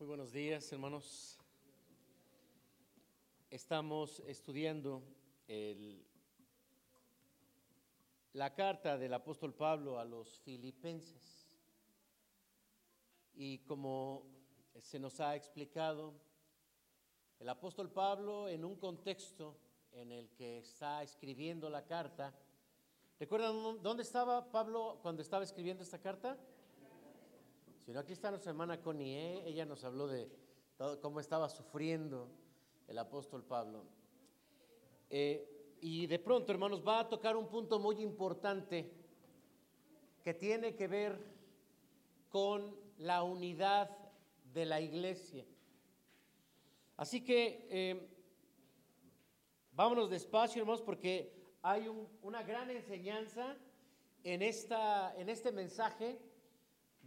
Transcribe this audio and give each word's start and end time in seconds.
Muy 0.00 0.06
buenos 0.06 0.30
días, 0.30 0.70
hermanos. 0.70 1.36
Estamos 3.50 4.20
estudiando 4.20 5.02
el- 5.48 6.06
la 8.32 8.54
carta 8.54 8.96
del 8.96 9.12
apóstol 9.12 9.52
Pablo 9.54 9.98
a 9.98 10.04
los 10.04 10.38
filipenses. 10.42 11.48
Y 13.34 13.58
como 13.66 14.22
se 14.78 15.00
nos 15.00 15.18
ha 15.18 15.34
explicado, 15.34 16.14
el 17.40 17.48
apóstol 17.48 17.90
Pablo 17.90 18.48
en 18.48 18.64
un 18.64 18.76
contexto 18.76 19.56
en 19.90 20.12
el 20.12 20.30
que 20.30 20.58
está 20.58 21.02
escribiendo 21.02 21.68
la 21.68 21.84
carta, 21.84 22.32
¿recuerdan 23.18 23.82
dónde 23.82 24.04
estaba 24.04 24.48
Pablo 24.52 25.00
cuando 25.02 25.22
estaba 25.22 25.42
escribiendo 25.42 25.82
esta 25.82 26.00
carta? 26.00 26.38
Si 27.88 27.94
no, 27.94 28.00
aquí 28.00 28.12
está 28.12 28.28
nuestra 28.28 28.50
hermana 28.50 28.82
Connie, 28.82 29.16
¿eh? 29.16 29.42
ella 29.46 29.64
nos 29.64 29.82
habló 29.82 30.08
de 30.08 30.28
cómo 31.00 31.20
estaba 31.20 31.48
sufriendo 31.48 32.28
el 32.86 32.98
apóstol 32.98 33.42
Pablo. 33.42 33.82
Eh, 35.08 35.78
y 35.80 36.06
de 36.06 36.18
pronto, 36.18 36.52
hermanos, 36.52 36.86
va 36.86 37.00
a 37.00 37.08
tocar 37.08 37.34
un 37.34 37.48
punto 37.48 37.78
muy 37.78 38.02
importante 38.02 38.92
que 40.22 40.34
tiene 40.34 40.76
que 40.76 40.86
ver 40.86 41.18
con 42.28 42.76
la 42.98 43.22
unidad 43.22 43.88
de 44.52 44.66
la 44.66 44.82
iglesia. 44.82 45.46
Así 46.98 47.24
que 47.24 47.66
eh, 47.70 48.06
vámonos 49.72 50.10
despacio, 50.10 50.60
hermanos, 50.60 50.82
porque 50.82 51.32
hay 51.62 51.88
un- 51.88 52.06
una 52.20 52.42
gran 52.42 52.68
enseñanza 52.68 53.56
en, 54.24 54.42
esta, 54.42 55.16
en 55.16 55.30
este 55.30 55.52
mensaje 55.52 56.27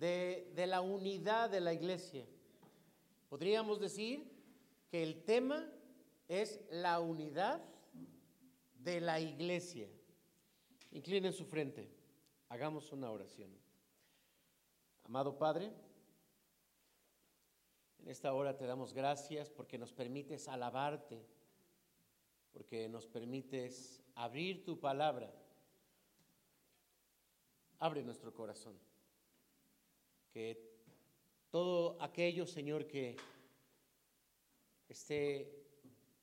de, 0.01 0.65
la 0.65 0.81
unidad 0.81 1.49
de 1.51 1.61
la 1.61 1.73
iglesia. 1.73 2.25
Podríamos 3.29 3.79
decir 3.79 4.27
que 4.89 5.03
el 5.03 5.23
tema 5.23 5.71
es 6.27 6.59
la 6.71 6.99
unidad 6.99 7.63
de 8.73 8.99
la 8.99 9.20
iglesia. 9.20 9.87
Inclinen 10.91 11.31
su 11.31 11.45
frente, 11.45 11.87
hagamos 12.49 12.91
una 12.91 13.11
oración. 13.11 13.51
Amado 15.03 15.37
Padre, 15.37 15.71
en 17.99 18.07
esta 18.09 18.33
hora 18.33 18.57
te 18.57 18.65
damos 18.65 18.93
gracias 18.93 19.51
porque 19.51 19.77
nos 19.77 19.93
permites 19.93 20.48
alabarte, 20.48 21.23
porque 22.51 22.89
nos 22.89 23.05
permites 23.05 24.01
abrir 24.15 24.65
tu 24.65 24.79
palabra. 24.79 25.31
Abre 27.77 28.04
nuestro 28.04 28.33
corazón 28.33 28.90
que 30.32 30.71
todo 31.49 32.01
aquello, 32.01 32.46
Señor, 32.48 32.87
que 32.87 33.18
esté 34.88 35.62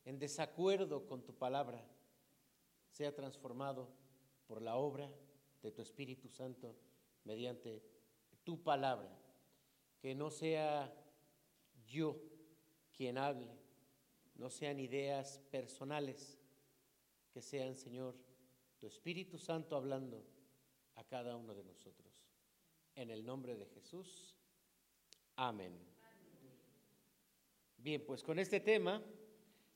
en 0.05 0.19
desacuerdo 0.19 1.07
con 1.07 1.23
tu 1.23 1.35
palabra, 1.35 1.85
sea 2.91 3.15
transformado 3.15 3.89
por 4.47 4.63
la 4.63 4.77
obra 4.77 5.13
de 5.63 5.71
tu 5.71 5.83
Espíritu 5.83 6.29
Santo 6.29 6.75
mediante 7.25 7.83
tu 8.45 8.63
palabra. 8.63 9.11
Que 10.01 10.15
no 10.15 10.31
sea 10.31 10.93
yo 11.87 12.17
quien 12.93 13.19
hable, 13.19 13.49
no 14.37 14.49
sean 14.49 14.81
ideas 14.81 15.41
personales, 15.51 16.39
que 17.33 17.43
sean, 17.43 17.77
Señor, 17.77 18.17
tu 18.79 18.87
Espíritu 18.87 19.39
Santo 19.39 19.77
hablando 19.77 20.25
a 20.95 21.05
cada 21.05 21.37
uno 21.37 21.55
de 21.55 21.65
nosotros. 21.65 22.18
En 22.99 23.11
el 23.11 23.25
nombre 23.25 23.55
de 23.55 23.65
Jesús. 23.67 24.35
Amén. 25.37 25.73
Bien, 27.77 28.05
pues 28.05 28.25
con 28.25 28.41
este 28.41 28.59
tema 28.59 29.01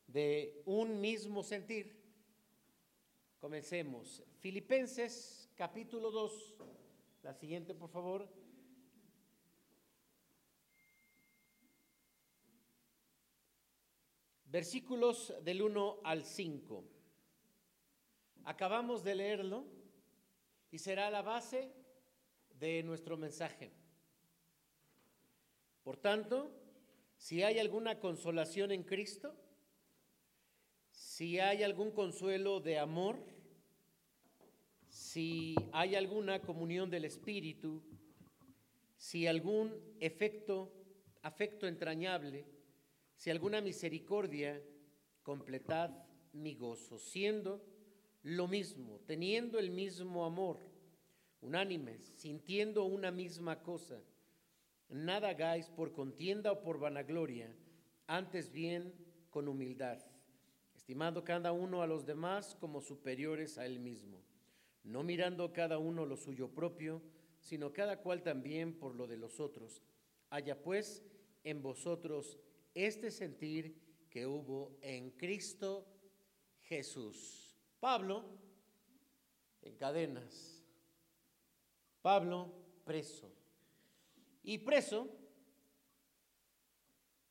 de 0.09 0.61
un 0.67 1.01
mismo 1.01 1.45
sentir, 1.45 2.03
comencemos. 3.39 4.25
Filipenses 4.41 5.49
capítulo 5.55 6.11
2. 6.11 6.57
La 7.23 7.33
siguiente, 7.33 7.77
por 7.77 7.91
favor. 7.91 8.29
Versículos 14.47 15.33
del 15.45 15.63
1 15.63 16.01
al 16.03 16.25
5. 16.25 16.85
Acabamos 18.43 19.05
de 19.05 19.15
leerlo 19.15 19.65
y 20.73 20.79
será 20.81 21.09
la 21.09 21.23
base 21.23 21.82
de 22.63 22.81
nuestro 22.85 23.17
mensaje. 23.17 23.73
Por 25.83 25.97
tanto, 25.97 26.53
si 27.17 27.43
hay 27.43 27.59
alguna 27.59 27.99
consolación 27.99 28.71
en 28.71 28.85
Cristo, 28.85 29.35
si 30.93 31.41
hay 31.41 31.65
algún 31.65 31.91
consuelo 31.91 32.61
de 32.61 32.79
amor, 32.79 33.19
si 34.89 35.57
hay 35.73 35.97
alguna 35.97 36.41
comunión 36.41 36.89
del 36.89 37.05
Espíritu, 37.05 37.83
si 38.97 39.27
algún 39.27 39.75
efecto, 39.99 40.73
afecto 41.23 41.67
entrañable, 41.67 42.47
si 43.17 43.31
alguna 43.31 43.61
misericordia, 43.61 44.63
completad 45.25 45.91
mi 46.33 46.55
gozo, 46.55 47.01
siendo 47.01 47.61
lo 48.23 48.47
mismo, 48.47 49.01
teniendo 49.05 49.59
el 49.59 49.73
mismo 49.73 50.25
amor 50.25 50.72
unánimes, 51.43 52.13
sintiendo 52.17 52.85
una 52.85 53.11
misma 53.11 53.63
cosa. 53.63 54.01
Nada 54.89 55.31
hagáis 55.31 55.69
por 55.69 55.93
contienda 55.93 56.53
o 56.53 56.63
por 56.63 56.79
vanagloria, 56.79 57.55
antes 58.07 58.51
bien 58.51 58.95
con 59.31 59.49
humildad, 59.49 59.99
estimando 60.75 61.25
cada 61.25 61.53
uno 61.53 61.83
a 61.83 61.87
los 61.87 62.07
demás 62.07 62.57
como 62.61 62.81
superiores 62.81 63.59
a 63.59 63.67
él 63.67 63.81
mismo, 63.81 64.23
no 64.85 65.03
mirando 65.03 65.53
cada 65.53 65.79
uno 65.79 66.07
lo 66.07 66.17
suyo 66.17 66.49
propio, 66.49 67.03
sino 67.41 67.73
cada 67.73 68.01
cual 68.01 68.23
también 68.23 68.79
por 68.79 68.95
lo 68.95 69.07
de 69.07 69.17
los 69.17 69.41
otros. 69.41 69.83
Haya 70.31 70.63
pues 70.63 71.03
en 71.45 71.63
vosotros 71.63 72.39
este 72.75 73.11
sentir 73.11 73.81
que 74.11 74.27
hubo 74.27 74.77
en 74.81 75.11
Cristo 75.13 75.87
Jesús. 76.61 77.57
Pablo 77.81 78.25
en 79.63 79.77
cadenas, 79.77 80.52
Pablo 82.03 82.53
preso. 82.85 83.33
Y 84.43 84.59
preso 84.59 85.09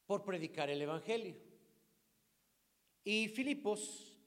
por 0.07 0.23
predicar 0.23 0.69
el 0.69 0.81
Evangelio. 0.81 1.35
Y 3.03 3.27
Filipos 3.27 4.17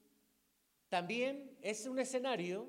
también 0.88 1.56
es 1.62 1.86
un 1.86 1.98
escenario 1.98 2.68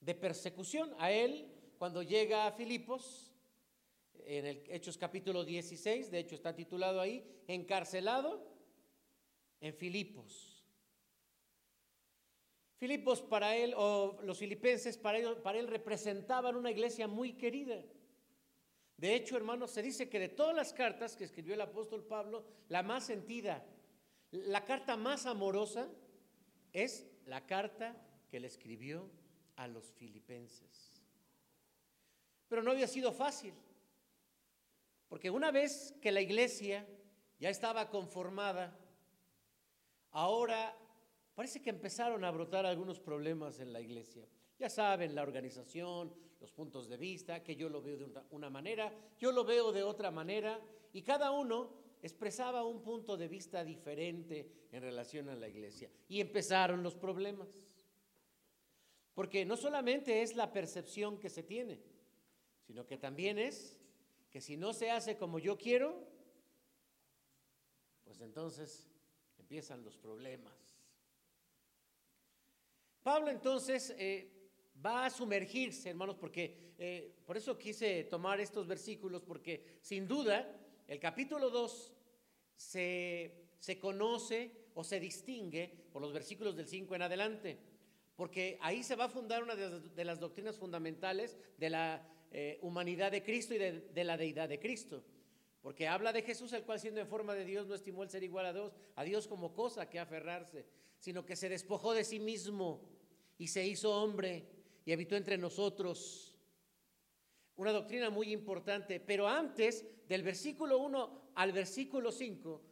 de 0.00 0.14
persecución. 0.14 0.94
A 0.98 1.10
él, 1.10 1.52
cuando 1.78 2.02
llega 2.02 2.46
a 2.46 2.52
Filipos, 2.52 3.32
en 4.24 4.46
el 4.46 4.62
Hechos 4.68 4.96
capítulo 4.96 5.44
16, 5.44 6.10
de 6.10 6.18
hecho 6.18 6.34
está 6.34 6.54
titulado 6.54 7.00
ahí, 7.00 7.24
encarcelado 7.48 8.46
en 9.60 9.74
Filipos. 9.74 10.49
Filipos 12.80 13.20
para 13.20 13.54
él, 13.54 13.74
o 13.76 14.18
los 14.22 14.38
filipenses 14.38 14.96
para 14.96 15.18
él, 15.18 15.68
representaban 15.68 16.56
una 16.56 16.70
iglesia 16.70 17.06
muy 17.06 17.34
querida. 17.34 17.84
De 18.96 19.14
hecho, 19.14 19.36
hermanos, 19.36 19.70
se 19.70 19.82
dice 19.82 20.08
que 20.08 20.18
de 20.18 20.30
todas 20.30 20.56
las 20.56 20.72
cartas 20.72 21.14
que 21.14 21.24
escribió 21.24 21.52
el 21.52 21.60
apóstol 21.60 22.02
Pablo, 22.02 22.46
la 22.70 22.82
más 22.82 23.04
sentida, 23.04 23.62
la 24.30 24.64
carta 24.64 24.96
más 24.96 25.26
amorosa 25.26 25.90
es 26.72 27.06
la 27.26 27.44
carta 27.46 27.94
que 28.30 28.40
le 28.40 28.46
escribió 28.46 29.10
a 29.56 29.68
los 29.68 29.92
filipenses. 29.92 31.02
Pero 32.48 32.62
no 32.62 32.70
había 32.70 32.88
sido 32.88 33.12
fácil, 33.12 33.52
porque 35.10 35.28
una 35.28 35.50
vez 35.50 35.94
que 36.00 36.12
la 36.12 36.22
iglesia 36.22 36.86
ya 37.38 37.50
estaba 37.50 37.90
conformada, 37.90 38.74
ahora 40.12 40.74
parece 41.34 41.60
que 41.62 41.70
empezaron 41.70 42.24
a 42.24 42.30
brotar 42.30 42.66
algunos 42.66 43.00
problemas 43.00 43.60
en 43.60 43.72
la 43.72 43.80
iglesia. 43.80 44.26
Ya 44.58 44.68
saben, 44.68 45.14
la 45.14 45.22
organización, 45.22 46.12
los 46.40 46.52
puntos 46.52 46.88
de 46.88 46.96
vista, 46.96 47.42
que 47.42 47.56
yo 47.56 47.68
lo 47.68 47.82
veo 47.82 47.96
de 47.96 48.12
una, 48.30 48.50
manera, 48.50 48.92
yo 49.18 49.32
lo 49.32 49.44
veo 49.44 49.72
de 49.72 49.82
otra 49.82 50.10
manera, 50.10 50.60
y 50.92 51.02
cada 51.02 51.30
uno 51.30 51.72
expresaba 52.02 52.64
un 52.64 52.82
punto 52.82 53.16
de 53.16 53.28
vista 53.28 53.64
diferente 53.64 54.68
en 54.72 54.82
relación 54.82 55.28
a 55.28 55.34
la 55.34 55.48
iglesia. 55.48 55.90
Y 56.08 56.20
empezaron 56.20 56.82
los 56.82 56.94
problemas. 56.94 57.66
Porque 59.14 59.44
no 59.44 59.56
solamente 59.56 60.22
es 60.22 60.34
la 60.34 60.52
percepción 60.52 61.18
que 61.18 61.28
se 61.28 61.42
tiene, 61.42 61.80
sino 62.62 62.86
que 62.86 62.96
también 62.96 63.38
es 63.38 63.78
que 64.30 64.40
si 64.40 64.56
no 64.56 64.72
se 64.72 64.90
hace 64.90 65.16
como 65.16 65.38
yo 65.38 65.58
quiero, 65.58 66.06
pues 68.04 68.20
entonces 68.20 68.88
empiezan 69.38 69.84
los 69.84 69.98
problemas. 69.98 70.69
Pablo 73.02 73.30
entonces 73.30 73.94
eh, 73.98 74.30
va 74.84 75.06
a 75.06 75.10
sumergirse, 75.10 75.90
hermanos, 75.90 76.16
porque 76.16 76.74
eh, 76.78 77.14
por 77.24 77.36
eso 77.36 77.58
quise 77.58 78.04
tomar 78.04 78.40
estos 78.40 78.66
versículos, 78.66 79.22
porque 79.22 79.78
sin 79.80 80.06
duda 80.06 80.54
el 80.86 81.00
capítulo 81.00 81.50
2 81.50 81.92
se, 82.56 83.48
se 83.58 83.78
conoce 83.78 84.50
o 84.74 84.84
se 84.84 85.00
distingue 85.00 85.86
por 85.92 86.02
los 86.02 86.12
versículos 86.12 86.56
del 86.56 86.66
5 86.66 86.94
en 86.94 87.02
adelante, 87.02 87.58
porque 88.16 88.58
ahí 88.60 88.82
se 88.82 88.96
va 88.96 89.04
a 89.04 89.08
fundar 89.08 89.42
una 89.42 89.56
de 89.56 90.04
las, 90.04 90.20
doctrinas 90.20 90.58
fundamentales 90.58 91.38
de 91.56 91.70
la 91.70 92.06
eh, 92.32 92.58
humanidad 92.60 93.10
de 93.12 93.22
Cristo 93.22 93.54
y 93.54 93.58
de, 93.58 93.80
de 93.80 94.04
la 94.04 94.18
deidad 94.18 94.48
de 94.48 94.60
Cristo. 94.60 95.02
Porque 95.62 95.88
habla 95.88 96.12
de 96.12 96.22
Jesús, 96.22 96.52
el 96.52 96.64
cual 96.64 96.80
siendo 96.80 97.00
en 97.00 97.06
forma 97.06 97.34
de 97.34 97.44
Dios 97.44 97.66
no 97.66 97.74
estimó 97.74 98.02
el 98.02 98.10
ser 98.10 98.22
igual 98.22 98.46
a 98.46 98.52
Dios, 98.52 98.72
a 98.94 99.04
Dios 99.04 99.26
como 99.26 99.52
cosa 99.52 99.88
que 99.88 99.98
aferrarse, 99.98 100.66
sino 101.00 101.24
que 101.24 101.34
se 101.34 101.48
despojó 101.48 101.94
de 101.94 102.04
sí 102.04 102.20
mismo 102.20 102.86
y 103.38 103.48
se 103.48 103.66
hizo 103.66 103.90
hombre 103.90 104.46
y 104.84 104.92
habitó 104.92 105.16
entre 105.16 105.38
nosotros. 105.38 106.36
Una 107.56 107.72
doctrina 107.72 108.10
muy 108.10 108.32
importante, 108.32 109.00
pero 109.00 109.26
antes 109.26 109.84
del 110.06 110.22
versículo 110.22 110.78
1 110.78 111.32
al 111.34 111.52
versículo 111.52 112.12
5 112.12 112.62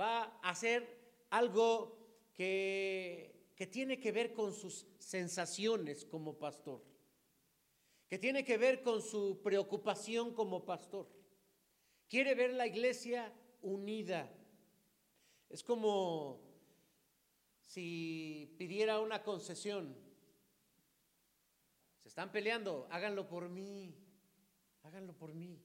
va 0.00 0.40
a 0.42 0.54
ser 0.54 1.26
algo 1.30 1.98
que, 2.32 3.50
que 3.54 3.66
tiene 3.66 4.00
que 4.00 4.12
ver 4.12 4.32
con 4.32 4.54
sus 4.54 4.86
sensaciones 4.98 6.06
como 6.06 6.38
pastor, 6.38 6.82
que 8.08 8.18
tiene 8.18 8.44
que 8.44 8.56
ver 8.56 8.82
con 8.82 9.02
su 9.02 9.42
preocupación 9.42 10.34
como 10.34 10.64
pastor. 10.64 11.06
Quiere 12.08 12.34
ver 12.34 12.54
la 12.54 12.66
iglesia 12.66 13.30
unida. 13.60 14.30
Es 15.50 15.62
como 15.62 16.53
si 17.74 18.54
pidiera 18.56 19.00
una 19.00 19.24
concesión. 19.24 19.96
Se 22.00 22.08
están 22.08 22.30
peleando, 22.30 22.86
háganlo 22.88 23.26
por 23.26 23.48
mí, 23.48 23.92
háganlo 24.84 25.12
por 25.12 25.34
mí. 25.34 25.60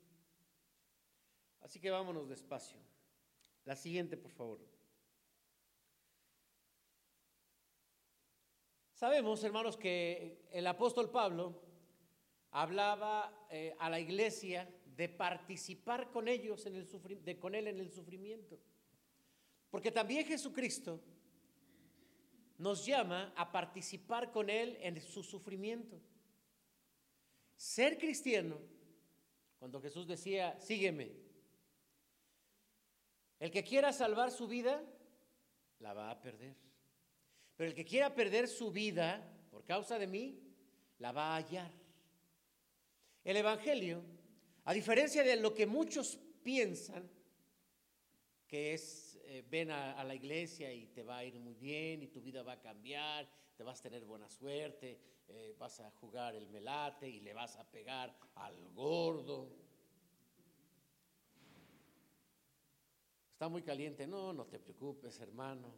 Así 1.61 1.79
que 1.79 1.91
vámonos 1.91 2.27
despacio. 2.27 2.79
La 3.63 3.75
siguiente, 3.75 4.17
por 4.17 4.31
favor. 4.31 4.59
Sabemos, 8.93 9.43
hermanos, 9.43 9.77
que 9.77 10.47
el 10.51 10.65
apóstol 10.65 11.11
Pablo 11.11 11.61
hablaba 12.49 13.45
eh, 13.51 13.75
a 13.77 13.87
la 13.87 13.99
iglesia 13.99 14.67
de 14.97 15.09
participar 15.09 16.09
con 16.09 16.27
ellos 16.27 16.65
en 16.65 16.75
el 16.75 17.23
de, 17.23 17.37
con 17.37 17.53
él 17.53 17.67
en 17.67 17.79
el 17.79 17.91
sufrimiento. 17.91 18.59
Porque 19.69 19.91
también 19.91 20.25
Jesucristo 20.25 20.99
nos 22.59 22.85
llama 22.85 23.33
a 23.35 23.51
participar 23.51 24.31
con 24.31 24.49
él 24.49 24.77
en 24.81 25.01
su 25.01 25.23
sufrimiento. 25.23 25.99
Ser 27.55 27.97
cristiano, 27.97 28.57
cuando 29.57 29.81
Jesús 29.81 30.05
decía, 30.05 30.59
sígueme, 30.59 31.11
el 33.39 33.49
que 33.49 33.63
quiera 33.63 33.91
salvar 33.91 34.29
su 34.31 34.47
vida, 34.47 34.83
la 35.79 35.93
va 35.93 36.11
a 36.11 36.21
perder. 36.21 36.55
Pero 37.55 37.69
el 37.69 37.75
que 37.75 37.85
quiera 37.85 38.13
perder 38.13 38.47
su 38.47 38.71
vida 38.71 39.27
por 39.49 39.65
causa 39.65 39.97
de 39.97 40.05
mí, 40.05 40.39
la 40.99 41.11
va 41.11 41.33
a 41.33 41.37
hallar. 41.37 41.71
El 43.23 43.37
Evangelio 43.37 44.03
a 44.69 44.73
diferencia 44.73 45.23
de 45.23 45.35
lo 45.35 45.51
que 45.51 45.65
muchos 45.65 46.19
piensan, 46.43 47.09
que 48.47 48.75
es, 48.75 49.08
eh, 49.31 49.45
ven 49.47 49.69
a, 49.69 50.03
la 50.03 50.15
iglesia 50.15 50.73
y 50.73 50.87
te 50.87 51.03
va 51.03 51.17
a 51.17 51.23
ir 51.23 51.39
muy 51.39 51.53
bien 51.53 52.01
y 52.01 52.07
tu 52.07 52.19
vida 52.19 52.41
va 52.41 52.53
a 52.53 52.59
cambiar, 52.59 53.29
te 53.55 53.63
vas 53.63 53.79
a 53.79 53.83
tener 53.83 54.03
buena 54.03 54.27
suerte, 54.27 54.99
eh, 55.27 55.55
vas 55.59 55.79
a 55.81 55.91
jugar 55.91 56.33
el 56.33 56.47
melate 56.47 57.07
y 57.07 57.19
le 57.19 57.35
vas 57.35 57.55
a 57.57 57.63
pegar 57.63 58.11
al 58.33 58.55
gordo. 58.73 59.47
Está 63.33 63.47
muy 63.49 63.61
caliente, 63.61 64.07
no, 64.07 64.33
no 64.33 64.47
te 64.47 64.57
preocupes, 64.57 65.19
hermano. 65.19 65.71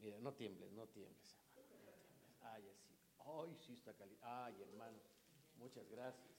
Mira, 0.00 0.18
no 0.18 0.32
tiembles, 0.32 0.72
no 0.72 0.86
tiembles, 0.86 1.36
hermano. 1.54 1.92
No. 2.40 2.48
Ay, 2.48 2.64
así. 2.70 2.96
Ay, 3.26 3.56
sí 3.58 3.74
está 3.74 3.92
caliente. 3.92 4.24
Ay, 4.24 4.62
hermano, 4.62 4.98
muchas 5.58 5.86
gracias. 5.90 6.32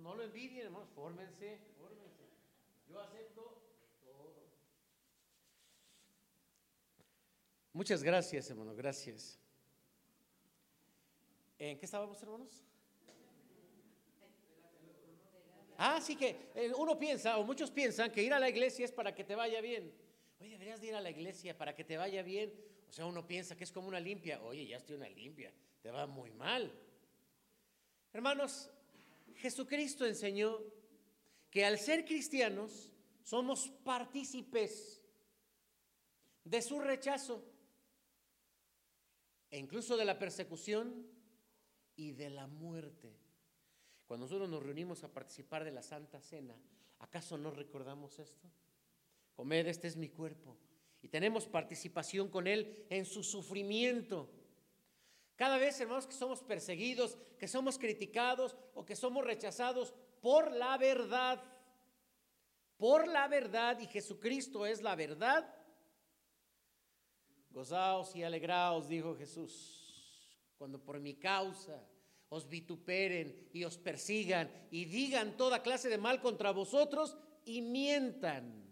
No, 0.00 0.14
lo 0.14 0.22
envidien, 0.22 0.66
hermanos, 0.66 0.90
fórmense, 0.90 1.58
fórmense. 1.76 2.28
Yo 2.88 3.00
acepto 3.00 3.71
Muchas 7.74 8.02
gracias, 8.02 8.50
hermano, 8.50 8.74
gracias. 8.74 9.38
¿En 11.58 11.78
qué 11.78 11.86
estábamos, 11.86 12.22
hermanos? 12.22 12.62
Ah, 15.78 15.98
sí 16.02 16.14
que 16.14 16.50
eh, 16.54 16.70
uno 16.76 16.98
piensa, 16.98 17.38
o 17.38 17.44
muchos 17.44 17.70
piensan, 17.70 18.12
que 18.12 18.22
ir 18.22 18.34
a 18.34 18.38
la 18.38 18.50
iglesia 18.50 18.84
es 18.84 18.92
para 18.92 19.14
que 19.14 19.24
te 19.24 19.34
vaya 19.34 19.62
bien. 19.62 19.90
Oye, 20.38 20.50
deberías 20.50 20.82
de 20.82 20.88
ir 20.88 20.94
a 20.94 21.00
la 21.00 21.10
iglesia 21.10 21.56
para 21.56 21.74
que 21.74 21.82
te 21.82 21.96
vaya 21.96 22.22
bien. 22.22 22.52
O 22.90 22.92
sea, 22.92 23.06
uno 23.06 23.26
piensa 23.26 23.56
que 23.56 23.64
es 23.64 23.72
como 23.72 23.88
una 23.88 24.00
limpia. 24.00 24.42
Oye, 24.42 24.66
ya 24.66 24.76
estoy 24.76 24.96
una 24.96 25.08
limpia, 25.08 25.50
te 25.80 25.90
va 25.90 26.06
muy 26.06 26.30
mal. 26.30 26.70
Hermanos, 28.12 28.70
Jesucristo 29.36 30.04
enseñó 30.04 30.60
que 31.50 31.64
al 31.64 31.78
ser 31.78 32.04
cristianos 32.04 32.92
somos 33.22 33.70
partícipes 33.82 35.02
de 36.44 36.60
su 36.60 36.78
rechazo 36.80 37.51
e 39.52 39.58
incluso 39.58 39.96
de 39.96 40.04
la 40.04 40.18
persecución 40.18 41.06
y 41.94 42.10
de 42.10 42.30
la 42.30 42.48
muerte. 42.48 43.16
Cuando 44.06 44.26
nosotros 44.26 44.48
nos 44.48 44.64
reunimos 44.64 45.04
a 45.04 45.12
participar 45.12 45.62
de 45.62 45.70
la 45.70 45.82
Santa 45.82 46.20
Cena, 46.20 46.60
¿acaso 46.98 47.38
no 47.38 47.52
recordamos 47.52 48.18
esto? 48.18 48.48
Comed, 49.34 49.68
este 49.68 49.86
es 49.86 49.96
mi 49.96 50.08
cuerpo. 50.08 50.56
Y 51.00 51.08
tenemos 51.08 51.46
participación 51.46 52.28
con 52.28 52.48
Él 52.48 52.86
en 52.90 53.06
su 53.06 53.22
sufrimiento 53.22 54.28
cada 55.42 55.58
vez, 55.58 55.80
hermanos, 55.80 56.06
que 56.06 56.14
somos 56.14 56.42
perseguidos, 56.42 57.18
que 57.38 57.48
somos 57.48 57.78
criticados 57.78 58.56
o 58.74 58.84
que 58.84 58.94
somos 58.94 59.24
rechazados 59.24 59.92
por 60.20 60.52
la 60.52 60.78
verdad, 60.78 61.42
por 62.76 63.08
la 63.08 63.26
verdad, 63.28 63.80
y 63.80 63.86
Jesucristo 63.86 64.66
es 64.66 64.82
la 64.82 64.94
verdad, 64.94 65.52
gozaos 67.52 68.14
y 68.16 68.22
alegraos, 68.22 68.88
dijo 68.88 69.14
Jesús, 69.14 69.82
cuando 70.56 70.82
por 70.82 70.98
mi 70.98 71.14
causa 71.14 71.86
os 72.28 72.48
vituperen 72.48 73.48
y 73.52 73.64
os 73.64 73.76
persigan 73.76 74.50
y 74.70 74.86
digan 74.86 75.36
toda 75.36 75.62
clase 75.62 75.88
de 75.88 75.98
mal 75.98 76.20
contra 76.20 76.50
vosotros 76.50 77.16
y 77.44 77.60
mientan. 77.60 78.62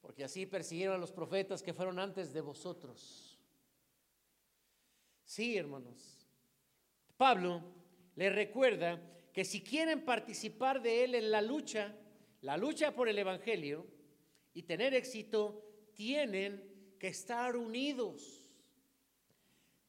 Porque 0.00 0.24
así 0.24 0.46
persiguieron 0.46 0.96
a 0.96 0.98
los 0.98 1.12
profetas 1.12 1.62
que 1.62 1.72
fueron 1.72 1.98
antes 1.98 2.32
de 2.32 2.40
vosotros. 2.40 3.38
Sí, 5.24 5.56
hermanos. 5.56 6.26
Pablo 7.16 7.62
le 8.16 8.30
recuerda 8.30 9.00
que 9.32 9.44
si 9.44 9.62
quieren 9.62 10.04
participar 10.04 10.82
de 10.82 11.04
él 11.04 11.14
en 11.14 11.30
la 11.30 11.42
lucha, 11.42 11.94
la 12.40 12.56
lucha 12.56 12.94
por 12.94 13.08
el 13.08 13.18
Evangelio 13.18 13.86
y 14.54 14.62
tener 14.62 14.94
éxito, 14.94 15.67
tienen 15.98 16.62
que 16.96 17.08
estar 17.08 17.56
unidos. 17.56 18.46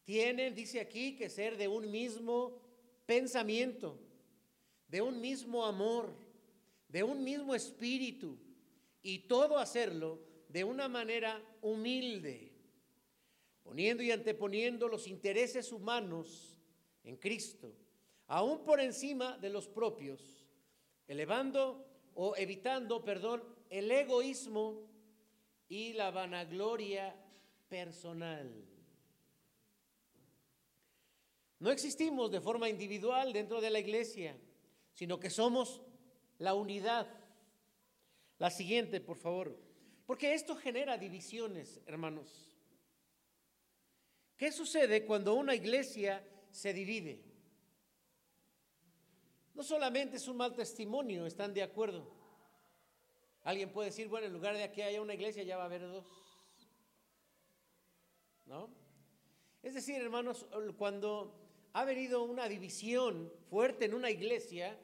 Tienen, 0.04 0.56
dice 0.56 0.80
aquí, 0.80 1.16
que 1.16 1.30
ser 1.30 1.56
de 1.56 1.68
un 1.68 1.92
mismo 1.92 2.60
pensamiento, 3.06 3.96
de 4.88 5.04
un 5.04 5.22
mismo 5.22 5.64
amor, 5.64 6.12
de 6.88 7.04
un 7.04 7.24
mismo 7.24 7.54
espíritu 7.54 8.40
y 9.04 9.20
todo 9.20 9.60
hacerlo 9.60 10.20
de 10.48 10.64
una 10.64 10.88
manera 10.88 11.40
humilde 11.62 12.54
poniendo 13.62 14.02
y 14.02 14.10
anteponiendo 14.10 14.88
los 14.88 15.06
intereses 15.06 15.72
humanos 15.72 16.60
en 17.04 17.18
Cristo, 17.18 17.72
aún 18.26 18.64
por 18.64 18.80
encima 18.80 19.38
de 19.38 19.52
los 19.52 19.68
propios, 19.68 20.48
elevando 21.08 21.86
o 22.16 22.36
evitando, 22.36 23.06
perdón, 23.06 23.44
el 23.70 23.92
egoísmo 23.92 24.89
y 25.70 25.94
la 25.94 26.12
vanagloria 26.12 27.16
personal. 27.70 28.52
No 31.60 31.72
existimos 31.72 32.32
de 32.32 32.42
forma 32.42 32.70
individual 32.70 33.32
dentro 33.32 33.62
de 33.62 33.70
la 33.70 33.80
iglesia, 33.80 34.36
sino 34.94 35.20
que 35.20 35.30
somos 35.30 35.82
la 36.40 36.56
unidad. 36.56 37.08
La 38.40 38.50
siguiente, 38.50 39.00
por 39.00 39.18
favor. 39.18 39.58
Porque 40.06 40.34
esto 40.34 40.56
genera 40.56 40.98
divisiones, 40.98 41.80
hermanos. 41.86 42.50
¿Qué 44.38 44.52
sucede 44.52 45.06
cuando 45.06 45.36
una 45.36 45.54
iglesia 45.54 46.26
se 46.50 46.74
divide? 46.74 47.22
No 49.54 49.64
solamente 49.64 50.16
es 50.16 50.28
un 50.30 50.38
mal 50.38 50.56
testimonio, 50.56 51.26
están 51.26 51.54
de 51.54 51.62
acuerdo. 51.62 52.19
Alguien 53.44 53.72
puede 53.72 53.90
decir, 53.90 54.08
bueno, 54.08 54.28
en 54.28 54.34
lugar 54.34 54.58
de 54.58 54.72
que 54.72 54.84
haya 54.84 55.02
una 55.02 55.14
iglesia 55.14 55.44
ya 55.44 55.58
va 55.58 55.64
a 55.64 55.66
haber 55.66 55.82
dos. 55.82 56.06
¿No? 58.46 58.70
Es 59.62 59.74
decir, 59.74 59.96
hermanos, 60.02 60.46
cuando 60.78 61.36
ha 61.74 61.86
venido 61.86 62.24
una 62.24 62.48
división 62.48 63.32
fuerte 63.50 63.86
en 63.86 63.94
una 63.94 64.10
iglesia, 64.10 64.78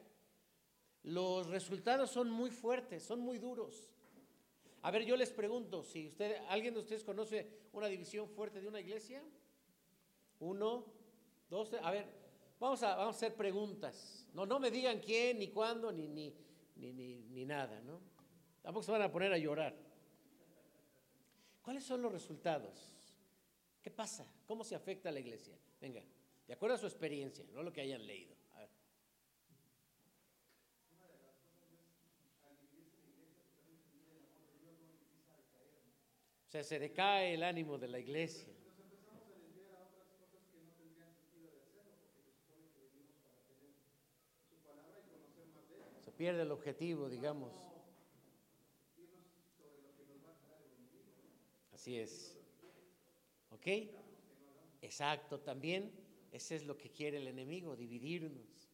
los 1.02 1.46
resultados 1.48 2.10
son 2.10 2.30
muy 2.30 2.50
fuertes, 2.50 3.02
son 3.02 3.20
muy 3.20 3.38
duros. 3.38 3.90
A 4.82 4.90
ver, 4.90 5.04
yo 5.04 5.16
les 5.16 5.30
pregunto, 5.30 5.82
si 5.82 6.08
usted, 6.08 6.36
alguien 6.48 6.74
de 6.74 6.80
ustedes 6.80 7.02
conoce 7.02 7.48
una 7.72 7.88
división 7.88 8.28
fuerte 8.28 8.60
de 8.60 8.68
una 8.68 8.80
iglesia, 8.80 9.22
uno, 10.38 10.84
dos, 11.48 11.72
a 11.74 11.90
ver, 11.90 12.06
vamos 12.60 12.82
a, 12.82 12.94
vamos 12.94 13.14
a 13.14 13.16
hacer 13.16 13.34
preguntas. 13.34 14.26
No, 14.32 14.46
no 14.46 14.60
me 14.60 14.70
digan 14.70 15.00
quién, 15.00 15.38
ni 15.38 15.48
cuándo, 15.48 15.90
ni, 15.90 16.08
ni, 16.08 16.32
ni, 16.76 16.92
ni 16.92 17.44
nada, 17.44 17.80
¿no? 17.80 18.00
Tampoco 18.66 18.82
se 18.82 18.90
van 18.90 19.02
a 19.02 19.12
poner 19.12 19.32
a 19.32 19.38
llorar. 19.38 19.72
¿Cuáles 21.62 21.84
son 21.84 22.02
los 22.02 22.10
resultados? 22.10 22.92
¿Qué 23.80 23.92
pasa? 23.92 24.26
¿Cómo 24.44 24.64
se 24.64 24.74
afecta 24.74 25.08
a 25.08 25.12
la 25.12 25.20
iglesia? 25.20 25.56
Venga, 25.80 26.02
de 26.48 26.52
acuerdo 26.52 26.74
a 26.74 26.78
su 26.78 26.86
experiencia, 26.86 27.44
no 27.52 27.62
lo 27.62 27.72
que 27.72 27.82
hayan 27.82 28.04
leído. 28.04 28.34
O 36.44 36.50
sea, 36.50 36.64
se 36.64 36.80
decae 36.80 37.34
el 37.34 37.44
ánimo 37.44 37.78
de 37.78 37.86
la 37.86 38.00
iglesia. 38.00 38.52
Se 46.00 46.10
pierde 46.10 46.42
el 46.42 46.50
objetivo, 46.50 47.08
digamos. 47.08 47.75
Así 51.86 52.00
es. 52.00 52.36
¿Ok? 53.50 53.64
Exacto, 54.82 55.38
también 55.38 55.92
ese 56.32 56.56
es 56.56 56.64
lo 56.64 56.76
que 56.76 56.90
quiere 56.90 57.18
el 57.18 57.28
enemigo, 57.28 57.76
dividirnos. 57.76 58.68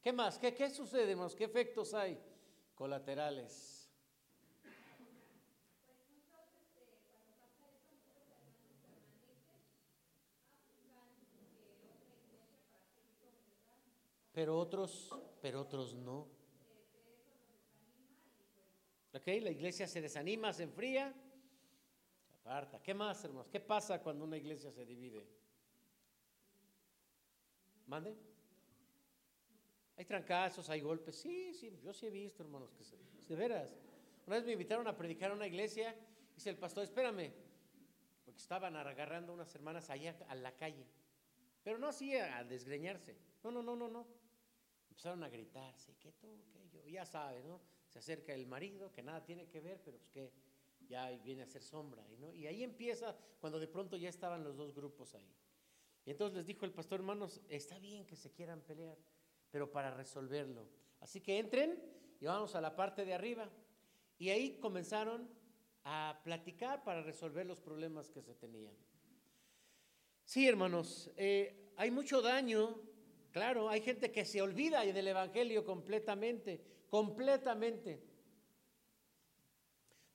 ¿Qué 0.00 0.12
más? 0.12 0.38
¿Qué, 0.38 0.54
qué 0.54 0.70
sucede, 0.70 1.16
más? 1.16 1.34
¿Qué 1.34 1.42
efectos 1.42 1.92
hay 1.92 2.16
colaterales? 2.76 3.90
pero 14.32 14.56
otros, 14.56 15.10
pero 15.42 15.62
otros 15.62 15.96
no. 15.96 16.28
Ok, 19.14 19.26
la 19.26 19.50
iglesia 19.50 19.88
se 19.88 20.00
desanima, 20.00 20.52
se 20.52 20.62
enfría, 20.62 21.12
se 22.50 22.56
aparta. 22.56 22.82
¿Qué 22.82 22.94
más, 22.94 23.22
hermanos? 23.22 23.48
¿Qué 23.48 23.60
pasa 23.60 24.02
cuando 24.02 24.24
una 24.24 24.36
iglesia 24.36 24.72
se 24.72 24.84
divide? 24.84 25.24
¿Mande? 27.86 28.16
Hay 29.96 30.04
trancazos, 30.04 30.68
hay 30.68 30.80
golpes. 30.80 31.16
Sí, 31.16 31.54
sí, 31.54 31.78
yo 31.82 31.92
sí 31.92 32.06
he 32.06 32.10
visto, 32.10 32.42
hermanos, 32.42 32.72
que 32.72 32.82
se, 32.82 32.96
de 32.96 33.36
veras. 33.36 33.76
Una 34.26 34.36
vez 34.36 34.44
me 34.44 34.52
invitaron 34.52 34.88
a 34.88 34.96
predicar 34.96 35.30
a 35.30 35.34
una 35.34 35.46
iglesia, 35.46 35.94
dice 36.34 36.50
el 36.50 36.56
pastor, 36.56 36.82
espérame, 36.82 37.32
porque 38.24 38.40
estaban 38.40 38.74
agarrando 38.74 39.32
unas 39.32 39.54
hermanas 39.54 39.88
allá 39.88 40.16
a 40.28 40.34
la 40.34 40.52
calle. 40.56 40.86
Pero 41.62 41.78
no 41.78 41.88
así 41.88 42.16
a 42.16 42.42
desgreñarse. 42.42 43.16
No, 43.44 43.52
no, 43.52 43.62
no, 43.62 43.76
no, 43.76 43.88
no. 43.88 44.06
Empezaron 44.88 45.22
a 45.22 45.28
gritarse, 45.28 45.94
que 45.98 46.12
tú, 46.12 46.42
que 46.52 46.68
yo, 46.68 46.84
ya 46.88 47.04
sabes, 47.06 47.44
¿no? 47.44 47.60
Se 47.88 48.00
acerca 48.00 48.34
el 48.34 48.46
marido, 48.46 48.90
que 48.92 49.02
nada 49.02 49.24
tiene 49.24 49.46
que 49.46 49.60
ver, 49.60 49.80
pero 49.84 49.98
pues 49.98 50.10
que 50.10 50.32
ya 50.90 51.08
viene 51.24 51.42
a 51.42 51.46
ser 51.46 51.62
sombra, 51.62 52.06
¿no? 52.18 52.34
Y 52.34 52.46
ahí 52.46 52.62
empieza 52.62 53.16
cuando 53.40 53.58
de 53.58 53.66
pronto 53.66 53.96
ya 53.96 54.10
estaban 54.10 54.44
los 54.44 54.58
dos 54.58 54.74
grupos 54.74 55.14
ahí. 55.14 55.32
Y 56.04 56.10
entonces 56.10 56.36
les 56.36 56.46
dijo 56.46 56.66
el 56.66 56.72
pastor, 56.72 57.00
hermanos, 57.00 57.40
está 57.48 57.78
bien 57.78 58.06
que 58.06 58.16
se 58.16 58.30
quieran 58.30 58.60
pelear, 58.60 58.98
pero 59.50 59.70
para 59.70 59.90
resolverlo. 59.90 60.68
Así 61.00 61.22
que 61.22 61.38
entren 61.38 61.82
y 62.20 62.26
vamos 62.26 62.54
a 62.54 62.60
la 62.60 62.76
parte 62.76 63.06
de 63.06 63.14
arriba. 63.14 63.48
Y 64.18 64.28
ahí 64.28 64.58
comenzaron 64.58 65.30
a 65.84 66.20
platicar 66.22 66.84
para 66.84 67.00
resolver 67.00 67.46
los 67.46 67.60
problemas 67.60 68.10
que 68.10 68.20
se 68.20 68.34
tenían. 68.34 68.74
Sí, 70.26 70.46
hermanos, 70.46 71.10
eh, 71.16 71.72
hay 71.78 71.90
mucho 71.90 72.20
daño 72.20 72.90
Claro, 73.32 73.68
hay 73.68 73.80
gente 73.80 74.10
que 74.10 74.24
se 74.24 74.42
olvida 74.42 74.80
del 74.80 75.08
Evangelio 75.08 75.64
completamente, 75.64 76.60
completamente. 76.88 78.02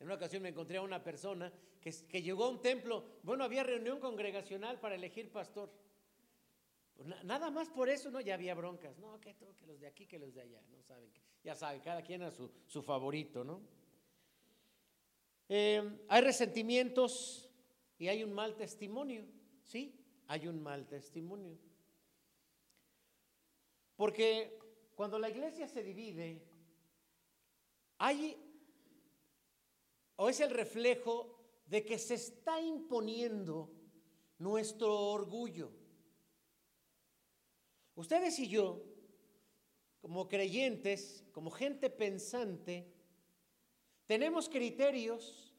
En 0.06 0.10
una 0.10 0.18
ocasión 0.18 0.44
me 0.44 0.50
encontré 0.50 0.78
a 0.78 0.84
una 0.84 1.04
persona 1.04 1.52
que, 1.82 2.22
llegó 2.22 2.44
a 2.44 2.50
un 2.50 2.62
templo, 2.62 3.04
bueno, 3.24 3.44
había 3.44 3.64
reunión 3.64 4.00
congregacional 4.00 4.80
para 4.80 4.94
elegir 4.94 5.32
pastor. 5.32 5.72
Pues 6.94 7.08
nada 7.24 7.50
más 7.50 7.70
por 7.70 7.90
eso, 7.90 8.12
¿no? 8.12 8.22
Ya 8.22 8.36
había 8.36 8.54
broncas. 8.54 9.00
No, 9.00 9.20
que, 9.20 9.34
que 9.34 9.66
los 9.66 9.80
de 9.80 9.88
aquí, 9.88 10.06
que 10.06 10.20
los 10.20 10.32
de 10.36 10.42
allá, 10.42 10.62
no 10.70 10.80
saben. 10.84 11.10
ya 11.44 11.56
saben, 11.56 11.82
cada 11.82 12.04
quien 12.04 12.22
a 12.22 12.30
su, 12.30 12.52
su 12.68 12.84
favorito, 12.84 13.44
¿no? 13.44 13.64
Eh, 15.50 15.82
hay 16.08 16.22
resentimientos 16.22 17.50
y 17.98 18.08
hay 18.08 18.24
un 18.24 18.32
mal 18.32 18.56
testimonio, 18.56 19.26
¿sí? 19.64 20.00
Hay 20.28 20.48
un 20.48 20.62
mal 20.62 20.86
testimonio. 20.86 21.58
Porque 23.96 24.56
cuando 24.94 25.18
la 25.18 25.32
iglesia 25.32 25.68
se 25.68 25.82
divide, 25.82 26.44
hay 27.98 28.45
o 30.16 30.30
es 30.30 30.40
el 30.40 30.50
reflejo 30.50 31.38
de 31.66 31.84
que 31.84 31.98
se 31.98 32.16
está 32.16 32.62
imponiendo 32.62 33.72
nuestro 34.38 34.98
orgullo. 34.98 35.72
Ustedes 37.96 38.38
y 38.40 38.48
yo, 38.48 38.84
como 40.02 40.28
creyentes, 40.28 41.24
como 41.32 41.50
gente 41.50 41.90
pensante, 41.90 42.92
tenemos 44.06 44.50
criterios 44.50 45.56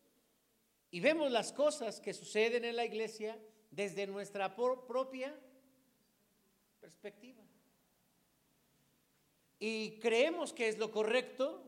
y 0.91 1.01
vemos 1.01 1.31
las 1.31 1.53
cosas 1.53 2.01
que 2.01 2.15
suceden 2.15 2.65
en 2.65 2.77
la 2.77 2.85
iglesia 2.85 3.41
desde 3.71 4.07
nuestra 4.07 4.55
propia 4.55 5.39
perspectiva 6.81 7.47
y 9.59 9.99
creemos 10.01 10.53
que 10.53 10.69
es 10.69 10.79
lo 10.79 10.91
correcto, 10.91 11.63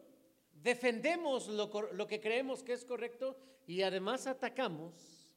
defendemos 0.63 1.49
lo, 1.49 2.07
que 2.07 2.21
creemos 2.21 2.63
que 2.63 2.73
es 2.73 2.85
correcto 2.85 3.37
y 3.67 3.83
además 3.83 4.27
atacamos 4.27 5.37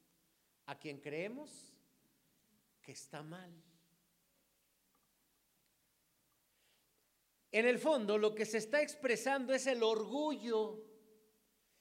a 0.65 0.77
quien 0.77 0.99
creemos 0.99 1.73
que 2.81 2.91
está 2.91 3.21
mal. 3.23 3.51
En 7.51 7.65
el 7.65 7.79
fondo 7.79 8.17
lo 8.17 8.33
que 8.33 8.45
se 8.45 8.57
está 8.57 8.81
expresando 8.81 9.53
es 9.53 9.67
el 9.67 9.83
orgullo. 9.83 10.83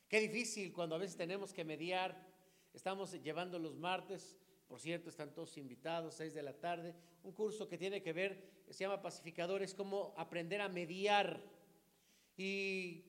Qué 0.09 0.21
difícil 0.21 0.73
cuando 0.73 0.97
a 0.97 0.99
veces 0.99 1.17
tenemos 1.17 1.53
que 1.53 1.65
mediar. 1.65 2.29
Estamos 2.73 3.13
llevando 3.23 3.59
los 3.59 3.77
martes 3.77 4.37
por 4.71 4.81
cierto, 4.81 5.11
están 5.11 5.35
todos 5.35 5.59
invitados, 5.59 6.15
seis 6.15 6.33
de 6.33 6.45
la 6.45 6.53
tarde. 6.53 6.95
Un 7.25 7.33
curso 7.33 7.67
que 7.67 7.77
tiene 7.77 8.01
que 8.01 8.13
ver, 8.13 8.63
se 8.71 8.85
llama 8.85 9.03
Pacificadores, 9.03 9.75
cómo 9.75 10.15
aprender 10.17 10.61
a 10.61 10.69
mediar. 10.69 11.43
Y 12.37 13.05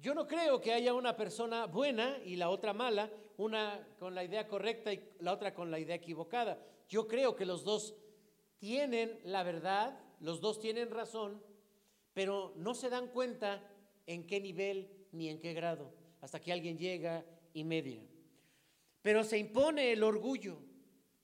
yo 0.00 0.14
no 0.14 0.26
creo 0.26 0.60
que 0.60 0.72
haya 0.72 0.94
una 0.94 1.16
persona 1.16 1.66
buena 1.66 2.18
y 2.24 2.36
la 2.36 2.50
otra 2.50 2.72
mala, 2.72 3.10
una 3.36 3.86
con 3.98 4.14
la 4.14 4.24
idea 4.24 4.46
correcta 4.46 4.92
y 4.92 5.02
la 5.20 5.32
otra 5.32 5.54
con 5.54 5.70
la 5.70 5.78
idea 5.78 5.96
equivocada. 5.96 6.58
Yo 6.88 7.06
creo 7.08 7.34
que 7.34 7.46
los 7.46 7.64
dos 7.64 7.94
tienen 8.58 9.18
la 9.24 9.42
verdad, 9.42 9.98
los 10.20 10.40
dos 10.40 10.58
tienen 10.58 10.90
razón, 10.90 11.42
pero 12.12 12.52
no 12.56 12.74
se 12.74 12.88
dan 12.88 13.08
cuenta 13.08 13.62
en 14.06 14.26
qué 14.26 14.40
nivel 14.40 14.90
ni 15.12 15.28
en 15.28 15.40
qué 15.40 15.52
grado, 15.52 15.92
hasta 16.20 16.40
que 16.40 16.52
alguien 16.52 16.78
llega 16.78 17.24
y 17.52 17.64
media. 17.64 18.02
Pero 19.02 19.24
se 19.24 19.38
impone 19.38 19.92
el 19.92 20.02
orgullo, 20.02 20.58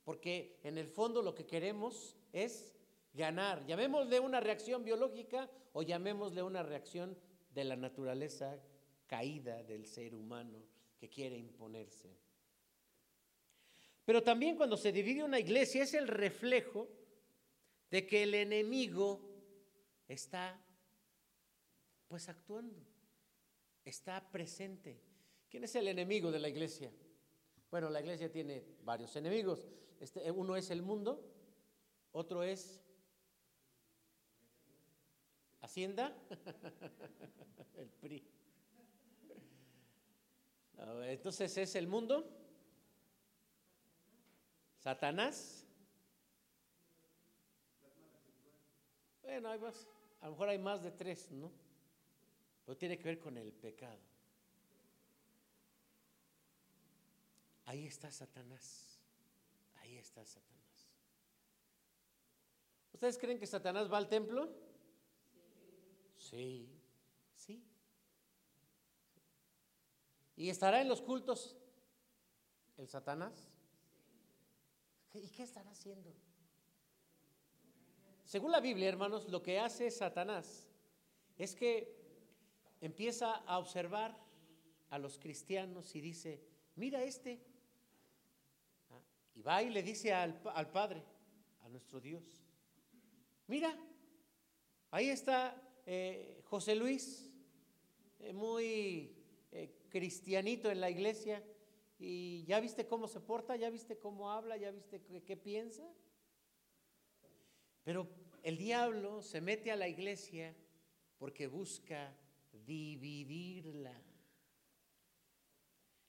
porque 0.04 0.58
en 0.64 0.78
el 0.78 0.88
fondo 0.88 1.22
lo 1.22 1.34
que 1.34 1.46
queremos 1.46 2.16
es 2.32 2.74
ganar. 3.12 3.64
Llamémosle 3.66 4.20
una 4.20 4.40
reacción 4.40 4.84
biológica 4.84 5.50
o 5.72 5.82
llamémosle 5.82 6.42
una 6.42 6.62
reacción 6.62 7.16
de 7.50 7.64
la 7.64 7.76
naturaleza 7.76 8.58
caída 9.06 9.62
del 9.62 9.86
ser 9.86 10.14
humano 10.14 10.62
que 10.98 11.08
quiere 11.08 11.36
imponerse. 11.36 12.08
Pero 14.04 14.22
también 14.22 14.56
cuando 14.56 14.76
se 14.76 14.92
divide 14.92 15.22
una 15.22 15.38
iglesia 15.38 15.82
es 15.82 15.94
el 15.94 16.08
reflejo 16.08 16.88
de 17.90 18.06
que 18.06 18.22
el 18.22 18.34
enemigo 18.34 19.20
está 20.08 20.60
pues 22.08 22.28
actuando, 22.28 22.84
está 23.84 24.30
presente. 24.30 25.00
¿Quién 25.48 25.64
es 25.64 25.74
el 25.76 25.88
enemigo 25.88 26.30
de 26.30 26.40
la 26.40 26.48
iglesia? 26.48 26.92
Bueno, 27.70 27.88
la 27.88 28.00
iglesia 28.00 28.30
tiene 28.30 28.64
varios 28.82 29.14
enemigos. 29.14 29.68
Este, 30.00 30.28
uno 30.30 30.56
es 30.56 30.70
el 30.70 30.82
mundo, 30.82 31.24
otro 32.12 32.42
es 32.42 32.82
Hacienda, 35.60 36.16
el 37.76 37.88
PRI. 37.88 38.26
Entonces 41.02 41.56
es 41.58 41.74
el 41.74 41.86
mundo, 41.86 42.24
Satanás. 44.78 45.66
Bueno, 49.22 49.50
hay 49.50 49.58
más. 49.58 49.86
a 50.20 50.26
lo 50.26 50.32
mejor 50.32 50.48
hay 50.48 50.58
más 50.58 50.82
de 50.82 50.90
tres, 50.90 51.30
¿no? 51.30 51.52
Pero 52.64 52.78
tiene 52.78 52.98
que 52.98 53.04
ver 53.04 53.18
con 53.18 53.36
el 53.36 53.52
pecado. 53.52 53.98
Ahí 57.66 57.86
está 57.86 58.10
Satanás. 58.10 58.98
Ahí 59.80 59.98
está 59.98 60.24
Satanás. 60.24 60.60
¿Ustedes 62.92 63.18
creen 63.18 63.38
que 63.38 63.46
Satanás 63.46 63.92
va 63.92 63.98
al 63.98 64.08
templo? 64.08 64.69
Sí, 66.30 66.68
sí. 67.34 67.60
¿Y 70.36 70.48
estará 70.48 70.80
en 70.80 70.88
los 70.88 71.02
cultos 71.02 71.56
el 72.76 72.86
Satanás? 72.88 73.50
¿Y 75.12 75.28
qué 75.30 75.42
estará 75.42 75.68
haciendo? 75.72 76.14
Según 78.24 78.52
la 78.52 78.60
Biblia, 78.60 78.88
hermanos, 78.88 79.28
lo 79.28 79.42
que 79.42 79.58
hace 79.58 79.90
Satanás 79.90 80.68
es 81.36 81.56
que 81.56 81.96
empieza 82.80 83.34
a 83.34 83.58
observar 83.58 84.16
a 84.90 84.98
los 84.98 85.18
cristianos 85.18 85.96
y 85.96 86.00
dice, 86.00 86.40
mira 86.76 87.02
este. 87.02 87.44
Ah, 88.90 89.00
y 89.34 89.42
va 89.42 89.64
y 89.64 89.70
le 89.70 89.82
dice 89.82 90.14
al, 90.14 90.40
al 90.54 90.70
Padre, 90.70 91.02
a 91.62 91.68
nuestro 91.68 92.00
Dios, 92.00 92.22
mira, 93.48 93.76
ahí 94.92 95.08
está 95.08 95.60
eh, 95.92 96.40
José 96.44 96.76
Luis, 96.76 97.32
eh, 98.20 98.32
muy 98.32 99.12
eh, 99.50 99.74
cristianito 99.88 100.70
en 100.70 100.80
la 100.80 100.88
iglesia, 100.88 101.42
y 101.98 102.44
ya 102.44 102.60
viste 102.60 102.86
cómo 102.86 103.08
se 103.08 103.18
porta, 103.18 103.56
ya 103.56 103.70
viste 103.70 103.98
cómo 103.98 104.30
habla, 104.30 104.56
ya 104.56 104.70
viste 104.70 105.02
qué 105.02 105.36
piensa. 105.36 105.82
Pero 107.82 108.06
el 108.44 108.56
diablo 108.56 109.20
se 109.20 109.40
mete 109.40 109.72
a 109.72 109.76
la 109.76 109.88
iglesia 109.88 110.54
porque 111.18 111.48
busca 111.48 112.16
dividirla. 112.52 114.00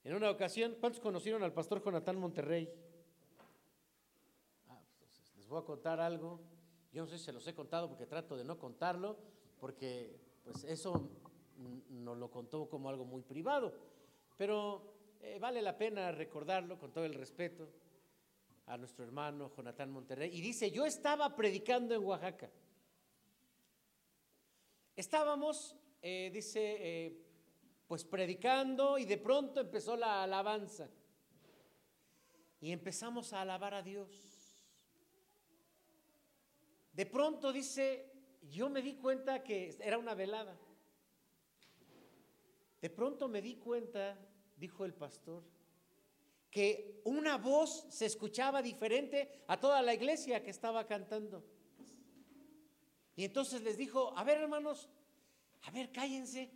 En 0.04 0.14
una 0.14 0.30
ocasión, 0.30 0.78
¿cuántos 0.80 1.02
conocieron 1.02 1.42
al 1.42 1.54
pastor 1.54 1.84
Jonathan 1.84 2.20
Monterrey? 2.20 2.72
Ah, 4.70 4.80
pues, 5.00 5.34
les 5.38 5.48
voy 5.48 5.60
a 5.60 5.66
contar 5.66 6.00
algo. 6.00 6.40
Yo 6.92 7.02
no 7.02 7.08
sé 7.08 7.18
si 7.18 7.26
se 7.26 7.34
los 7.34 7.48
he 7.48 7.56
contado 7.56 7.90
porque 7.90 8.06
trato 8.06 8.38
de 8.38 8.44
no 8.44 8.60
contarlo, 8.60 9.18
porque 9.62 10.20
pues 10.44 10.64
eso 10.64 11.08
nos 11.90 12.18
lo 12.18 12.32
contó 12.32 12.68
como 12.68 12.90
algo 12.90 13.06
muy 13.06 13.22
privado. 13.22 13.72
Pero 14.36 14.96
eh, 15.22 15.38
vale 15.40 15.62
la 15.62 15.78
pena 15.78 16.12
recordarlo 16.12 16.80
con 16.80 16.92
todo 16.92 17.06
el 17.06 17.14
respeto 17.14 17.70
a 18.66 18.76
nuestro 18.78 19.06
hermano 19.06 19.52
Jonathan 19.56 19.92
Monterrey. 19.92 20.36
Y 20.36 20.42
dice, 20.42 20.72
yo 20.72 20.84
estaba 20.84 21.36
predicando 21.36 21.94
en 21.94 22.04
Oaxaca. 22.04 22.50
Estábamos, 24.96 25.78
eh, 26.02 26.32
dice, 26.34 26.78
eh, 26.80 27.26
pues 27.88 28.04
predicando 28.04 28.98
y 28.98 29.06
de 29.06 29.20
pronto 29.20 29.62
empezó 29.62 29.96
la 29.96 30.24
alabanza. 30.24 30.90
Y 32.60 32.72
empezamos 32.72 33.32
a 33.34 33.42
alabar 33.42 33.76
a 33.76 33.84
Dios. 33.84 34.10
De 36.94 37.06
pronto 37.06 37.54
dice, 37.54 38.11
yo 38.42 38.70
me 38.70 38.82
di 38.82 38.96
cuenta 38.96 39.44
que 39.44 39.76
era 39.80 39.98
una 39.98 40.14
velada. 40.14 40.58
De 42.82 42.90
pronto 42.90 43.28
me 43.28 43.42
di 43.42 43.56
cuenta, 43.56 44.18
dijo 44.58 44.86
el 44.86 44.94
pastor, 44.94 45.44
que 46.50 47.02
una 47.06 47.38
voz 47.38 47.86
se 47.90 48.06
escuchaba 48.06 48.62
diferente 48.62 49.44
a 49.48 49.60
toda 49.60 49.82
la 49.82 49.94
iglesia 49.94 50.44
que 50.44 50.50
estaba 50.50 50.86
cantando. 50.86 51.46
Y 53.16 53.24
entonces 53.24 53.62
les 53.62 53.78
dijo, 53.78 54.18
a 54.18 54.24
ver 54.24 54.40
hermanos, 54.40 54.90
a 55.64 55.72
ver, 55.72 55.92
cállense. 55.92 56.52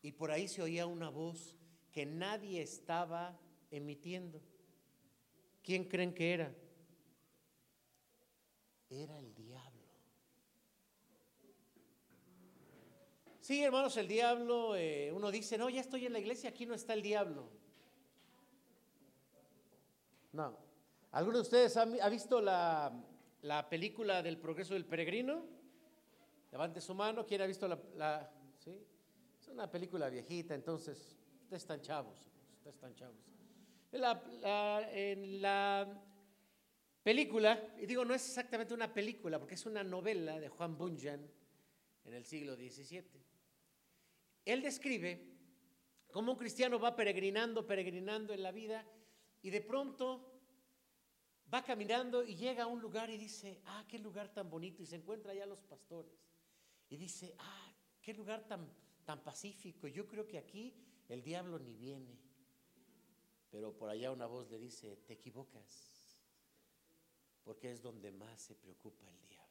Y 0.00 0.12
por 0.12 0.30
ahí 0.30 0.48
se 0.48 0.62
oía 0.62 0.86
una 0.86 1.08
voz 1.08 1.56
que 1.92 2.06
nadie 2.06 2.62
estaba 2.62 3.38
emitiendo. 3.70 4.40
¿Quién 5.62 5.84
creen 5.84 6.14
que 6.14 6.32
era? 6.32 6.54
Era 8.90 9.18
el 9.18 9.34
diablo. 9.34 9.53
Sí, 13.44 13.62
hermanos, 13.62 13.94
el 13.98 14.08
diablo, 14.08 14.74
eh, 14.74 15.12
uno 15.12 15.30
dice, 15.30 15.58
no, 15.58 15.68
ya 15.68 15.82
estoy 15.82 16.06
en 16.06 16.14
la 16.14 16.18
iglesia, 16.18 16.48
aquí 16.48 16.64
no 16.64 16.72
está 16.72 16.94
el 16.94 17.02
diablo. 17.02 17.46
No. 20.32 20.56
¿Alguno 21.10 21.36
de 21.36 21.42
ustedes 21.42 21.76
ha, 21.76 22.08
visto 22.08 22.40
la, 22.40 22.90
película 23.68 24.22
del 24.22 24.38
progreso 24.38 24.72
del 24.72 24.86
peregrino? 24.86 25.44
Levante 26.52 26.80
su 26.80 26.94
mano. 26.94 27.26
¿Quién 27.26 27.42
ha 27.42 27.46
visto 27.46 27.68
la, 27.68 28.30
¿sí? 28.60 28.82
Es 29.38 29.48
una 29.48 29.70
película 29.70 30.08
viejita, 30.08 30.54
entonces 30.54 31.14
ustedes 31.42 31.64
están 31.64 31.82
chavos. 31.82 32.30
Están 32.64 32.94
chavos. 32.94 33.18
en 33.92 35.42
la 35.42 36.02
película, 37.02 37.62
y 37.78 37.84
digo, 37.84 38.06
no 38.06 38.14
es 38.14 38.26
exactamente 38.26 38.72
una 38.72 38.90
película, 38.90 39.38
porque 39.38 39.56
es 39.56 39.66
una 39.66 39.84
novela 39.84 40.40
de 40.40 40.48
Juan 40.48 40.78
Bunyan 40.78 41.30
en 42.06 42.14
el 42.14 42.24
siglo 42.24 42.56
XVII. 42.56 43.33
Él 44.44 44.62
describe 44.62 45.34
cómo 46.10 46.32
un 46.32 46.38
cristiano 46.38 46.78
va 46.78 46.94
peregrinando, 46.94 47.66
peregrinando 47.66 48.32
en 48.32 48.42
la 48.42 48.52
vida 48.52 48.86
y 49.42 49.50
de 49.50 49.60
pronto 49.60 50.34
va 51.52 51.62
caminando 51.62 52.24
y 52.24 52.34
llega 52.36 52.64
a 52.64 52.66
un 52.66 52.80
lugar 52.80 53.10
y 53.10 53.16
dice, 53.16 53.60
ah, 53.66 53.84
qué 53.88 53.98
lugar 53.98 54.32
tan 54.32 54.50
bonito. 54.50 54.82
Y 54.82 54.86
se 54.86 54.96
encuentra 54.96 55.32
allá 55.32 55.46
los 55.46 55.62
pastores. 55.62 56.12
Y 56.88 56.96
dice, 56.96 57.34
ah, 57.38 57.72
qué 58.00 58.12
lugar 58.14 58.46
tan, 58.46 58.68
tan 59.04 59.22
pacífico. 59.22 59.86
Yo 59.88 60.06
creo 60.06 60.26
que 60.26 60.38
aquí 60.38 60.74
el 61.08 61.22
diablo 61.22 61.58
ni 61.58 61.74
viene. 61.74 62.18
Pero 63.50 63.72
por 63.76 63.88
allá 63.88 64.10
una 64.10 64.26
voz 64.26 64.50
le 64.50 64.58
dice, 64.58 64.96
te 65.06 65.12
equivocas. 65.14 66.18
Porque 67.44 67.70
es 67.70 67.82
donde 67.82 68.10
más 68.10 68.40
se 68.40 68.54
preocupa 68.54 69.06
el 69.08 69.20
diablo. 69.20 69.44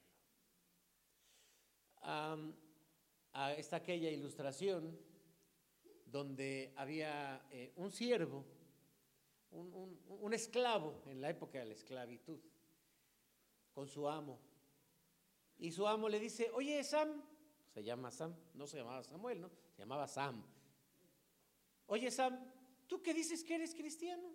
Está 3.57 3.77
aquella 3.77 4.09
ilustración 4.09 4.97
donde 6.05 6.73
había 6.75 7.45
eh, 7.51 7.73
un 7.77 7.91
siervo 7.91 8.45
un, 9.53 10.33
esclavo 10.33 11.01
en 11.05 11.21
la 11.21 11.29
época 11.29 11.59
de 11.59 11.65
la 11.65 11.73
esclavitud 11.73 12.39
con 13.73 13.87
su 13.87 14.07
amo. 14.07 14.39
Y 15.57 15.71
su 15.71 15.87
amo 15.87 16.09
le 16.09 16.19
dice, 16.19 16.49
oye 16.53 16.83
Sam, 16.83 17.21
se 17.73 17.83
llama 17.83 18.11
Sam, 18.11 18.35
no 18.55 18.67
se 18.67 18.77
llamaba 18.77 19.03
Samuel, 19.03 19.41
¿no? 19.41 19.51
Se 19.75 19.81
llamaba 19.81 20.07
Sam. 20.07 20.43
Oye 21.87 22.09
Sam, 22.09 22.39
¿tú 22.87 23.01
qué 23.01 23.13
dices 23.13 23.43
que 23.43 23.55
eres 23.55 23.75
cristiano? 23.75 24.31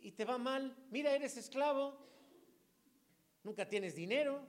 Y 0.00 0.12
te 0.12 0.24
va 0.24 0.36
mal, 0.36 0.76
mira, 0.90 1.14
eres 1.14 1.36
esclavo, 1.38 1.96
nunca 3.42 3.66
tienes 3.66 3.94
dinero, 3.94 4.46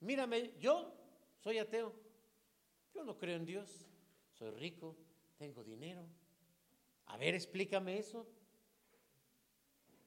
mírame, 0.00 0.54
yo 0.58 1.01
soy 1.42 1.58
ateo, 1.58 1.92
yo 2.94 3.02
no 3.02 3.18
creo 3.18 3.36
en 3.36 3.44
Dios, 3.44 3.88
soy 4.30 4.50
rico, 4.52 4.96
tengo 5.36 5.64
dinero. 5.64 6.06
A 7.06 7.16
ver, 7.16 7.34
explícame 7.34 7.98
eso. 7.98 8.26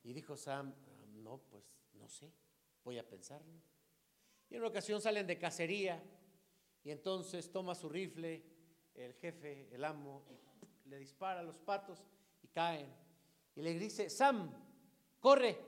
Y 0.04 0.14
dijo 0.14 0.38
Sam, 0.38 0.74
no, 1.16 1.40
pues 1.50 1.66
no 1.96 2.08
sé, 2.08 2.32
voy 2.86 2.98
a 2.98 3.08
pensarlo. 3.08 3.62
Y 4.50 4.56
en 4.56 4.62
una 4.62 4.70
ocasión 4.70 5.02
salen 5.02 5.28
de 5.28 5.38
cacería 5.38 6.02
y 6.84 6.92
entonces 6.92 7.52
toma 7.52 7.76
su 7.76 7.90
rifle 7.90 8.42
el 8.94 9.14
jefe, 9.16 9.68
el 9.74 9.84
amo, 9.84 10.24
y 10.86 10.90
le 10.90 11.00
dispara 11.00 11.42
a 11.42 11.44
los 11.44 11.58
patos 11.58 12.02
y 12.42 12.48
caen. 12.48 12.88
Y 13.56 13.62
le 13.62 13.78
dice, 13.78 14.10
Sam, 14.10 14.52
corre, 15.20 15.60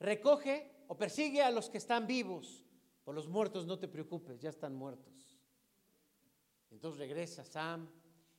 recoge 0.00 0.84
o 0.88 0.96
persigue 0.96 1.42
a 1.42 1.50
los 1.52 1.70
que 1.70 1.78
están 1.78 2.08
vivos. 2.08 2.65
Por 3.06 3.14
los 3.14 3.28
muertos 3.28 3.66
no 3.66 3.78
te 3.78 3.86
preocupes, 3.86 4.40
ya 4.40 4.50
están 4.50 4.74
muertos. 4.74 5.38
Entonces 6.72 6.98
regresa 6.98 7.44
Sam 7.44 7.88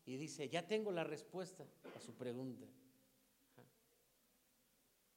y 0.06 0.18
dice, 0.18 0.50
ya 0.50 0.68
tengo 0.68 0.92
la 0.92 1.06
respuesta 1.06 1.66
a 1.96 2.02
su 2.02 2.14
pregunta. 2.14 2.68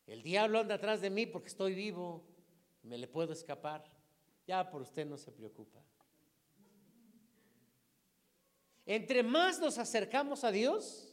El 0.06 0.22
diablo 0.22 0.60
anda 0.60 0.76
atrás 0.76 1.00
de 1.00 1.10
mí 1.10 1.26
porque 1.26 1.48
estoy 1.48 1.74
vivo, 1.74 2.24
me 2.84 2.96
le 2.96 3.08
puedo 3.08 3.32
escapar. 3.32 3.82
Ya 4.46 4.70
por 4.70 4.82
usted 4.82 5.04
no 5.04 5.18
se 5.18 5.32
preocupa. 5.32 5.82
Entre 8.86 9.24
más 9.24 9.58
nos 9.58 9.78
acercamos 9.78 10.44
a 10.44 10.52
Dios, 10.52 11.12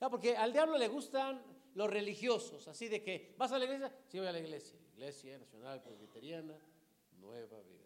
porque 0.00 0.36
al 0.36 0.52
diablo 0.52 0.76
le 0.78 0.88
gustan 0.88 1.40
los 1.74 1.88
religiosos, 1.88 2.66
así 2.66 2.88
de 2.88 3.04
que, 3.04 3.36
¿vas 3.38 3.52
a 3.52 3.58
la 3.60 3.66
iglesia? 3.66 3.96
Sí, 4.08 4.18
voy 4.18 4.26
a 4.26 4.32
la 4.32 4.40
iglesia. 4.40 4.76
Iglesia 4.94 5.38
Nacional 5.38 5.80
Presbiteriana, 5.80 6.58
Nueva 7.24 7.60
Vida. 7.62 7.84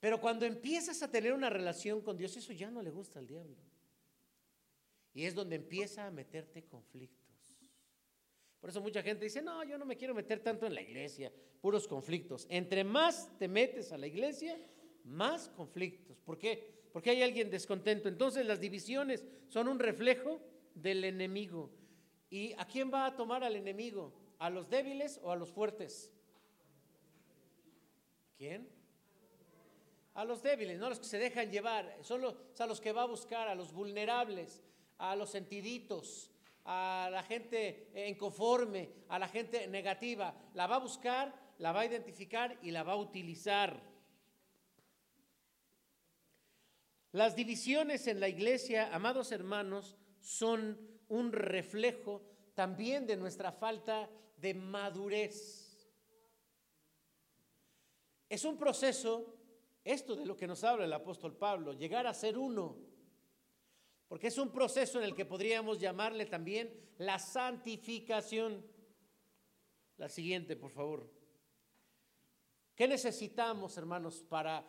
Pero 0.00 0.20
cuando 0.20 0.44
empiezas 0.44 1.02
a 1.02 1.10
tener 1.10 1.32
una 1.32 1.48
relación 1.48 2.02
con 2.02 2.16
Dios, 2.16 2.36
eso 2.36 2.52
ya 2.52 2.70
no 2.70 2.82
le 2.82 2.90
gusta 2.90 3.18
al 3.20 3.26
diablo. 3.26 3.56
Y 5.14 5.24
es 5.24 5.34
donde 5.34 5.56
empieza 5.56 6.06
a 6.06 6.10
meterte 6.10 6.64
conflictos. 6.64 7.24
Por 8.60 8.70
eso 8.70 8.80
mucha 8.80 9.02
gente 9.02 9.24
dice, 9.24 9.42
no, 9.42 9.62
yo 9.64 9.78
no 9.78 9.84
me 9.86 9.96
quiero 9.96 10.14
meter 10.14 10.40
tanto 10.40 10.66
en 10.66 10.74
la 10.74 10.82
iglesia, 10.82 11.32
puros 11.60 11.86
conflictos. 11.86 12.46
Entre 12.48 12.82
más 12.82 13.30
te 13.38 13.46
metes 13.46 13.92
a 13.92 13.98
la 13.98 14.06
iglesia, 14.06 14.58
más 15.04 15.48
conflictos. 15.50 16.18
¿Por 16.20 16.38
qué? 16.38 16.88
Porque 16.92 17.10
hay 17.10 17.22
alguien 17.22 17.50
descontento. 17.50 18.08
Entonces 18.08 18.46
las 18.46 18.60
divisiones 18.60 19.24
son 19.48 19.68
un 19.68 19.78
reflejo 19.78 20.40
del 20.74 21.04
enemigo. 21.04 21.70
¿Y 22.30 22.52
a 22.54 22.66
quién 22.66 22.90
va 22.92 23.06
a 23.06 23.16
tomar 23.16 23.44
al 23.44 23.56
enemigo? 23.56 24.12
¿A 24.38 24.50
los 24.50 24.68
débiles 24.68 25.20
o 25.22 25.30
a 25.30 25.36
los 25.36 25.52
fuertes? 25.52 26.13
A 30.14 30.24
los 30.24 30.42
débiles, 30.42 30.78
no 30.78 30.86
a 30.86 30.90
los 30.90 31.00
que 31.00 31.06
se 31.06 31.18
dejan 31.18 31.50
llevar, 31.50 31.98
son 32.02 32.20
los, 32.20 32.34
a 32.58 32.66
los 32.66 32.80
que 32.80 32.92
va 32.92 33.02
a 33.02 33.06
buscar, 33.06 33.48
a 33.48 33.54
los 33.54 33.72
vulnerables, 33.72 34.62
a 34.98 35.16
los 35.16 35.30
sentiditos, 35.30 36.30
a 36.64 37.08
la 37.10 37.22
gente 37.22 37.90
inconforme, 38.08 38.90
a 39.08 39.18
la 39.18 39.28
gente 39.28 39.66
negativa. 39.66 40.34
La 40.54 40.66
va 40.66 40.76
a 40.76 40.80
buscar, 40.80 41.34
la 41.58 41.72
va 41.72 41.80
a 41.80 41.86
identificar 41.86 42.58
y 42.62 42.70
la 42.70 42.82
va 42.82 42.92
a 42.92 42.96
utilizar. 42.96 43.80
Las 47.12 47.36
divisiones 47.36 48.06
en 48.06 48.18
la 48.18 48.28
iglesia, 48.28 48.92
amados 48.92 49.30
hermanos, 49.30 49.96
son 50.20 50.78
un 51.08 51.32
reflejo 51.32 52.22
también 52.54 53.06
de 53.06 53.16
nuestra 53.16 53.52
falta 53.52 54.08
de 54.36 54.54
madurez. 54.54 55.63
Es 58.28 58.44
un 58.44 58.56
proceso, 58.56 59.36
esto 59.84 60.16
de 60.16 60.26
lo 60.26 60.36
que 60.36 60.46
nos 60.46 60.64
habla 60.64 60.84
el 60.84 60.92
apóstol 60.92 61.36
Pablo, 61.36 61.72
llegar 61.72 62.06
a 62.06 62.14
ser 62.14 62.38
uno, 62.38 62.76
porque 64.08 64.28
es 64.28 64.38
un 64.38 64.50
proceso 64.50 64.98
en 64.98 65.04
el 65.04 65.14
que 65.14 65.24
podríamos 65.24 65.78
llamarle 65.80 66.26
también 66.26 66.72
la 66.98 67.18
santificación. 67.18 68.64
La 69.96 70.08
siguiente, 70.08 70.56
por 70.56 70.70
favor. 70.70 71.10
¿Qué 72.74 72.88
necesitamos, 72.88 73.76
hermanos, 73.76 74.24
para, 74.28 74.64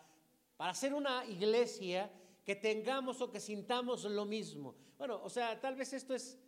para 0.58 0.72
hacer 0.72 0.94
una 0.94 1.26
iglesia 1.26 2.12
que 2.44 2.56
tengamos 2.56 3.22
o 3.22 3.32
que 3.32 3.39
sintamos 3.39 4.04
lo 4.04 4.26
mismo? 4.26 4.76
Bueno, 4.98 5.22
o 5.24 5.30
sea, 5.30 5.60
tal 5.60 5.76
vez 5.76 5.94
esto 5.94 6.13
es, 6.13 6.39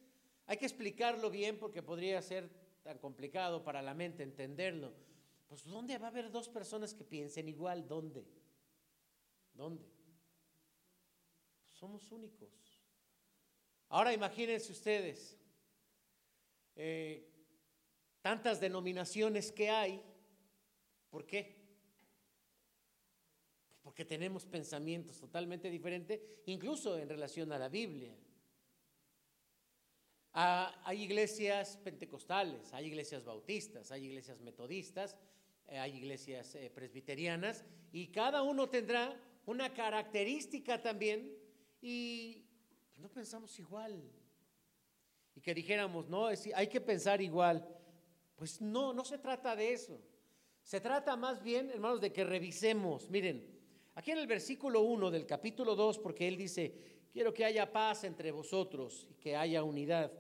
hay 0.45 0.57
que 0.57 0.65
explicarlo 0.65 1.29
bien 1.29 1.57
porque 1.57 1.81
podría 1.81 2.21
ser 2.21 2.49
tan 2.83 2.99
complicado 2.99 3.63
para 3.63 3.81
la 3.81 3.93
mente 3.93 4.23
entenderlo. 4.23 4.93
Pues 5.47 5.63
¿dónde 5.63 5.97
va 5.97 6.07
a 6.07 6.09
haber 6.09 6.29
dos 6.29 6.49
personas 6.49 6.93
que 6.93 7.03
piensen 7.03 7.47
igual? 7.47 7.87
¿Dónde? 7.87 8.25
¿Dónde? 9.53 9.97
somos 11.77 12.11
únicos. 12.11 12.49
Ahora 13.89 14.11
imagínense 14.11 14.71
ustedes, 14.71 15.37
eh, 16.75 17.29
tantas 18.21 18.59
denominaciones 18.59 19.51
que 19.51 19.69
hay, 19.69 20.01
¿por 21.09 21.25
qué? 21.25 21.55
Porque 23.83 24.03
tenemos 24.03 24.45
pensamientos 24.45 25.19
totalmente 25.19 25.69
diferentes, 25.69 26.19
incluso 26.47 26.97
en 26.97 27.07
relación 27.07 27.51
a 27.53 27.59
la 27.59 27.69
Biblia. 27.69 28.15
Ah, 30.33 30.81
hay 30.83 31.03
iglesias 31.03 31.77
pentecostales, 31.77 32.73
hay 32.73 32.87
iglesias 32.87 33.23
bautistas, 33.23 33.91
hay 33.91 34.05
iglesias 34.05 34.41
metodistas, 34.41 35.15
hay 35.69 35.95
iglesias 35.97 36.55
eh, 36.55 36.69
presbiterianas 36.73 37.65
y 37.91 38.07
cada 38.07 38.41
uno 38.41 38.69
tendrá 38.69 39.19
una 39.45 39.73
característica 39.73 40.81
también 40.81 41.33
y 41.81 42.45
no 42.97 43.09
pensamos 43.09 43.57
igual. 43.59 44.01
Y 45.35 45.41
que 45.41 45.53
dijéramos, 45.53 46.07
no, 46.09 46.27
hay 46.27 46.67
que 46.67 46.81
pensar 46.81 47.21
igual. 47.21 47.67
Pues 48.35 48.61
no, 48.61 48.93
no 48.93 49.05
se 49.05 49.17
trata 49.17 49.55
de 49.55 49.73
eso. 49.73 50.01
Se 50.63 50.81
trata 50.81 51.15
más 51.15 51.41
bien, 51.43 51.69
hermanos, 51.69 52.01
de 52.01 52.11
que 52.11 52.23
revisemos. 52.23 53.09
Miren, 53.09 53.47
aquí 53.95 54.11
en 54.11 54.17
el 54.17 54.27
versículo 54.27 54.81
1 54.81 55.11
del 55.11 55.25
capítulo 55.25 55.75
2, 55.75 55.99
porque 55.99 56.27
él 56.27 56.37
dice, 56.37 56.73
quiero 57.13 57.33
que 57.33 57.45
haya 57.45 57.71
paz 57.71 58.03
entre 58.03 58.31
vosotros 58.31 59.07
y 59.09 59.13
que 59.13 59.35
haya 59.35 59.63
unidad. 59.63 60.11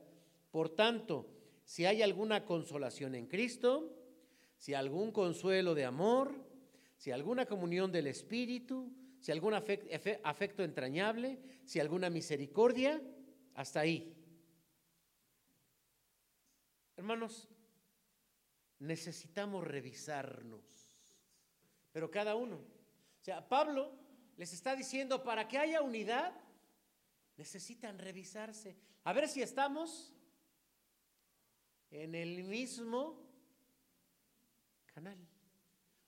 Por 0.51 0.69
tanto, 0.69 1.27
si 1.65 1.85
hay 1.85 2.01
alguna 2.01 2.45
consolación 2.45 3.15
en 3.15 3.27
Cristo, 3.27 3.96
si 4.57 4.73
algún 4.73 5.11
consuelo 5.11 5.75
de 5.75 5.85
amor, 5.85 6.33
si 6.97 7.11
alguna 7.11 7.45
comunión 7.45 7.91
del 7.91 8.07
Espíritu, 8.07 8.91
si 9.19 9.31
algún 9.31 9.53
afecto 9.53 10.63
entrañable, 10.63 11.39
si 11.65 11.79
alguna 11.79 12.09
misericordia, 12.09 13.01
hasta 13.53 13.81
ahí. 13.81 14.15
Hermanos, 16.95 17.47
necesitamos 18.79 19.63
revisarnos, 19.63 20.63
pero 21.91 22.09
cada 22.09 22.35
uno. 22.35 22.57
O 22.57 23.23
sea, 23.23 23.47
Pablo 23.47 23.91
les 24.37 24.53
está 24.53 24.75
diciendo, 24.75 25.23
para 25.23 25.47
que 25.47 25.57
haya 25.57 25.81
unidad, 25.81 26.33
necesitan 27.35 27.99
revisarse, 27.99 28.77
a 29.03 29.13
ver 29.13 29.27
si 29.27 29.41
estamos 29.41 30.13
en 31.89 32.15
el 32.15 32.43
mismo 32.43 33.26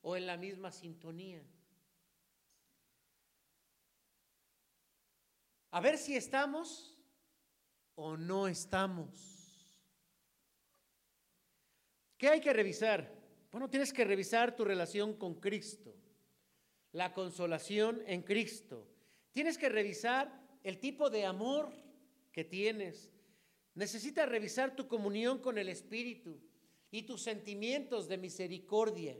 o 0.02 0.16
en 0.16 0.26
la 0.26 0.38
misma 0.38 0.72
sintonía. 0.72 1.44
A 5.72 5.80
ver 5.82 5.98
si 5.98 6.16
estamos 6.16 6.98
o 7.96 8.18
no 8.18 8.48
estamos. 8.48 9.10
¿Qué 12.18 12.30
hay 12.30 12.42
que 12.42 12.54
revisar? 12.54 13.14
Bueno, 13.52 13.70
tienes 13.70 13.94
que 13.94 14.04
revisar 14.04 14.56
tu 14.56 14.66
relación 14.66 15.14
con 15.14 15.36
Cristo, 15.36 15.96
la 16.92 17.14
consolación 17.14 18.02
en 18.06 18.24
Cristo. 18.24 18.88
Tienes 19.32 19.58
que 19.58 19.70
revisar 19.70 20.40
el 20.64 20.80
tipo 20.80 21.10
de 21.10 21.26
amor 21.26 21.72
que 22.32 22.44
tienes, 22.44 23.12
Necesitas 23.80 24.28
revisar 24.28 24.76
tu 24.76 24.90
comunión 24.90 25.40
con 25.40 25.58
el 25.58 25.70
Espíritu 25.70 26.38
y 26.92 27.04
tus 27.04 27.22
sentimientos 27.22 28.08
de 28.08 28.18
misericordia. 28.18 29.18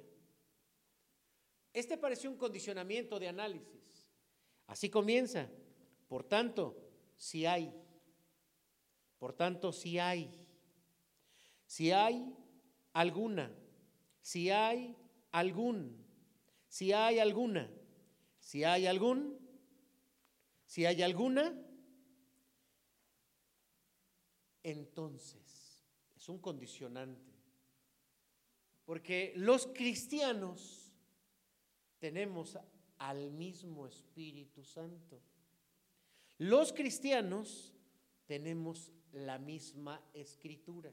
Este 1.74 1.98
parece 1.98 2.28
un 2.28 2.38
condicionamiento 2.38 3.20
de 3.20 3.28
análisis. 3.28 4.10
Así 4.68 4.90
comienza. 4.90 5.50
Por 6.08 6.24
tanto, 6.24 6.76
si 7.16 7.46
hay. 7.46 7.74
Por 9.18 9.34
tanto, 9.34 9.72
si 9.72 10.00
hay. 10.00 10.32
Si 11.66 11.92
hay 11.92 12.36
alguna. 12.94 13.52
Si 14.22 14.50
hay 14.50 14.96
algún. 15.32 16.06
Si 16.68 16.92
hay 16.92 17.20
alguna. 17.20 17.70
Si 18.40 18.64
hay 18.64 18.88
algún. 18.88 19.38
Si 20.66 20.86
hay 20.86 21.02
alguna 21.02 21.66
entonces. 24.64 25.86
Es 26.16 26.30
un 26.30 26.40
condicionante. 26.40 27.29
Porque 28.90 29.34
los 29.36 29.68
cristianos 29.68 30.92
tenemos 32.00 32.58
al 32.98 33.30
mismo 33.30 33.86
Espíritu 33.86 34.64
Santo. 34.64 35.22
Los 36.40 36.74
cristianos 36.74 37.76
tenemos 38.26 38.92
la 39.12 39.38
misma 39.38 40.04
escritura. 40.12 40.92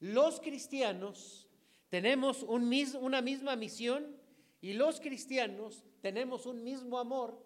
Los 0.00 0.38
cristianos 0.38 1.48
tenemos 1.88 2.42
una 2.42 3.22
misma 3.22 3.56
misión 3.56 4.14
y 4.60 4.74
los 4.74 5.00
cristianos 5.00 5.86
tenemos 6.02 6.44
un 6.44 6.62
mismo 6.62 6.98
amor 6.98 7.42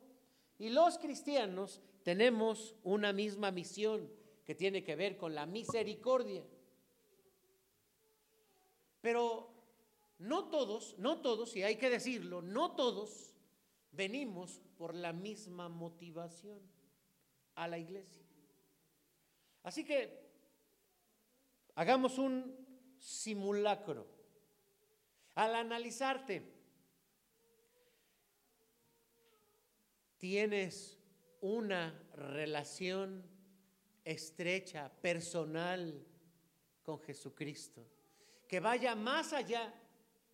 y 0.58 0.70
los 0.70 0.98
cristianos 0.98 1.80
tenemos 2.02 2.74
una 2.82 3.12
misma 3.12 3.52
misión 3.52 4.10
que 4.44 4.56
tiene 4.56 4.82
que 4.82 4.96
ver 4.96 5.16
con 5.16 5.36
la 5.36 5.46
misericordia. 5.46 6.42
Pero 9.06 9.48
no 10.18 10.48
todos, 10.48 10.98
no 10.98 11.20
todos, 11.20 11.54
y 11.54 11.62
hay 11.62 11.76
que 11.76 11.88
decirlo, 11.88 12.42
no 12.42 12.74
todos 12.74 13.36
venimos 13.92 14.60
por 14.76 14.96
la 14.96 15.12
misma 15.12 15.68
motivación 15.68 16.60
a 17.54 17.68
la 17.68 17.78
iglesia. 17.78 18.26
Así 19.62 19.84
que 19.84 20.28
hagamos 21.76 22.18
un 22.18 22.66
simulacro. 22.98 24.08
Al 25.36 25.54
analizarte, 25.54 26.42
tienes 30.18 30.98
una 31.40 31.96
relación 32.12 33.24
estrecha, 34.04 34.90
personal 35.00 36.04
con 36.82 36.98
Jesucristo, 36.98 37.86
que 38.48 38.60
vaya 38.60 38.94
más 38.94 39.32
allá 39.32 39.72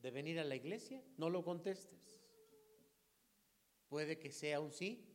de 0.01 0.11
venir 0.11 0.39
a 0.39 0.45
la 0.45 0.57
iglesia, 0.57 1.03
no 1.17 1.31
lo 1.31 1.43
contestes. 1.45 2.21
Puede 3.89 4.19
que 4.19 4.33
sea 4.33 4.61
un 4.61 4.73
sí 4.73 5.07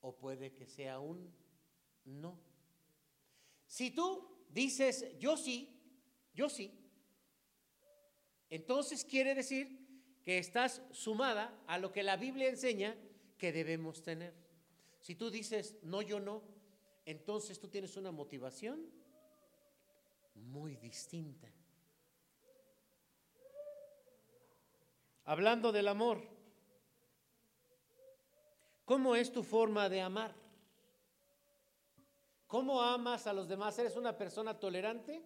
o 0.00 0.16
puede 0.16 0.52
que 0.52 0.66
sea 0.66 1.00
un 1.00 1.32
no. 2.04 2.38
Si 3.66 3.90
tú 3.90 4.46
dices 4.50 5.18
yo 5.18 5.36
sí, 5.36 5.70
Yo 6.34 6.48
sí. 6.48 6.76
Entonces 8.50 9.04
quiere 9.04 9.36
decir 9.36 9.84
que 10.24 10.38
estás 10.38 10.82
sumada 10.90 11.62
a 11.68 11.78
lo 11.78 11.92
que 11.92 12.02
la 12.02 12.16
Biblia 12.16 12.48
enseña 12.48 12.96
que 13.38 13.52
debemos 13.52 14.02
tener. 14.02 14.34
Si 15.00 15.14
tú 15.14 15.30
dices, 15.30 15.76
no, 15.82 16.02
yo 16.02 16.18
no, 16.18 16.42
entonces 17.04 17.60
tú 17.60 17.68
tienes 17.68 17.96
una 17.96 18.10
motivación 18.10 18.90
muy 20.34 20.76
distinta. 20.76 21.52
Hablando 25.26 25.72
del 25.72 25.88
amor, 25.88 26.20
¿cómo 28.84 29.16
es 29.16 29.32
tu 29.32 29.42
forma 29.42 29.88
de 29.88 30.02
amar? 30.02 30.34
¿Cómo 32.46 32.82
amas 32.82 33.26
a 33.26 33.32
los 33.32 33.48
demás? 33.48 33.78
¿Eres 33.78 33.96
una 33.96 34.18
persona 34.18 34.60
tolerante 34.60 35.24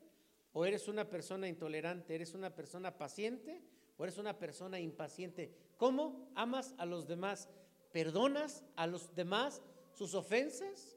o 0.52 0.64
eres 0.64 0.86
una 0.86 1.04
persona 1.04 1.48
intolerante? 1.48 2.14
¿Eres 2.14 2.32
una 2.34 2.54
persona 2.54 2.96
paciente 2.96 3.60
o 3.96 4.04
eres 4.04 4.18
una 4.18 4.38
persona 4.38 4.78
impaciente? 4.78 5.52
¿Cómo 5.76 6.30
amas 6.36 6.74
a 6.78 6.86
los 6.86 7.08
demás? 7.08 7.48
¿Perdonas 7.92 8.64
a 8.76 8.86
los 8.86 9.14
demás 9.16 9.62
sus 9.92 10.14
ofensas, 10.14 10.96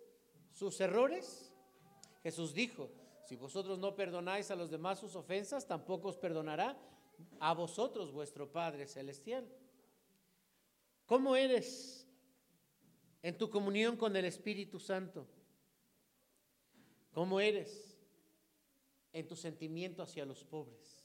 sus 0.52 0.80
errores? 0.80 1.52
Jesús 2.22 2.54
dijo, 2.54 2.92
si 3.26 3.36
vosotros 3.36 3.80
no 3.80 3.96
perdonáis 3.96 4.52
a 4.52 4.56
los 4.56 4.70
demás 4.70 5.00
sus 5.00 5.16
ofensas, 5.16 5.66
tampoco 5.66 6.10
os 6.10 6.18
perdonará 6.18 6.78
a 7.40 7.54
vosotros 7.54 8.12
vuestro 8.12 8.52
Padre 8.52 8.88
Celestial. 8.88 9.48
¿Cómo 11.06 11.36
eres 11.36 12.08
en 13.22 13.38
tu 13.38 13.50
comunión 13.50 13.98
con 13.98 14.16
el 14.16 14.26
Espíritu 14.26 14.80
Santo? 14.80 15.28
¿Cómo 17.12 17.40
eres 17.40 17.98
en 19.12 19.28
tu 19.28 19.36
sentimiento 19.36 20.02
hacia 20.02 20.26
los 20.26 20.44
pobres? 20.44 21.02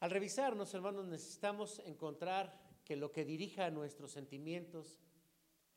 Al 0.00 0.10
revisarnos, 0.10 0.74
hermanos, 0.74 1.06
necesitamos 1.06 1.78
encontrar 1.86 2.60
que 2.84 2.94
lo 2.94 3.10
que 3.10 3.24
dirija 3.24 3.70
nuestros 3.70 4.12
sentimientos 4.12 5.00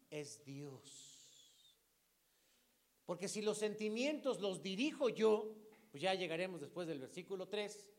es 0.10 0.44
Dios. 0.44 1.78
Porque 3.06 3.30
si 3.30 3.42
los 3.42 3.58
sentimientos 3.58 4.42
los 4.42 4.62
dirijo 4.62 5.08
yo, 5.08 5.56
pues 5.98 6.04
ya 6.04 6.14
llegaremos 6.14 6.62
después 6.62 6.88
del 6.88 7.00
versículo 7.00 7.48
3 7.48 7.90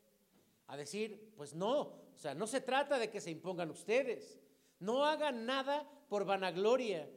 a 0.68 0.76
decir, 0.76 1.32
pues 1.36 1.52
no, 1.52 1.80
o 1.80 2.14
sea, 2.16 2.32
no 2.32 2.46
se 2.46 2.60
trata 2.60 2.96
de 2.96 3.10
que 3.10 3.20
se 3.20 3.32
impongan 3.32 3.72
ustedes, 3.72 4.38
no 4.78 5.04
hagan 5.04 5.44
nada 5.44 5.84
por 6.08 6.24
vanagloria, 6.24 7.10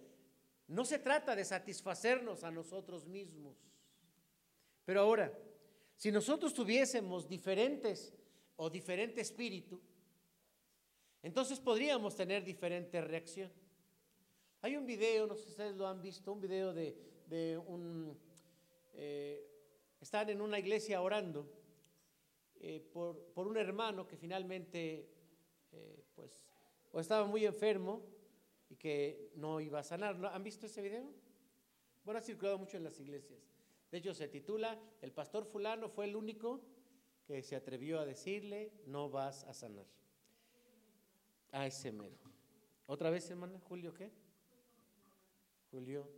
no 0.70 0.84
se 0.84 0.98
trata 0.98 1.36
de 1.36 1.46
satisfacernos 1.46 2.44
a 2.44 2.50
nosotros 2.50 3.06
mismos. 3.06 3.56
Pero 4.84 5.02
ahora, 5.02 5.32
si 5.98 6.12
nosotros 6.12 6.52
tuviésemos 6.52 7.30
diferentes 7.30 8.16
o 8.56 8.68
diferente 8.68 9.22
espíritu, 9.22 9.80
entonces 11.22 11.60
podríamos 11.60 12.16
tener 12.16 12.44
diferente 12.44 13.00
reacción. 13.02 13.52
Hay 14.62 14.78
un 14.78 14.88
video, 14.88 15.28
no 15.28 15.36
sé 15.36 15.44
si 15.44 15.50
ustedes 15.52 15.76
lo 15.76 15.88
han 15.88 16.02
visto, 16.02 16.34
un 16.34 16.42
video 16.42 16.74
de, 16.74 17.62
un... 17.68 18.18
Eh, 18.94 19.51
están 20.02 20.30
en 20.30 20.42
una 20.42 20.58
iglesia 20.58 21.02
orando 21.02 21.48
eh, 22.60 22.80
por, 22.92 23.48
un 23.48 23.58
hermano 23.58 24.08
que 24.08 24.18
finalmente, 24.18 25.08
eh, 25.72 26.04
pues, 26.16 26.44
o 26.92 27.00
estaba 27.00 27.26
muy 27.26 27.46
enfermo 27.46 28.04
y 28.70 28.76
que 28.76 29.32
no 29.36 29.62
iba 29.62 29.80
a 29.80 29.84
sanar. 29.84 30.20
¿Han 30.26 30.44
visto 30.44 30.66
ese 30.66 30.82
video? 30.82 31.06
Bueno, 32.04 32.20
ha 32.20 32.22
circulado 32.22 32.58
mucho 32.58 32.78
en 32.78 32.84
las 32.84 33.00
iglesias. 33.00 33.40
De 33.92 34.00
hecho, 34.00 34.14
se 34.14 34.28
titula 34.28 34.80
El 35.02 35.12
pastor 35.12 35.46
fulano 35.46 35.88
fue 35.90 36.06
el 36.06 36.16
único 36.16 36.62
que 37.26 37.44
se 37.44 37.56
atrevió 37.56 38.00
a 38.00 38.06
decirle, 38.06 38.72
no 38.88 39.10
vas 39.10 39.44
a 39.44 39.54
sanar. 39.54 39.86
A 41.52 41.68
ese 41.68 41.92
mero. 41.92 42.18
¿Otra 42.88 43.10
vez, 43.10 43.30
hermana? 43.30 43.60
¿Julio 43.60 43.94
qué? 43.94 44.12
Julio 45.70 46.10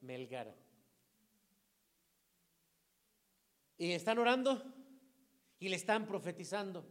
Melgara. 0.00 0.54
Y 3.78 3.92
están 3.92 4.18
orando 4.18 4.60
y 5.60 5.68
le 5.68 5.76
están 5.76 6.06
profetizando. 6.06 6.84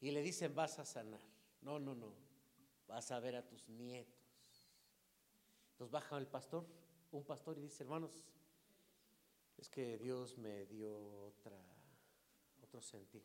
Y 0.00 0.10
le 0.10 0.20
dicen, 0.20 0.54
vas 0.54 0.78
a 0.78 0.84
sanar. 0.84 1.20
No, 1.62 1.78
no, 1.78 1.94
no. 1.94 2.12
Vas 2.86 3.10
a 3.12 3.20
ver 3.20 3.36
a 3.36 3.46
tus 3.46 3.68
nietos. 3.68 4.14
Entonces 5.72 5.92
baja 5.92 6.18
el 6.18 6.26
pastor, 6.26 6.66
un 7.12 7.24
pastor, 7.24 7.58
y 7.58 7.62
dice, 7.62 7.82
hermanos, 7.82 8.24
es 9.58 9.68
que 9.68 9.98
Dios 9.98 10.38
me 10.38 10.66
dio 10.66 10.96
otra, 11.24 11.56
otro 12.62 12.80
sentir. 12.80 13.22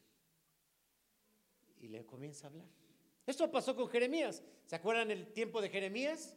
Y 1.80 1.88
le 1.88 2.06
comienza 2.06 2.48
a 2.48 2.50
hablar. 2.50 2.68
Esto 3.26 3.50
pasó 3.52 3.76
con 3.76 3.88
Jeremías. 3.88 4.44
¿Se 4.66 4.76
acuerdan 4.76 5.12
el 5.12 5.32
tiempo 5.34 5.62
de 5.62 5.70
Jeremías? 5.70 6.36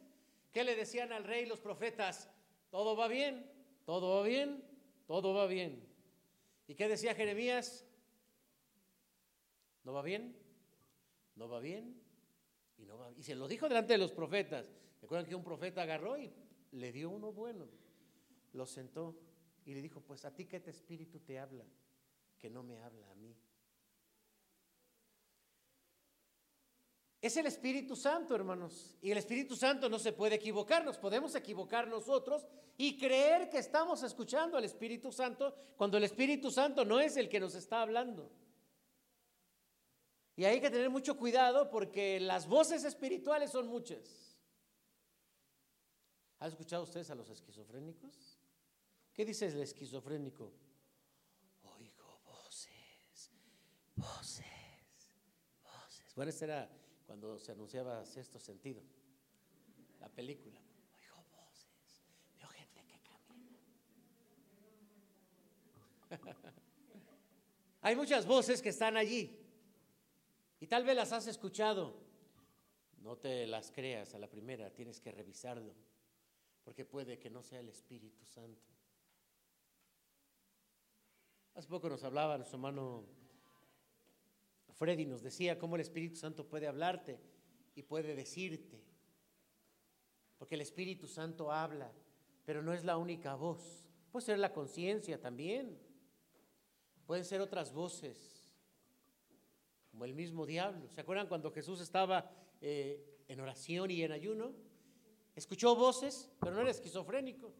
¿Qué 0.51 0.63
le 0.63 0.75
decían 0.75 1.11
al 1.11 1.23
rey 1.23 1.45
los 1.45 1.59
profetas? 1.59 2.29
Todo 2.69 2.95
va 2.95 3.07
bien, 3.07 3.51
todo 3.85 4.15
va 4.15 4.27
bien, 4.27 4.63
todo 5.05 5.33
va 5.33 5.47
bien. 5.47 5.83
¿Y 6.67 6.75
qué 6.75 6.87
decía 6.87 7.15
Jeremías? 7.15 7.85
¿No 9.83 9.93
va 9.93 10.01
bien? 10.01 10.35
¿No 11.35 11.47
va 11.47 11.59
bien? 11.59 12.01
Y, 12.77 12.85
no 12.85 12.97
va, 12.97 13.11
y 13.15 13.23
se 13.23 13.35
lo 13.35 13.47
dijo 13.47 13.67
delante 13.67 13.93
de 13.93 13.99
los 13.99 14.11
profetas. 14.11 14.71
Recuerdan 15.01 15.27
que 15.27 15.35
un 15.35 15.43
profeta 15.43 15.83
agarró 15.83 16.17
y 16.17 16.33
le 16.71 16.91
dio 16.91 17.09
uno 17.09 17.31
bueno. 17.31 17.67
Lo 18.53 18.65
sentó 18.65 19.15
y 19.65 19.73
le 19.73 19.81
dijo, 19.81 20.01
pues 20.01 20.25
a 20.25 20.33
ti 20.33 20.45
que 20.45 20.57
este 20.57 20.71
espíritu 20.71 21.19
te 21.19 21.39
habla, 21.39 21.65
que 22.37 22.49
no 22.49 22.63
me 22.63 22.79
habla 22.79 23.09
a 23.11 23.15
mí. 23.15 23.35
Es 27.25 27.35
el 27.37 27.47
Espíritu 27.47 27.95
Santo, 27.95 28.35
hermanos. 28.35 28.99
Y 29.01 29.09
el 29.09 29.17
Espíritu 29.17 29.55
Santo 29.55 29.89
no 29.89 29.97
se 29.97 30.13
puede 30.13 30.35
equivocar. 30.35 30.85
Nos 30.85 30.99
podemos 30.99 31.33
equivocar 31.33 31.87
nosotros 31.87 32.45
y 32.77 32.99
creer 32.99 33.49
que 33.49 33.57
estamos 33.57 34.03
escuchando 34.03 34.59
al 34.59 34.63
Espíritu 34.63 35.11
Santo 35.11 35.55
cuando 35.75 35.97
el 35.97 36.03
Espíritu 36.03 36.51
Santo 36.51 36.85
no 36.85 36.99
es 36.99 37.17
el 37.17 37.27
que 37.27 37.39
nos 37.39 37.55
está 37.55 37.81
hablando. 37.81 38.31
Y 40.35 40.45
hay 40.45 40.61
que 40.61 40.69
tener 40.69 40.91
mucho 40.91 41.17
cuidado 41.17 41.71
porque 41.71 42.19
las 42.19 42.45
voces 42.45 42.83
espirituales 42.83 43.49
son 43.49 43.65
muchas. 43.65 44.37
¿Han 46.37 46.49
escuchado 46.49 46.83
ustedes 46.83 47.09
a 47.09 47.15
los 47.15 47.27
esquizofrénicos? 47.31 48.37
¿Qué 49.15 49.25
dice 49.25 49.47
el 49.47 49.61
esquizofrénico? 49.61 50.53
Oigo 51.63 52.21
voces, 52.23 53.31
voces, 53.95 54.45
voces. 55.63 56.13
Bueno, 56.13 56.29
esta 56.29 56.45
era 56.45 56.84
cuando 57.05 57.37
se 57.39 57.51
anunciaba 57.51 58.03
sexto 58.05 58.39
sentido, 58.39 58.81
la 59.99 60.09
película. 60.09 60.59
Oigo 60.95 61.23
voces, 61.31 62.03
veo 62.37 62.47
gente 62.49 62.83
que 62.83 62.99
camina. 63.01 63.59
Hay 67.81 67.95
muchas 67.95 68.25
voces 68.25 68.61
que 68.61 68.69
están 68.69 68.97
allí 68.97 69.39
y 70.59 70.67
tal 70.67 70.83
vez 70.83 70.95
las 70.95 71.11
has 71.11 71.27
escuchado. 71.27 72.03
No 72.97 73.17
te 73.17 73.45
las 73.45 73.71
creas 73.71 74.15
a 74.15 74.19
la 74.19 74.27
primera, 74.27 74.73
tienes 74.73 74.99
que 74.99 75.11
revisarlo, 75.11 75.75
porque 76.63 76.85
puede 76.85 77.19
que 77.19 77.29
no 77.29 77.43
sea 77.43 77.59
el 77.59 77.69
Espíritu 77.69 78.25
Santo. 78.25 78.67
Hace 81.53 81.67
poco 81.69 81.87
nos 81.87 82.03
hablaba 82.03 82.35
nuestro 82.37 82.57
hermano 82.57 83.05
Freddy 84.75 85.05
nos 85.05 85.21
decía 85.21 85.57
cómo 85.57 85.75
el 85.75 85.81
Espíritu 85.81 86.17
Santo 86.17 86.47
puede 86.47 86.67
hablarte 86.67 87.19
y 87.75 87.83
puede 87.83 88.13
decirte. 88.13 88.83
Porque 90.37 90.55
el 90.55 90.61
Espíritu 90.61 91.07
Santo 91.07 91.51
habla, 91.51 91.91
pero 92.45 92.61
no 92.61 92.73
es 92.73 92.83
la 92.83 92.97
única 92.97 93.35
voz. 93.35 93.87
Puede 94.11 94.25
ser 94.25 94.39
la 94.39 94.51
conciencia 94.51 95.19
también. 95.19 95.79
Pueden 97.05 97.23
ser 97.23 97.39
otras 97.39 97.71
voces, 97.71 98.51
como 99.91 100.05
el 100.05 100.13
mismo 100.13 100.45
diablo. 100.45 100.89
¿Se 100.89 101.01
acuerdan 101.01 101.27
cuando 101.27 101.51
Jesús 101.51 101.79
estaba 101.79 102.29
eh, 102.59 103.21
en 103.27 103.39
oración 103.39 103.91
y 103.91 104.01
en 104.01 104.11
ayuno? 104.11 104.53
Escuchó 105.35 105.75
voces, 105.75 106.29
pero 106.39 106.53
no 106.53 106.61
era 106.61 106.71
esquizofrénico. 106.71 107.53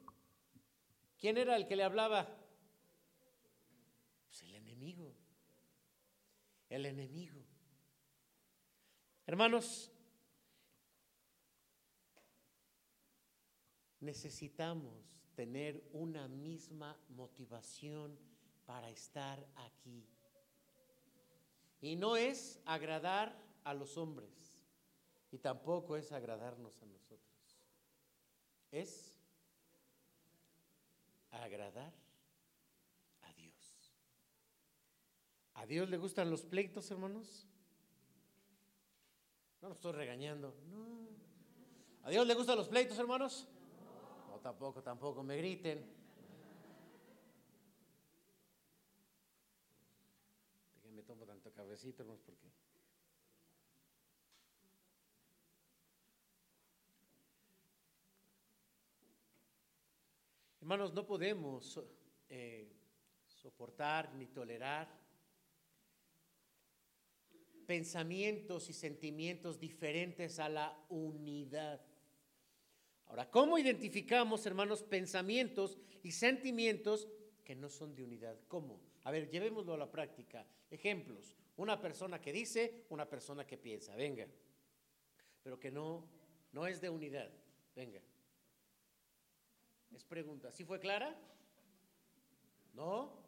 ¿Quién 1.17 1.38
era 1.38 1.56
el 1.56 1.67
que 1.67 1.75
le 1.75 1.84
hablaba? 1.84 2.28
Pues 4.28 4.41
el 4.43 4.56
enemigo 4.56 5.13
el 6.75 6.85
enemigo. 6.85 7.41
Hermanos, 9.25 9.91
necesitamos 14.01 14.93
tener 15.35 15.88
una 15.93 16.27
misma 16.27 16.99
motivación 17.09 18.19
para 18.65 18.89
estar 18.89 19.47
aquí. 19.55 20.05
Y 21.81 21.95
no 21.95 22.17
es 22.17 22.59
agradar 22.65 23.41
a 23.63 23.73
los 23.73 23.97
hombres 23.97 24.59
y 25.31 25.38
tampoco 25.38 25.95
es 25.95 26.11
agradarnos 26.11 26.81
a 26.81 26.85
nosotros. 26.85 27.59
Es 28.71 29.13
agradar 31.31 31.93
a 33.21 33.33
Dios. 33.33 33.93
¿A 35.65 35.67
Dios 35.67 35.89
le 35.89 35.97
gustan 35.97 36.30
los 36.30 36.45
pleitos, 36.45 36.91
hermanos? 36.91 37.47
No 39.63 39.69
lo 39.69 39.73
estoy 39.73 39.93
regañando. 39.93 40.54
No. 40.69 41.10
¿A 42.04 42.12
Dios 42.12 42.28
le 42.28 42.36
gustan 42.36 42.56
los 42.56 42.67
pleitos, 42.67 42.99
hermanos? 42.99 43.47
No, 44.30 44.39
tampoco, 44.41 44.84
tampoco. 44.84 45.23
Me 45.23 45.38
griten. 45.38 45.84
Déjenme 50.75 51.01
tomo 51.01 51.25
tanto 51.25 51.51
cabecito, 51.51 52.04
hermanos, 52.04 52.21
porque. 52.23 52.47
Hermanos, 60.62 60.93
no 60.93 61.08
podemos 61.08 61.82
eh, 62.30 62.71
soportar 63.25 64.13
ni 64.13 64.28
tolerar 64.28 65.05
pensamientos 67.65 68.69
y 68.69 68.73
sentimientos 68.73 69.60
diferentes 69.60 70.39
a 70.39 70.49
la 70.49 70.86
unidad. 70.89 71.82
Ahora, 73.08 73.30
¿cómo 73.30 73.58
identificamos, 73.58 74.45
hermanos, 74.45 74.84
pensamientos 74.84 75.78
y 76.04 76.12
sentimientos 76.12 77.08
que 77.43 77.56
no 77.56 77.69
son 77.69 77.95
de 77.95 78.04
unidad? 78.04 78.38
¿Cómo? 78.47 78.80
A 79.04 79.12
ver, 79.12 79.30
llevémoslo 79.30 79.73
a 79.73 79.78
la 79.78 79.91
práctica. 79.91 80.45
Ejemplos. 80.71 81.36
Una 81.58 81.80
persona 81.80 82.19
que 82.19 82.34
dice, 82.34 82.86
una 82.89 83.08
persona 83.08 83.45
que 83.45 83.58
piensa. 83.58 83.95
Venga. 83.95 84.28
Pero 85.43 85.60
que 85.60 85.71
no, 85.71 86.08
no 86.51 86.65
es 86.65 86.82
de 86.82 86.89
unidad. 86.89 87.32
Venga. 87.75 88.01
Es 89.95 90.04
pregunta. 90.04 90.51
¿Sí 90.51 90.65
fue 90.65 90.80
clara? 90.80 91.15
¿No? 92.73 93.23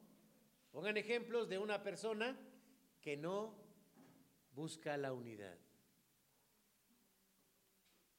Pongan 0.72 0.98
ejemplos 0.98 1.48
de 1.48 1.58
una 1.58 1.82
persona 1.84 2.38
que 3.02 3.16
no 3.16 3.67
busca 4.58 4.98
la 4.98 5.14
unidad. 5.14 5.56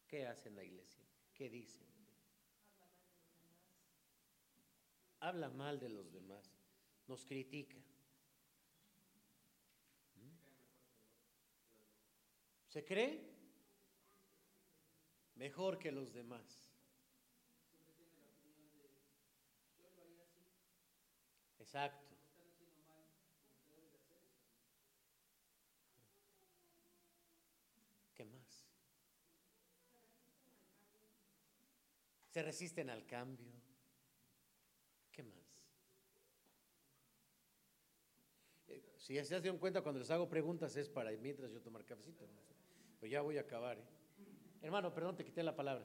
¿Qué 0.07 0.25
hace 0.25 0.49
en 0.49 0.55
la 0.55 0.63
iglesia? 0.63 1.05
¿Qué 1.35 1.51
dice? 1.51 1.85
Habla 5.19 5.51
mal 5.51 5.81
de 5.81 5.89
los 5.89 6.13
demás, 6.13 6.49
nos 7.09 7.27
critica. 7.27 7.77
¿Se 12.69 12.85
cree? 12.85 13.21
Mejor 15.35 15.77
que 15.81 15.91
los 15.91 16.13
demás. 16.13 16.71
Exacto. 21.59 22.09
¿Qué 28.19 28.25
más? 28.25 28.67
Resisten 32.43 32.91
al 32.91 33.05
cambio. 33.05 33.53
¿Qué 35.11 35.23
más? 35.23 35.67
Eh, 38.69 38.83
si 38.97 39.15
ya 39.15 39.25
se 39.25 39.35
dado 39.35 39.59
cuenta, 39.59 39.83
cuando 39.83 39.99
les 39.99 40.11
hago 40.11 40.29
preguntas 40.29 40.77
es 40.77 40.89
para 40.89 41.11
mientras 41.13 41.51
yo 41.51 41.61
tomar 41.61 41.85
cafecito. 41.85 42.27
Pues 43.01 43.11
ya 43.11 43.23
voy 43.23 43.39
a 43.39 43.43
acabar. 43.43 43.79
¿eh? 43.79 43.85
Hermano, 44.63 44.93
perdón, 44.95 45.17
te 45.17 45.25
quité 45.25 45.43
la 45.43 45.55
palabra. 45.55 45.85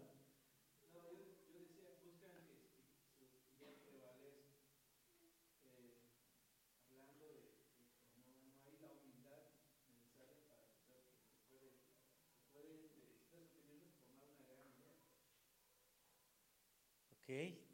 Ok, 17.23 17.29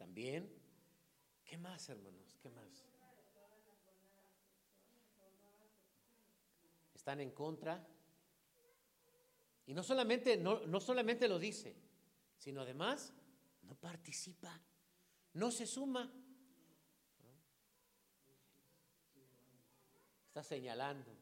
también. 0.10 0.52
¿Qué 1.46 1.56
más, 1.56 1.88
hermanos? 1.88 2.36
¿Qué 2.42 2.50
más? 2.50 2.84
Están 6.96 7.20
en 7.20 7.30
contra. 7.30 7.88
Y 9.68 9.74
no 9.76 9.84
solamente, 9.84 10.36
no, 10.36 10.66
no 10.66 10.80
solamente 10.80 11.28
lo 11.28 11.38
dice, 11.38 11.76
sino 12.40 12.62
además 12.62 13.14
no 13.62 13.76
participa, 13.76 14.60
no 15.34 15.52
se 15.52 15.68
suma. 15.68 16.12
Está 20.26 20.44
señalando. 20.44 21.16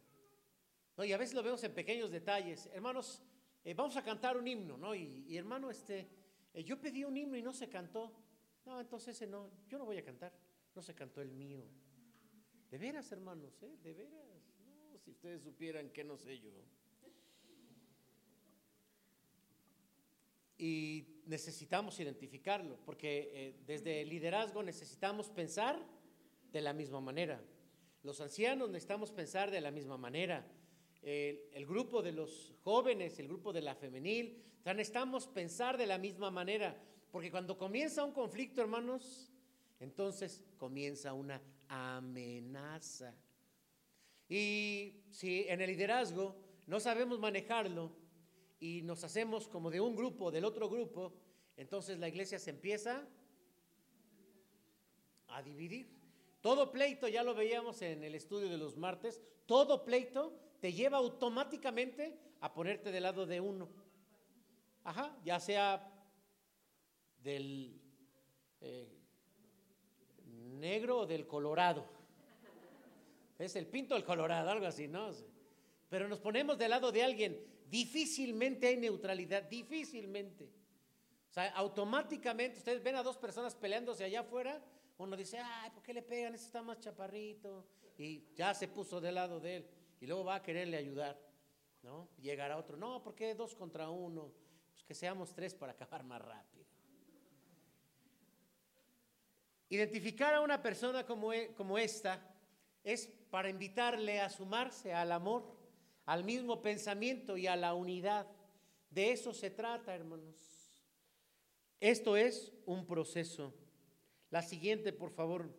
No, 0.96 1.04
y 1.04 1.12
a 1.12 1.18
veces 1.18 1.36
lo 1.36 1.44
vemos 1.44 1.62
en 1.66 1.74
pequeños 1.74 2.10
detalles. 2.10 2.68
Hermanos, 2.68 3.22
eh, 3.66 3.74
vamos 3.74 3.98
a 3.98 4.02
cantar 4.02 4.38
un 4.38 4.48
himno, 4.48 4.78
¿no? 4.78 4.96
Y, 4.96 5.36
hermano, 5.36 5.70
este, 5.70 6.10
eh, 6.54 6.64
yo 6.64 6.80
pedí 6.80 7.04
un 7.04 7.18
himno 7.18 7.36
y 7.36 7.42
no 7.42 7.52
se 7.52 7.68
cantó. 7.68 8.27
No, 8.68 8.82
entonces 8.82 9.16
ese 9.16 9.26
no, 9.26 9.50
yo 9.70 9.78
no 9.78 9.86
voy 9.86 9.98
a 9.98 10.04
cantar. 10.04 10.34
No 10.76 10.82
se 10.82 10.94
cantó 10.94 11.22
el 11.22 11.32
mío. 11.32 11.64
De 12.70 12.78
veras, 12.78 13.10
hermanos, 13.14 13.64
¿eh? 13.64 13.78
De 13.82 13.94
veras. 13.94 14.20
No, 14.60 15.00
si 15.00 15.12
ustedes 15.12 15.42
supieran 15.42 15.90
que 15.90 16.04
no 16.04 16.18
sé 16.18 16.38
yo. 16.38 16.52
Y 20.58 21.22
necesitamos 21.28 21.98
identificarlo, 22.02 22.78
porque 22.86 23.32
eh, 23.34 23.56
desde 23.66 24.02
el 24.02 24.10
liderazgo 24.10 24.62
necesitamos 24.62 25.30
pensar 25.30 25.80
de 26.52 26.60
la 26.60 26.74
misma 26.74 27.00
manera. 27.00 27.42
Los 28.04 28.20
ancianos 28.20 28.70
necesitamos 28.70 29.14
pensar 29.14 29.50
de 29.50 29.62
la 29.62 29.72
misma 29.72 29.98
manera. 29.98 30.46
el 31.02 31.66
grupo 31.66 32.02
de 32.02 32.12
los 32.12 32.54
jóvenes, 32.64 33.18
el 33.18 33.30
grupo 33.30 33.54
de 33.54 33.62
la 33.62 33.76
femenil, 33.76 34.44
necesitamos 34.66 35.26
pensar 35.28 35.78
de 35.78 35.86
la 35.86 35.98
misma 35.98 36.30
manera, 36.32 36.76
porque 37.18 37.32
cuando 37.32 37.58
comienza 37.58 38.04
un 38.04 38.12
conflicto, 38.12 38.62
hermanos, 38.62 39.32
entonces 39.80 40.44
comienza 40.56 41.14
una 41.14 41.42
amenaza. 41.68 43.12
Y 44.30 45.02
si 45.10 45.48
en 45.48 45.60
el 45.62 45.72
liderazgo 45.72 46.36
no 46.68 46.80
sabemos 46.80 47.18
manejarlo 47.18 47.92
y 48.60 48.84
nos 48.84 49.04
hacemos 49.04 49.48
como 49.48 49.72
de 49.72 49.82
un 49.82 49.96
grupo, 49.96 50.30
del 50.30 50.46
otro 50.46 50.70
grupo, 50.70 51.12
entonces 51.56 51.98
la 51.98 52.08
iglesia 52.08 52.38
se 52.38 52.52
empieza 52.52 53.04
a 55.30 55.42
dividir. 55.42 55.90
Todo 56.40 56.72
pleito, 56.72 57.08
ya 57.08 57.24
lo 57.24 57.34
veíamos 57.34 57.82
en 57.82 58.04
el 58.04 58.14
estudio 58.14 58.48
de 58.48 58.60
los 58.60 58.78
martes, 58.78 59.24
todo 59.48 59.84
pleito 59.84 60.40
te 60.60 60.72
lleva 60.72 61.00
automáticamente 61.00 62.16
a 62.42 62.54
ponerte 62.54 62.92
del 62.92 63.02
lado 63.02 63.26
de 63.26 63.42
uno. 63.42 63.68
Ajá, 64.84 65.18
ya 65.26 65.40
sea 65.40 65.97
del 67.24 67.80
eh, 68.62 68.88
negro 70.60 71.00
o 71.00 71.06
del 71.06 71.28
colorado. 71.28 71.86
Es 73.38 73.56
el 73.56 73.68
pinto 73.68 73.94
del 73.94 74.04
colorado, 74.04 74.50
algo 74.50 74.66
así, 74.66 74.88
¿no? 74.88 75.12
Pero 75.90 76.08
nos 76.08 76.20
ponemos 76.20 76.58
del 76.58 76.72
lado 76.72 76.92
de 76.92 77.04
alguien, 77.04 77.40
difícilmente 77.70 78.68
hay 78.68 78.78
neutralidad, 78.78 79.44
difícilmente. 79.44 80.46
O 81.30 81.34
sea, 81.34 81.50
automáticamente 81.56 82.58
ustedes 82.58 82.82
ven 82.82 82.96
a 82.96 83.04
dos 83.04 83.18
personas 83.18 83.56
peleándose 83.56 84.04
allá 84.04 84.22
afuera, 84.22 84.62
uno 84.98 85.16
dice, 85.16 85.38
ay, 85.38 85.70
¿por 85.70 85.84
qué 85.84 85.94
le 85.94 86.02
pegan? 86.02 86.34
Ese 86.34 86.46
está 86.46 86.64
más 86.64 86.80
chaparrito. 86.80 87.68
Y 87.98 88.34
ya 88.36 88.54
se 88.54 88.68
puso 88.68 89.00
del 89.00 89.16
lado 89.16 89.40
de 89.40 89.58
él. 89.58 89.68
Y 90.02 90.08
luego 90.08 90.24
va 90.24 90.36
a 90.36 90.42
quererle 90.42 90.78
ayudar, 90.78 91.20
¿no? 91.84 92.10
Llegará 92.20 92.58
otro, 92.58 92.78
no, 92.78 93.04
¿por 93.04 93.14
qué 93.14 93.36
dos 93.36 93.56
contra 93.56 93.90
uno? 93.90 94.32
que 94.88 94.96
seamos 94.96 95.34
tres 95.34 95.54
para 95.54 95.72
acabar 95.74 96.04
más 96.04 96.22
rápido. 96.22 96.66
Identificar 99.70 100.34
a 100.34 100.42
una 100.42 100.62
persona 100.62 101.06
como, 101.06 101.34
e, 101.34 101.54
como 101.56 101.78
esta 101.78 102.22
es 102.84 103.08
para 103.30 103.50
invitarle 103.50 104.22
a 104.22 104.30
sumarse 104.30 104.94
al 104.94 105.12
amor, 105.12 105.56
al 106.06 106.24
mismo 106.24 106.62
pensamiento 106.62 107.38
y 107.38 107.48
a 107.48 107.56
la 107.56 107.74
unidad. 107.74 108.28
De 108.90 109.12
eso 109.12 109.34
se 109.34 109.50
trata, 109.50 109.94
hermanos. 109.94 110.36
Esto 111.80 112.16
es 112.16 112.54
un 112.66 112.86
proceso. 112.86 113.54
La 114.30 114.42
siguiente, 114.42 114.94
por 114.94 115.12
favor. 115.12 115.50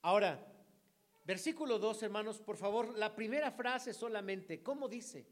Ahora, 0.00 0.52
Versículo 1.24 1.78
2, 1.78 2.02
hermanos, 2.02 2.40
por 2.40 2.56
favor, 2.56 2.98
la 2.98 3.14
primera 3.14 3.52
frase 3.52 3.94
solamente, 3.94 4.62
¿cómo 4.62 4.88
dice? 4.88 5.24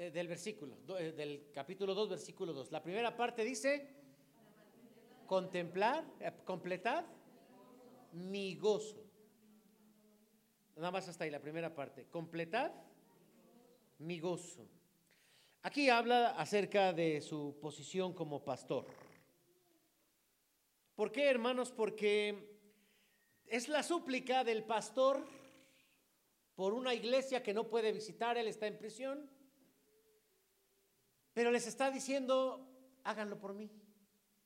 Eh, 0.00 0.10
del 0.10 0.28
versículo, 0.28 0.78
eh, 0.98 1.12
del 1.12 1.50
capítulo 1.52 1.94
2, 1.94 2.08
versículo 2.08 2.54
2. 2.54 2.72
La 2.72 2.82
primera 2.82 3.14
parte 3.14 3.44
dice, 3.44 3.86
contemplar, 5.26 6.02
eh, 6.20 6.32
completar 6.46 7.06
mi 8.14 8.54
gozo. 8.54 9.04
Nada 10.76 10.90
más 10.90 11.06
hasta 11.06 11.24
ahí, 11.24 11.30
la 11.30 11.42
primera 11.42 11.74
parte. 11.74 12.06
Completar 12.06 12.72
mi 13.98 14.18
gozo. 14.18 14.66
Aquí 15.60 15.90
habla 15.90 16.30
acerca 16.30 16.94
de 16.94 17.20
su 17.20 17.58
posición 17.60 18.14
como 18.14 18.42
pastor. 18.42 18.86
¿Por 20.94 21.12
qué, 21.12 21.28
hermanos? 21.28 21.72
Porque 21.72 22.58
es 23.44 23.68
la 23.68 23.82
súplica 23.82 24.44
del 24.44 24.64
pastor 24.64 25.26
por 26.54 26.72
una 26.72 26.94
iglesia 26.94 27.42
que 27.42 27.52
no 27.52 27.68
puede 27.68 27.92
visitar, 27.92 28.38
él 28.38 28.48
está 28.48 28.66
en 28.66 28.78
prisión, 28.78 29.39
pero 31.32 31.50
les 31.50 31.66
está 31.66 31.90
diciendo, 31.90 32.68
háganlo 33.04 33.38
por 33.38 33.54
mí, 33.54 33.70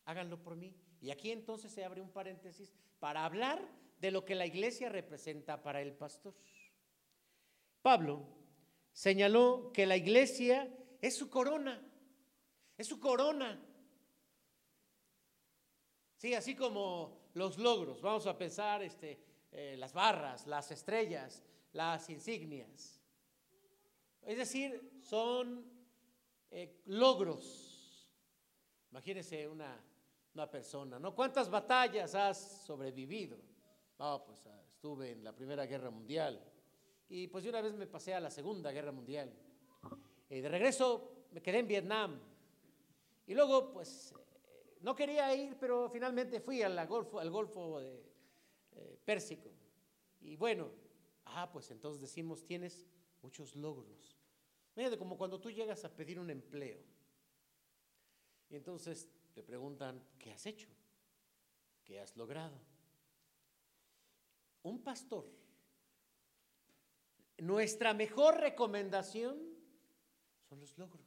háganlo 0.04 0.42
por 0.42 0.56
mí. 0.56 0.74
Y 1.00 1.10
aquí 1.10 1.30
entonces 1.30 1.72
se 1.72 1.84
abre 1.84 2.00
un 2.00 2.10
paréntesis 2.10 2.74
para 2.98 3.24
hablar 3.24 3.60
de 4.00 4.10
lo 4.10 4.24
que 4.24 4.34
la 4.34 4.46
iglesia 4.46 4.88
representa 4.88 5.62
para 5.62 5.80
el 5.80 5.92
pastor. 5.94 6.34
Pablo 7.82 8.26
señaló 8.92 9.70
que 9.72 9.86
la 9.86 9.96
iglesia 9.96 10.74
es 11.00 11.16
su 11.16 11.28
corona, 11.28 11.82
es 12.78 12.86
su 12.86 12.98
corona. 12.98 13.62
Sí, 16.16 16.32
así 16.32 16.54
como 16.54 17.30
los 17.34 17.58
logros, 17.58 18.00
vamos 18.00 18.26
a 18.26 18.38
pensar 18.38 18.82
este, 18.82 19.22
eh, 19.52 19.76
las 19.78 19.92
barras, 19.92 20.46
las 20.46 20.70
estrellas, 20.70 21.42
las 21.72 22.08
insignias. 22.08 23.00
Es 24.22 24.38
decir, 24.38 24.98
son 25.02 25.73
eh, 26.56 26.82
logros. 26.86 28.08
Imagínense 28.92 29.48
una, 29.48 29.76
una 30.34 30.48
persona, 30.48 31.00
¿no? 31.00 31.12
¿Cuántas 31.12 31.50
batallas 31.50 32.14
has 32.14 32.62
sobrevivido? 32.64 33.36
Pues 33.96 34.46
ah, 34.46 34.62
estuve 34.68 35.10
en 35.10 35.24
la 35.24 35.34
Primera 35.34 35.66
Guerra 35.66 35.90
Mundial 35.90 36.40
y 37.08 37.26
pues 37.26 37.42
yo 37.42 37.50
una 37.50 37.60
vez 37.60 37.74
me 37.74 37.88
pasé 37.88 38.14
a 38.14 38.20
la 38.20 38.30
Segunda 38.30 38.70
Guerra 38.70 38.92
Mundial. 38.92 39.32
Y 40.30 40.40
de 40.40 40.48
regreso 40.48 41.26
me 41.32 41.42
quedé 41.42 41.58
en 41.58 41.66
Vietnam. 41.66 42.20
Y 43.26 43.34
luego, 43.34 43.72
pues, 43.72 44.14
eh, 44.44 44.78
no 44.80 44.94
quería 44.94 45.34
ir, 45.34 45.56
pero 45.58 45.88
finalmente 45.90 46.40
fui 46.40 46.62
al 46.62 46.86
Golfo, 46.86 47.18
al 47.18 47.30
Golfo 47.30 47.80
de, 47.80 48.00
eh, 48.72 48.98
Pérsico. 49.04 49.50
Y 50.20 50.36
bueno, 50.36 50.70
ah, 51.24 51.50
pues 51.52 51.70
entonces 51.72 52.00
decimos, 52.00 52.44
tienes 52.44 52.86
muchos 53.22 53.56
logros. 53.56 54.13
Mira, 54.76 54.96
como 54.98 55.16
cuando 55.16 55.40
tú 55.40 55.50
llegas 55.50 55.84
a 55.84 55.94
pedir 55.94 56.18
un 56.18 56.30
empleo. 56.30 56.80
Y 58.48 58.56
entonces 58.56 59.08
te 59.32 59.42
preguntan, 59.42 60.02
¿qué 60.18 60.32
has 60.32 60.46
hecho? 60.46 60.68
¿Qué 61.84 62.00
has 62.00 62.16
logrado? 62.16 62.58
Un 64.62 64.82
pastor, 64.82 65.30
nuestra 67.38 67.92
mejor 67.92 68.40
recomendación 68.40 69.38
son 70.48 70.60
los 70.60 70.76
logros. 70.78 71.04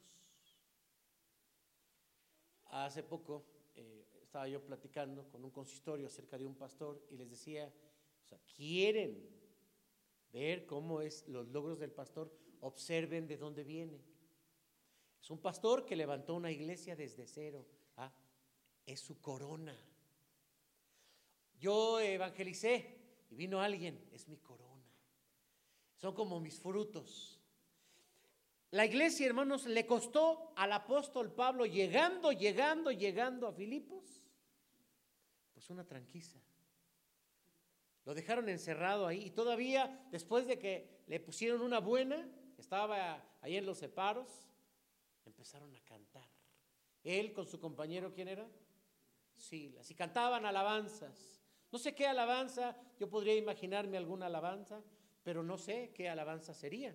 Hace 2.66 3.02
poco 3.02 3.44
eh, 3.74 4.06
estaba 4.22 4.46
yo 4.46 4.62
platicando 4.64 5.28
con 5.28 5.44
un 5.44 5.50
consistorio 5.50 6.06
acerca 6.06 6.38
de 6.38 6.44
un 6.44 6.54
pastor 6.54 7.02
y 7.10 7.16
les 7.16 7.30
decía, 7.30 7.72
o 8.22 8.26
sea, 8.26 8.38
quieren 8.56 9.26
ver 10.32 10.66
cómo 10.66 11.00
es 11.00 11.26
los 11.28 11.48
logros 11.48 11.78
del 11.78 11.90
pastor, 11.90 12.30
observen 12.60 13.26
de 13.26 13.36
dónde 13.36 13.64
viene. 13.64 14.00
Es 15.20 15.30
un 15.30 15.38
pastor 15.38 15.84
que 15.84 15.96
levantó 15.96 16.34
una 16.34 16.50
iglesia 16.50 16.96
desde 16.96 17.26
cero. 17.26 17.66
¿ah? 17.96 18.12
Es 18.86 19.00
su 19.00 19.20
corona. 19.20 19.76
Yo 21.58 22.00
evangelicé 22.00 22.98
y 23.30 23.34
vino 23.34 23.60
alguien, 23.60 24.08
es 24.12 24.28
mi 24.28 24.38
corona. 24.38 24.68
Son 25.96 26.14
como 26.14 26.40
mis 26.40 26.58
frutos. 26.58 27.40
La 28.70 28.84
iglesia, 28.84 29.26
hermanos, 29.26 29.66
le 29.66 29.86
costó 29.86 30.52
al 30.54 30.72
apóstol 30.72 31.32
Pablo 31.32 31.64
llegando, 31.64 32.32
llegando, 32.32 32.92
llegando 32.92 33.48
a 33.48 33.52
Filipos, 33.52 34.22
pues 35.54 35.70
una 35.70 35.84
tranquiza. 35.84 36.38
Lo 38.04 38.14
dejaron 38.14 38.48
encerrado 38.48 39.06
ahí 39.06 39.26
y 39.26 39.30
todavía 39.30 40.06
después 40.10 40.46
de 40.46 40.58
que 40.58 41.02
le 41.06 41.18
pusieron 41.18 41.62
una 41.62 41.80
buena, 41.80 42.28
estaba 42.58 43.24
ahí 43.40 43.56
en 43.56 43.66
los 43.66 43.78
separos, 43.78 44.28
empezaron 45.24 45.74
a 45.74 45.80
cantar. 45.80 46.28
Él 47.04 47.32
con 47.32 47.46
su 47.46 47.58
compañero, 47.58 48.12
¿quién 48.12 48.28
era? 48.28 48.46
Silas. 49.34 49.90
Y 49.90 49.94
cantaban 49.94 50.44
alabanzas. 50.44 51.40
No 51.70 51.78
sé 51.78 51.94
qué 51.94 52.06
alabanza, 52.06 52.76
yo 52.98 53.08
podría 53.08 53.34
imaginarme 53.36 53.96
alguna 53.96 54.26
alabanza, 54.26 54.82
pero 55.22 55.42
no 55.42 55.58
sé 55.58 55.92
qué 55.94 56.08
alabanza 56.08 56.54
sería. 56.54 56.92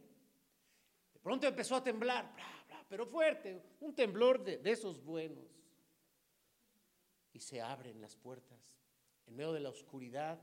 De 1.14 1.20
pronto 1.22 1.48
empezó 1.48 1.76
a 1.76 1.84
temblar, 1.84 2.36
pero 2.90 3.06
fuerte, 3.06 3.62
un 3.80 3.96
temblor 3.96 4.44
de, 4.44 4.60
esos 4.70 5.04
buenos. 5.04 5.46
Y 7.32 7.40
se 7.40 7.62
abren 7.62 8.02
las 8.02 8.16
puertas. 8.16 8.60
En 9.26 9.36
medio 9.36 9.54
de 9.54 9.60
la 9.60 9.70
oscuridad, 9.70 10.40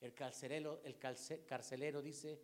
el 0.00 0.14
carcelero, 0.14 0.80
el 0.84 0.98
carcelero 0.98 2.00
dice, 2.00 2.40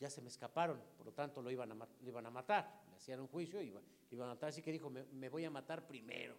ya 0.00 0.08
se 0.08 0.22
me 0.22 0.28
escaparon, 0.28 0.80
por 0.96 1.06
lo 1.06 1.12
tanto 1.12 1.42
lo 1.42 1.50
iban 1.50 1.70
a, 1.70 2.30
matar. 2.30 2.82
Le 2.88 2.96
hacían 2.96 3.20
un 3.20 3.28
juicio 3.28 3.60
y 3.60 3.66
iban, 3.66 4.28
a 4.28 4.32
matar, 4.32 4.48
así 4.48 4.62
que 4.62 4.72
dijo, 4.72 4.88
me, 4.88 5.28
voy 5.28 5.44
a 5.44 5.50
matar 5.50 5.86
primero. 5.86 6.36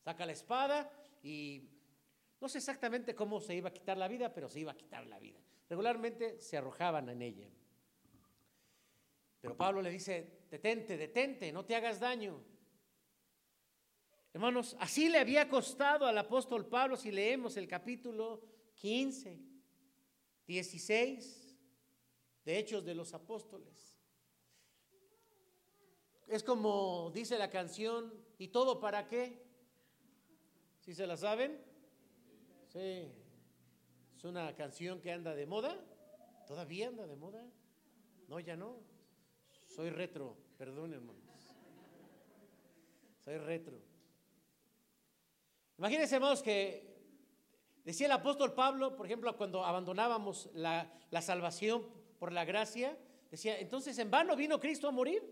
Saca 0.00 0.26
la 0.26 0.32
espada 0.32 0.90
y 1.22 1.70
no 2.40 2.48
sé 2.48 2.58
exactamente 2.58 3.14
cómo 3.14 3.40
se 3.40 3.54
iba 3.54 3.68
a 3.68 3.72
quitar 3.72 3.96
la 3.96 4.08
vida, 4.08 4.34
pero 4.34 4.48
se 4.48 4.60
iba 4.60 4.72
a 4.72 4.76
quitar 4.76 5.06
la 5.06 5.20
vida. 5.20 5.38
Regularmente 5.70 6.40
se 6.40 6.56
arrojaban 6.56 7.08
en 7.08 7.22
ella. 7.22 7.48
Pero 9.40 9.56
Pablo 9.56 9.80
le 9.80 9.90
dice, 9.90 10.46
detente, 10.50 10.96
detente, 10.96 11.52
no 11.52 11.64
te 11.64 11.76
hagas 11.76 12.00
daño. 12.00 12.42
Hermanos, 14.32 14.76
así 14.80 15.08
le 15.08 15.18
había 15.18 15.48
costado 15.48 16.06
al 16.06 16.18
apóstol 16.18 16.66
Pablo 16.66 16.96
si 16.96 17.12
leemos 17.12 17.56
el 17.56 17.68
capítulo 17.68 18.42
15, 18.74 19.38
16 20.48 21.43
de 22.44 22.58
Hechos 22.58 22.84
de 22.84 22.94
los 22.94 23.14
Apóstoles. 23.14 23.98
Es 26.26 26.42
como 26.42 27.10
dice 27.14 27.38
la 27.38 27.50
canción, 27.50 28.12
¿y 28.38 28.48
todo 28.48 28.80
para 28.80 29.06
qué? 29.08 29.42
¿Sí 30.80 30.94
se 30.94 31.06
la 31.06 31.16
saben? 31.16 31.60
Sí. 32.68 33.12
Es 34.16 34.24
una 34.24 34.54
canción 34.54 35.00
que 35.00 35.12
anda 35.12 35.34
de 35.34 35.46
moda. 35.46 35.78
¿Todavía 36.46 36.88
anda 36.88 37.06
de 37.06 37.16
moda? 37.16 37.44
No, 38.28 38.40
ya 38.40 38.56
no. 38.56 38.78
Soy 39.64 39.90
retro, 39.90 40.36
perdón 40.56 40.92
hermanos. 40.92 41.22
Soy 43.24 43.38
retro. 43.38 43.78
Imagínense, 45.78 46.14
hermanos, 46.14 46.42
que 46.42 46.94
decía 47.84 48.06
el 48.06 48.12
apóstol 48.12 48.54
Pablo, 48.54 48.94
por 48.96 49.06
ejemplo, 49.06 49.36
cuando 49.36 49.64
abandonábamos 49.64 50.50
la, 50.54 50.92
la 51.10 51.22
salvación 51.22 51.84
por 52.18 52.32
la 52.32 52.44
gracia, 52.44 52.96
decía, 53.30 53.58
entonces 53.58 53.98
en 53.98 54.10
vano 54.10 54.36
vino 54.36 54.60
Cristo 54.60 54.88
a 54.88 54.92
morir. 54.92 55.22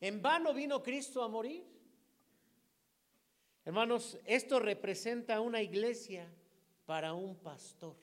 En 0.00 0.22
vano 0.22 0.54
vino 0.54 0.82
Cristo 0.82 1.22
a 1.22 1.28
morir. 1.28 1.64
Hermanos, 3.64 4.18
esto 4.24 4.60
representa 4.60 5.40
una 5.40 5.60
iglesia 5.60 6.26
para 6.86 7.12
un 7.12 7.36
pastor. 7.36 7.96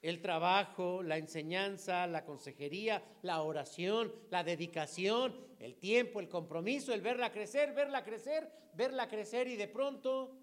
El 0.00 0.20
trabajo, 0.20 1.02
la 1.02 1.18
enseñanza, 1.18 2.06
la 2.06 2.24
consejería, 2.24 3.04
la 3.22 3.42
oración, 3.42 4.12
la 4.30 4.42
dedicación, 4.42 5.36
el 5.58 5.76
tiempo, 5.76 6.20
el 6.20 6.28
compromiso, 6.28 6.92
el 6.92 7.02
verla 7.02 7.30
crecer, 7.30 7.74
verla 7.74 8.02
crecer, 8.02 8.50
verla 8.74 9.08
crecer 9.08 9.46
y 9.46 9.56
de 9.56 9.68
pronto 9.68 10.36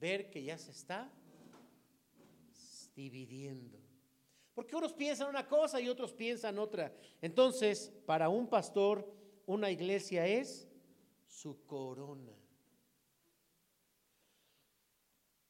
ver 0.00 0.30
que 0.30 0.42
ya 0.42 0.58
se 0.58 0.70
está 0.70 1.12
dividiendo. 2.94 3.85
Porque 4.56 4.74
unos 4.74 4.94
piensan 4.94 5.28
una 5.28 5.46
cosa 5.46 5.78
y 5.82 5.88
otros 5.90 6.14
piensan 6.14 6.58
otra. 6.58 6.90
Entonces, 7.20 7.92
para 8.06 8.30
un 8.30 8.48
pastor, 8.48 9.06
una 9.44 9.70
iglesia 9.70 10.26
es 10.26 10.66
su 11.26 11.66
corona. 11.66 12.32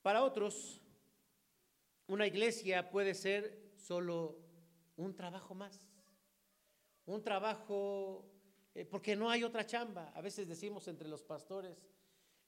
Para 0.03 0.25
otros, 0.25 0.83
una 2.09 2.27
iglesia 2.27 2.91
puede 2.91 3.15
ser 3.15 3.71
solo 3.77 4.41
un 4.97 5.15
trabajo 5.15 5.55
más. 5.55 5.81
Un 7.05 7.23
trabajo, 7.23 8.25
eh, 8.75 8.85
porque 8.85 9.15
no 9.15 9.31
hay 9.31 9.45
otra 9.45 9.65
chamba. 9.65 10.11
A 10.17 10.21
veces 10.21 10.49
decimos 10.49 10.89
entre 10.89 11.07
los 11.07 11.23
pastores 11.23 11.81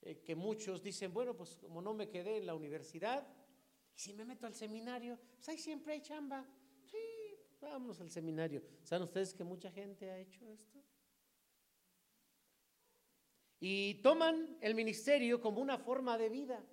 eh, 0.02 0.22
que 0.24 0.34
muchos 0.34 0.82
dicen, 0.82 1.14
bueno, 1.14 1.36
pues 1.36 1.54
como 1.54 1.80
no 1.80 1.94
me 1.94 2.08
quedé 2.08 2.38
en 2.38 2.46
la 2.46 2.56
universidad, 2.56 3.28
y 3.98 4.00
si 4.00 4.14
me 4.14 4.24
meto 4.24 4.46
al 4.46 4.54
seminario, 4.54 5.18
pues 5.34 5.48
ahí 5.48 5.58
siempre 5.58 5.94
hay 5.94 6.00
chamba. 6.00 6.46
Sí, 6.84 6.96
vámonos 7.60 8.00
al 8.00 8.08
seminario. 8.12 8.62
¿Saben 8.84 9.02
ustedes 9.02 9.34
que 9.34 9.42
mucha 9.42 9.72
gente 9.72 10.08
ha 10.08 10.18
hecho 10.20 10.46
esto? 10.46 10.78
Y 13.58 13.94
toman 13.94 14.56
el 14.60 14.76
ministerio 14.76 15.40
como 15.40 15.60
una 15.60 15.78
forma 15.78 16.16
de 16.16 16.28
vida. 16.28 16.64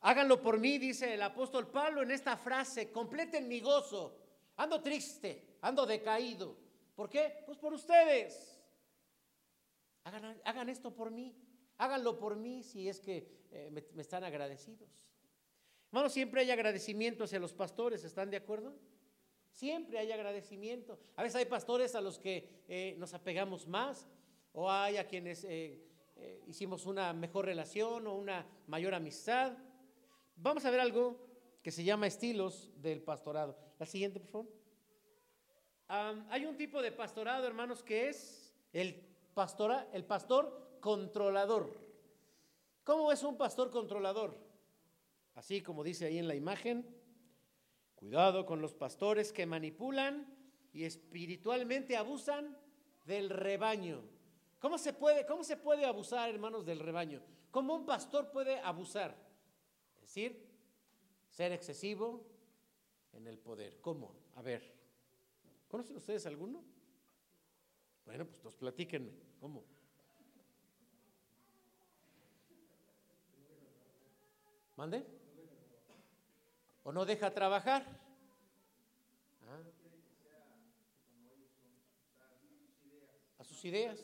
Háganlo 0.00 0.42
por 0.42 0.58
mí, 0.58 0.76
dice 0.76 1.14
el 1.14 1.22
apóstol 1.22 1.70
Pablo 1.70 2.02
en 2.02 2.10
esta 2.10 2.36
frase, 2.36 2.92
completen 2.92 3.48
mi 3.48 3.60
gozo. 3.60 4.18
ando 4.56 4.82
triste, 4.82 5.56
ando 5.62 5.86
decaído. 5.86 6.58
¿Por 6.94 7.08
qué? 7.08 7.42
Pues 7.46 7.56
por 7.56 7.72
ustedes. 7.72 8.62
Hagan, 10.04 10.68
esto 10.68 10.94
por 10.94 11.10
mí, 11.10 11.34
háganlo 11.80 12.18
por 12.18 12.36
mí 12.36 12.62
si 12.62 12.88
es 12.88 13.00
que 13.00 13.26
eh, 13.50 13.70
me, 13.72 14.02
están 14.02 14.22
agradecidos. 14.22 14.88
Hermanos, 15.88 16.12
siempre 16.12 16.42
hay 16.42 16.50
agradecimiento 16.50 17.24
hacia 17.24 17.40
los 17.40 17.54
pastores, 17.54 18.04
¿están 18.04 18.30
de 18.30 18.36
acuerdo? 18.36 18.74
Siempre 19.50 19.98
hay 19.98 20.12
agradecimiento. 20.12 21.00
A 21.16 21.22
veces 21.22 21.36
hay 21.36 21.46
pastores 21.46 21.94
a 21.94 22.02
los 22.02 22.18
que 22.18 22.64
eh, 22.68 22.94
nos 22.98 23.14
apegamos 23.14 23.66
más 23.66 24.06
o 24.52 24.70
hay 24.70 24.98
a 24.98 25.08
quienes 25.08 25.44
eh, 25.44 25.82
hicimos 26.46 26.84
una 26.84 27.14
mejor 27.14 27.46
relación 27.46 28.06
o 28.06 28.14
una 28.14 28.46
mayor 28.66 28.94
amistad. 28.94 29.56
Vamos 30.36 30.64
a 30.66 30.70
ver 30.70 30.80
algo 30.80 31.18
que 31.62 31.70
se 31.70 31.82
llama 31.82 32.06
estilos 32.06 32.70
del 32.76 33.02
pastorado. 33.02 33.56
La 33.78 33.86
siguiente, 33.86 34.20
por 34.20 34.28
favor. 34.28 34.48
hay 36.28 36.44
un 36.44 36.56
tipo 36.58 36.82
de 36.82 36.92
pastorado, 36.92 37.46
hermanos, 37.46 37.82
que 37.82 38.10
es 38.10 38.54
el, 38.72 38.94
pastora, 39.34 39.88
el 39.92 40.04
pastor 40.04 40.69
controlador. 40.80 41.78
¿Cómo 42.84 43.12
es 43.12 43.22
un 43.22 43.36
pastor 43.36 43.70
controlador? 43.70 44.36
Así 45.34 45.62
como 45.62 45.84
dice 45.84 46.06
ahí 46.06 46.18
en 46.18 46.28
la 46.28 46.34
imagen, 46.34 46.86
cuidado 47.94 48.46
con 48.46 48.60
los 48.60 48.74
pastores 48.74 49.32
que 49.32 49.46
manipulan 49.46 50.26
y 50.72 50.84
espiritualmente 50.84 51.96
abusan 51.96 52.56
del 53.04 53.30
rebaño. 53.30 54.02
¿Cómo 54.58 54.78
se 54.78 54.92
puede, 54.92 55.24
cómo 55.26 55.44
se 55.44 55.56
puede 55.56 55.84
abusar, 55.84 56.28
hermanos, 56.28 56.66
del 56.66 56.80
rebaño? 56.80 57.22
¿Cómo 57.50 57.74
un 57.74 57.86
pastor 57.86 58.30
puede 58.30 58.58
abusar? 58.60 59.16
Es 59.96 60.02
decir, 60.02 60.46
ser 61.28 61.52
excesivo 61.52 62.26
en 63.12 63.26
el 63.26 63.38
poder. 63.38 63.80
¿Cómo? 63.80 64.14
A 64.34 64.42
ver, 64.42 64.74
¿conocen 65.68 65.96
ustedes 65.96 66.26
alguno? 66.26 66.62
Bueno, 68.04 68.26
pues 68.26 68.40
todos 68.40 68.56
platíquenme. 68.56 69.12
¿Cómo? 69.40 69.64
¿Mande? 74.80 75.04
¿O 76.84 76.90
no 76.90 77.04
deja 77.04 77.30
trabajar? 77.34 77.84
¿Ah? 79.46 79.60
A 83.36 83.44
sus 83.44 83.62
ideas. 83.66 84.00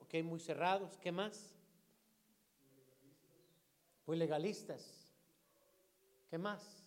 Ok, 0.00 0.14
muy 0.24 0.40
cerrados. 0.40 0.96
¿Qué 0.96 1.12
más? 1.12 1.54
Muy 4.06 4.16
legalistas. 4.16 5.12
¿Qué 6.30 6.38
más? 6.38 6.82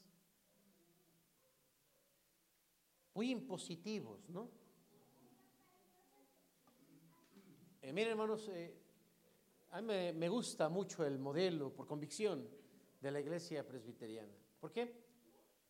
Muy 3.14 3.30
impositivos, 3.30 4.28
¿no? 4.28 4.50
Eh, 7.84 7.94
miren, 7.94 8.14
hermanos, 8.14 8.48
eh, 8.48 8.83
a 9.74 9.82
mí 9.82 9.88
me, 9.88 10.30
gusta 10.30 10.70
mucho 10.70 11.04
el 11.04 11.18
modelo, 11.18 11.74
por 11.74 11.88
convicción, 11.88 12.48
de 13.02 13.10
la 13.10 13.20
iglesia 13.20 13.66
presbiteriana. 13.68 14.32
¿Por 14.60 14.72
qué? 14.72 14.94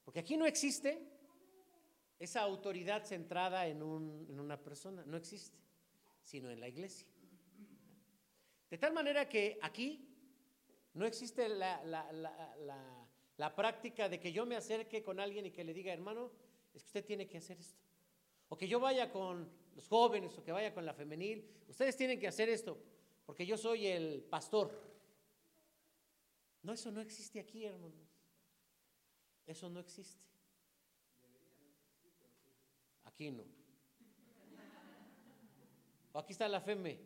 Porque 0.04 0.20
aquí 0.20 0.36
no 0.36 0.46
existe 0.46 1.08
esa 2.20 2.42
autoridad 2.42 3.06
centrada 3.06 3.66
en, 3.66 3.82
una 3.82 4.62
persona, 4.62 5.04
no 5.06 5.16
existe 5.16 5.58
sino 6.22 6.50
en 6.50 6.60
la 6.60 6.68
iglesia. 6.68 7.08
De 8.70 8.78
tal 8.78 8.92
manera 8.92 9.28
que 9.30 9.58
aquí 9.62 10.06
no 10.96 11.06
existe 11.06 11.48
la, 11.48 11.82
la, 13.38 13.56
práctica 13.56 14.10
de 14.10 14.20
que 14.20 14.34
yo 14.34 14.46
me 14.46 14.58
acerque 14.58 15.02
con 15.02 15.20
alguien 15.20 15.46
y 15.46 15.52
que 15.52 15.64
le 15.64 15.74
diga, 15.74 15.94
hermano, 15.94 16.30
es 16.74 16.84
que 16.84 16.88
usted 16.88 17.06
tiene 17.06 17.28
que 17.28 17.38
hacer 17.38 17.58
esto. 17.58 17.80
O 18.50 18.58
que 18.58 18.68
yo 18.68 18.82
vaya 18.82 19.10
con 19.10 19.50
los 19.76 19.88
jóvenes 19.88 20.38
o 20.38 20.44
que 20.44 20.52
vaya 20.52 20.74
con 20.74 20.86
la 20.86 20.94
femenil. 20.94 21.50
Ustedes 21.70 21.96
tienen 21.96 22.20
que 22.20 22.28
hacer 22.28 22.50
esto 22.50 22.78
porque 23.26 23.46
yo 23.46 23.58
soy 23.58 23.88
el 23.88 24.24
pastor. 24.24 24.72
No, 26.62 26.74
eso 26.74 26.92
no 26.92 27.02
existe 27.02 27.40
aquí, 27.40 27.66
hermanos. 27.66 28.10
Eso 29.46 29.70
no 29.70 29.80
existe. 29.80 30.24
Aquí 33.04 33.32
no. 33.32 33.44
Aquí 36.14 36.34
está 36.34 36.48
la 36.48 36.62
FEME. 36.62 37.00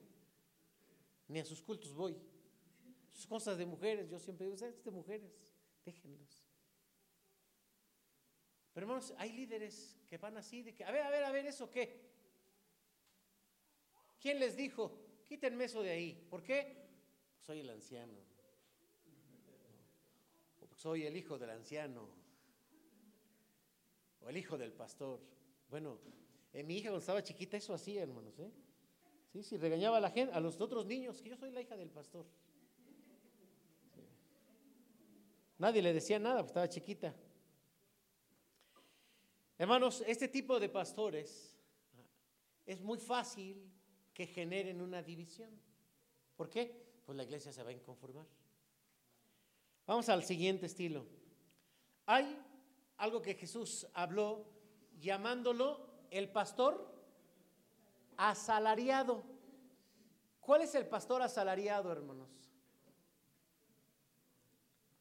Ni 1.28 1.39
a 1.39 1.45
sus 1.45 1.61
cultos 1.61 1.93
voy. 1.93 2.15
Sus 3.11 3.26
cosas 3.26 3.57
de 3.57 3.65
mujeres, 3.65 4.09
yo 4.09 4.20
siempre 4.20 4.45
digo, 4.45 4.55
es 4.55 4.84
de 4.84 4.91
mujeres, 4.91 5.55
déjenlos. 5.84 6.45
Pero 8.74 8.86
hermanos, 8.86 9.13
hay 9.18 9.32
líderes 9.32 9.97
que 10.05 10.20
van 10.20 10.38
así 10.38 10.61
de 10.61 10.76
que, 10.76 10.84
a 10.84 10.91
ver, 10.91 11.01
a 11.01 11.09
ver, 11.09 11.24
a 11.24 11.32
ver, 11.32 11.47
¿eso 11.47 11.72
qué? 11.72 12.11
¿Quién 14.20 14.39
les 14.39 14.55
dijo? 14.55 15.06
Quítenme 15.28 15.65
eso 15.65 15.82
de 15.84 15.91
ahí. 15.91 16.28
¿Por 16.30 16.43
qué? 16.43 16.88
soy 17.47 17.61
el 17.61 17.69
anciano. 17.69 18.13
O 20.59 20.75
soy 20.75 21.05
el 21.05 21.15
hijo 21.15 21.38
del 21.39 21.51
anciano. 21.51 22.09
O 24.19 24.30
el 24.30 24.36
hijo 24.36 24.57
del 24.57 24.73
pastor. 24.73 25.21
Bueno, 25.69 25.97
en 26.51 26.67
mi 26.67 26.75
hija 26.75 26.89
cuando 26.89 26.99
estaba 26.99 27.23
chiquita 27.23 27.55
eso 27.55 27.73
hacía, 27.73 28.03
hermanos, 28.03 28.38
¿eh? 28.39 28.51
Sí, 29.32 29.43
sí, 29.43 29.57
regañaba 29.57 29.97
a 29.97 30.01
la 30.01 30.11
gente, 30.11 30.34
a 30.34 30.41
los 30.41 30.59
otros 30.59 30.86
niños, 30.86 31.21
que 31.21 31.30
yo 31.30 31.38
soy 31.38 31.51
la 31.51 31.61
hija 31.61 31.78
del 31.78 31.89
pastor. 31.89 32.25
Nadie 35.57 35.82
le 35.82 35.93
decía 35.93 36.19
nada, 36.19 36.39
porque 36.39 36.49
estaba 36.49 36.69
chiquita. 36.69 37.15
Hermanos, 39.57 40.03
este 40.05 40.28
tipo 40.28 40.59
de 40.59 40.67
pastores 40.67 41.57
es 42.65 42.82
muy 42.82 42.97
fácil 42.97 43.71
que 44.18 44.26
generen 44.26 44.82
una 44.82 45.03
división. 45.03 45.51
¿Por 46.36 46.49
qué? 46.49 46.74
Pues 47.05 47.15
la 47.15 47.24
iglesia 47.24 47.53
se 47.53 47.61
va 47.61 47.70
a 47.70 47.74
inconformar. 47.74 48.26
Vamos 49.86 50.09
al 50.09 50.24
siguiente 50.24 50.65
estilo. 50.65 51.05
Hay 52.07 52.36
algo 52.97 53.22
que 53.22 53.36
Jesús 53.36 53.86
habló 53.93 54.43
llamándolo 54.99 55.88
el 56.09 56.32
pastor 56.32 56.99
asalariado. 58.18 59.24
¿Cuál 60.41 60.63
es 60.63 60.74
el 60.74 60.88
pastor 60.88 61.22
asalariado, 61.22 61.91
hermanos? 61.91 62.28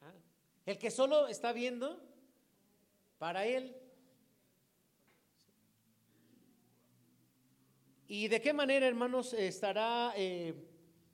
¿Ah? 0.03 0.13
El 0.67 0.77
que 0.77 0.91
solo 0.91 1.27
está 1.27 1.55
viendo 1.55 2.03
para 3.17 3.47
él. 3.47 3.75
¿Y 8.09 8.29
de 8.29 8.41
qué 8.41 8.53
manera, 8.53 8.87
hermanos, 8.87 9.33
estará, 9.33 10.13
eh, 10.17 10.55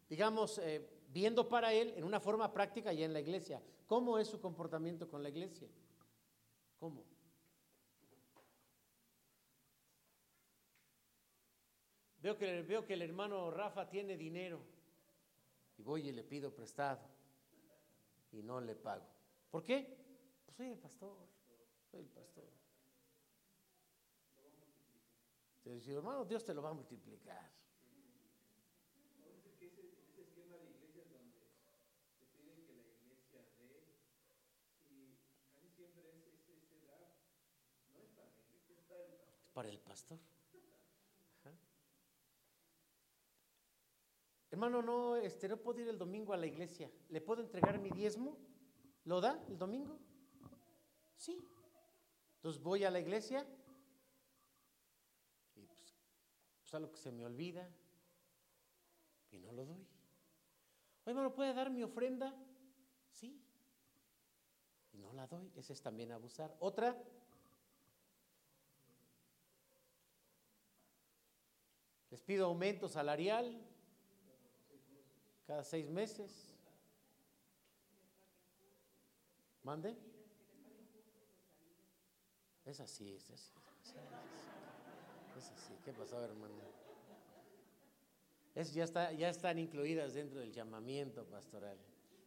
digamos, 0.09 0.59
eh, 0.59 0.87
viendo 1.09 1.49
para 1.49 1.73
él 1.73 1.95
en 1.97 2.05
una 2.05 2.21
forma 2.21 2.53
práctica 2.53 2.93
y 2.93 3.03
en 3.03 3.13
la 3.13 3.21
iglesia? 3.21 3.63
¿Cómo 3.87 4.19
es 4.19 4.29
su 4.29 4.41
comportamiento 4.41 5.09
con 5.09 5.23
la 5.23 5.31
iglesia? 5.31 5.69
¿Cómo? 6.79 7.05
Veo 12.21 12.37
que, 12.37 12.63
veo 12.63 12.85
que 12.85 12.93
el 12.95 13.03
hermano 13.03 13.51
Rafa 13.51 13.89
tiene 13.89 14.17
dinero 14.17 14.61
y 15.77 15.83
voy 15.83 16.09
y 16.09 16.13
le 16.13 16.23
pido 16.23 16.55
prestado 16.55 17.01
y 18.31 18.43
no 18.43 18.61
le 18.61 18.77
pago. 18.77 19.07
¿Por 19.51 19.65
qué? 19.65 19.97
Pues 20.45 20.57
soy 20.57 20.69
el 20.69 20.79
pastor, 20.79 21.17
soy 21.91 22.01
el 22.01 22.09
pastor. 22.09 22.62
Te 25.63 25.71
dice, 25.71 25.93
hermano, 25.93 26.25
Dios 26.25 26.45
te 26.45 26.55
lo 26.55 26.63
va 26.63 26.71
a 26.71 26.75
multiplicar. 26.75 27.51
para 39.53 39.69
el 39.69 39.79
pastor. 39.79 40.19
Hermano, 44.51 44.83
no, 44.83 45.17
este, 45.17 45.49
no 45.49 45.57
puedo 45.57 45.81
ir 45.81 45.89
el 45.89 45.97
domingo 45.97 46.35
a 46.35 46.37
la 46.37 46.47
iglesia. 46.47 46.91
¿Le 47.09 47.23
puedo 47.23 47.41
entregar 47.41 47.79
mi 47.79 47.91
diezmo? 47.91 48.37
¿Lo 49.05 49.21
da 49.21 49.43
el 49.49 49.57
domingo? 49.57 49.99
Sí. 51.17 51.39
Entonces 52.37 52.63
voy 52.63 52.85
a 52.85 52.91
la 52.91 53.01
iglesia 53.01 53.47
y 55.55 55.65
pues, 55.65 55.97
pues 56.73 56.81
algo 56.81 56.93
que 56.93 56.99
se 57.01 57.13
me 57.13 57.27
olvida 57.27 57.69
y 59.31 59.39
no 59.39 59.53
lo 59.53 59.67
doy. 59.67 59.87
Oye, 61.05 61.11
hermano, 61.11 61.35
¿puede 61.35 61.53
dar 61.53 61.69
mi 61.71 61.83
ofrenda? 61.83 62.35
Sí. 63.11 63.39
Y 64.95 64.97
no 64.97 65.13
la 65.13 65.27
doy. 65.27 65.53
Ese 65.55 65.75
es 65.75 65.83
también 65.83 66.13
abusar. 66.13 66.57
Otra. 66.61 66.97
Les 72.09 72.23
pido 72.23 72.47
aumento 72.47 72.89
salarial 72.89 73.61
cada 75.47 75.65
seis 75.65 75.91
meses. 75.91 76.55
¿Mande? 79.63 79.95
Es 82.65 82.81
así, 82.81 83.13
es 83.15 83.31
así. 83.31 83.53
Es 83.83 83.91
así. 83.91 84.33
¿Qué 85.85 85.93
pasó, 85.93 86.23
hermano? 86.23 86.55
Es, 88.55 88.73
ya, 88.75 88.85
está, 88.85 89.13
ya 89.13 89.31
están 89.31 89.59
incluidas 89.59 90.15
dentro 90.15 90.41
del 90.41 90.53
llamamiento 90.53 91.25
pastoral. 91.25 91.79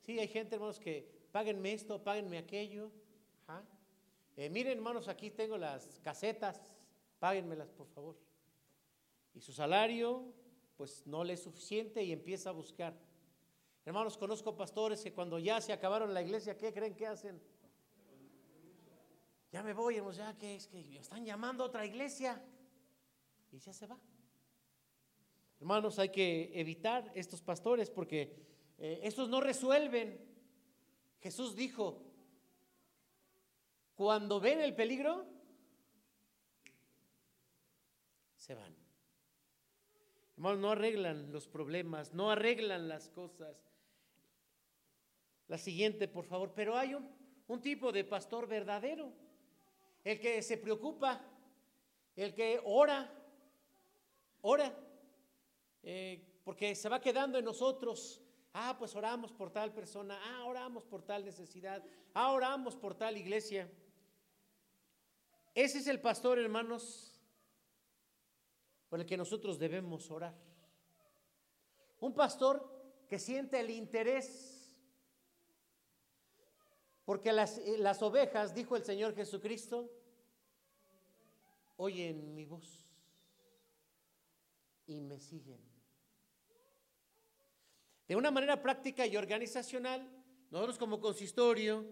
Sí, 0.02 0.20
hay 0.20 0.28
gente, 0.28 0.56
hermanos, 0.56 0.80
que 0.80 1.08
páguenme 1.32 1.74
esto, 1.74 2.04
páguenme 2.04 2.38
aquello. 2.38 2.92
Eh, 4.36 4.50
miren, 4.50 4.78
hermanos, 4.78 5.08
aquí 5.08 5.32
tengo 5.32 5.58
las 5.58 6.00
casetas, 6.04 6.60
páguenmelas, 7.20 7.72
por 7.72 7.88
favor. 7.88 8.18
Y 9.34 9.40
su 9.40 9.54
salario, 9.54 10.34
pues 10.76 11.06
no 11.06 11.24
le 11.24 11.34
es 11.34 11.44
suficiente 11.44 12.04
y 12.04 12.12
empieza 12.12 12.50
a 12.50 12.54
buscar. 12.54 12.94
Hermanos, 13.86 14.18
conozco 14.18 14.58
pastores 14.58 15.02
que 15.02 15.14
cuando 15.14 15.38
ya 15.38 15.62
se 15.62 15.72
acabaron 15.72 16.14
la 16.14 16.24
iglesia, 16.24 16.58
¿qué 16.58 16.74
creen 16.74 16.96
que 16.96 17.06
hacen? 17.06 17.40
Ya 19.52 19.64
me 19.64 19.74
voy, 19.74 19.96
hermanos, 19.96 20.18
ya 20.18 20.36
que 20.38 20.56
es 20.56 20.68
que 20.68 20.98
están 20.98 21.24
llamando 21.24 21.64
a 21.64 21.68
otra 21.68 21.86
iglesia. 21.86 22.44
Y 23.56 23.60
ya 23.60 23.72
se 23.72 23.88
va. 23.88 23.98
Hermanos, 25.62 25.98
hay 25.98 26.10
que 26.10 26.52
evitar 26.60 27.10
estos 27.16 27.42
pastores 27.42 27.90
porque 27.90 28.36
eh, 28.78 29.00
estos 29.04 29.30
no 29.30 29.40
resuelven. 29.40 30.20
Jesús 31.22 31.56
dijo, 31.56 32.02
cuando 33.96 34.42
ven 34.42 34.60
el 34.60 34.76
peligro, 34.76 35.26
se 38.36 38.56
van. 38.56 38.76
Hermanos, 40.36 40.60
no 40.60 40.72
arreglan 40.72 41.32
los 41.32 41.48
problemas, 41.48 42.14
no 42.14 42.32
arreglan 42.32 42.90
las 42.90 43.10
cosas. 43.10 43.56
La 45.48 45.58
siguiente, 45.58 46.10
por 46.10 46.26
favor. 46.26 46.52
Pero 46.54 46.76
hay 46.76 46.94
un, 46.94 47.62
tipo 47.62 47.94
de 47.94 48.04
pastor 48.04 48.48
verdadero, 48.48 49.14
el 50.04 50.20
que 50.20 50.42
se 50.42 50.58
preocupa, 50.58 51.26
el 52.18 52.34
que 52.34 52.60
ora, 52.66 53.22
ora, 54.48 54.78
eh, 55.82 56.40
porque 56.44 56.76
se 56.76 56.88
va 56.88 57.02
quedando 57.02 57.40
en 57.40 57.46
nosotros. 57.46 58.22
Ah, 58.54 58.76
pues 58.78 58.96
oramos 58.96 59.32
por 59.34 59.52
tal 59.52 59.74
persona, 59.74 60.18
ah, 60.24 60.46
oramos 60.46 60.86
por 60.86 61.02
tal 61.02 61.26
necesidad, 61.26 61.84
ah, 62.14 62.32
oramos 62.32 62.76
por 62.76 62.96
tal 62.96 63.18
iglesia. 63.18 63.70
Ese 65.54 65.80
es 65.80 65.88
el 65.88 66.00
pastor, 66.00 66.38
hermanos, 66.38 67.20
por 68.88 69.00
el 69.00 69.06
que 69.06 69.18
nosotros 69.18 69.58
debemos 69.58 70.10
orar. 70.12 70.36
Un 72.00 72.14
pastor 72.14 73.06
que 73.10 73.18
siente 73.18 73.60
el 73.60 73.72
interés 73.72 74.52
porque 77.04 77.34
las, 77.34 77.58
eh, 77.58 77.78
las 77.78 78.02
ovejas, 78.02 78.54
dijo 78.54 78.76
el 78.76 78.84
Señor 78.84 79.16
Jesucristo, 79.16 79.92
oyen 81.78 82.34
mi 82.34 82.46
voz 82.46 82.85
y 84.88 85.02
me 85.02 85.20
siguen. 85.20 85.60
De 88.08 88.16
una 88.16 88.32
manera 88.32 88.62
práctica 88.62 89.06
y 89.08 89.18
organizacional, 89.18 90.08
nosotros 90.52 90.78
como 90.78 91.00
consistorio 91.00 91.86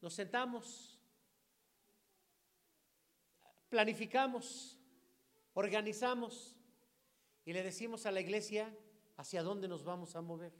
nos 0.00 0.14
sentamos, 0.14 0.98
planificamos, 3.68 4.78
organizamos 5.54 6.56
y 7.44 7.52
le 7.52 7.62
decimos 7.62 8.06
a 8.06 8.10
la 8.10 8.20
iglesia 8.20 8.76
hacia 9.16 9.42
dónde 9.42 9.68
nos 9.68 9.84
vamos 9.84 10.16
a 10.16 10.20
mover. 10.20 10.52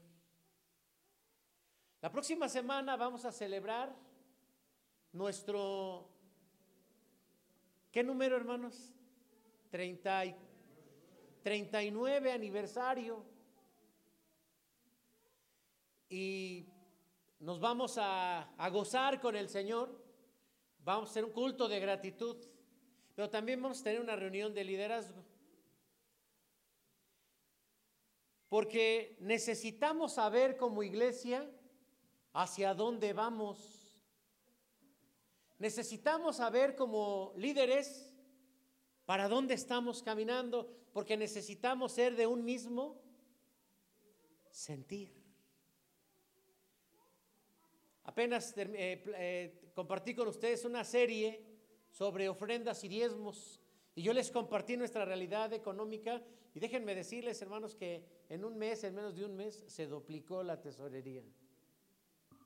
La 2.01 2.11
próxima 2.11 2.47
semana 2.49 2.95
vamos 2.95 3.25
a 3.25 3.31
celebrar 3.31 3.95
nuestro, 5.11 6.09
¿qué 7.91 8.03
número 8.03 8.35
hermanos? 8.35 8.93
30 9.69 10.25
y, 10.25 10.35
39 11.43 12.31
aniversario. 12.31 13.23
Y 16.09 16.65
nos 17.39 17.59
vamos 17.59 17.97
a, 17.97 18.53
a 18.57 18.69
gozar 18.69 19.19
con 19.19 19.35
el 19.35 19.49
Señor. 19.49 20.01
Vamos 20.79 21.09
a 21.09 21.11
hacer 21.11 21.25
un 21.25 21.31
culto 21.31 21.67
de 21.67 21.79
gratitud. 21.79 22.37
Pero 23.15 23.29
también 23.29 23.61
vamos 23.61 23.81
a 23.81 23.83
tener 23.83 24.01
una 24.01 24.15
reunión 24.15 24.53
de 24.53 24.63
liderazgo. 24.63 25.23
Porque 28.49 29.17
necesitamos 29.19 30.13
saber 30.13 30.57
como 30.57 30.83
iglesia 30.83 31.49
hacia 32.33 32.73
dónde 32.73 33.13
vamos. 33.13 33.91
Necesitamos 35.59 36.37
saber 36.37 36.75
como 36.75 37.33
líderes 37.35 38.12
para 39.05 39.27
dónde 39.27 39.53
estamos 39.53 40.01
caminando, 40.01 40.69
porque 40.93 41.17
necesitamos 41.17 41.91
ser 41.91 42.15
de 42.15 42.27
un 42.27 42.43
mismo 42.43 43.01
sentir. 44.49 45.13
Apenas 48.03 48.53
eh, 48.57 49.03
eh, 49.15 49.71
compartí 49.73 50.13
con 50.13 50.27
ustedes 50.27 50.65
una 50.65 50.83
serie 50.83 51.43
sobre 51.89 52.27
ofrendas 52.27 52.83
y 52.83 52.87
diezmos 52.87 53.61
y 53.95 54.01
yo 54.01 54.13
les 54.13 54.31
compartí 54.31 54.75
nuestra 54.75 55.05
realidad 55.05 55.53
económica 55.53 56.21
y 56.53 56.59
déjenme 56.59 56.95
decirles, 56.95 57.41
hermanos, 57.41 57.75
que 57.75 58.03
en 58.29 58.43
un 58.43 58.57
mes, 58.57 58.83
en 58.83 58.95
menos 58.95 59.15
de 59.15 59.25
un 59.25 59.35
mes, 59.35 59.63
se 59.67 59.87
duplicó 59.87 60.43
la 60.43 60.59
tesorería. 60.59 61.23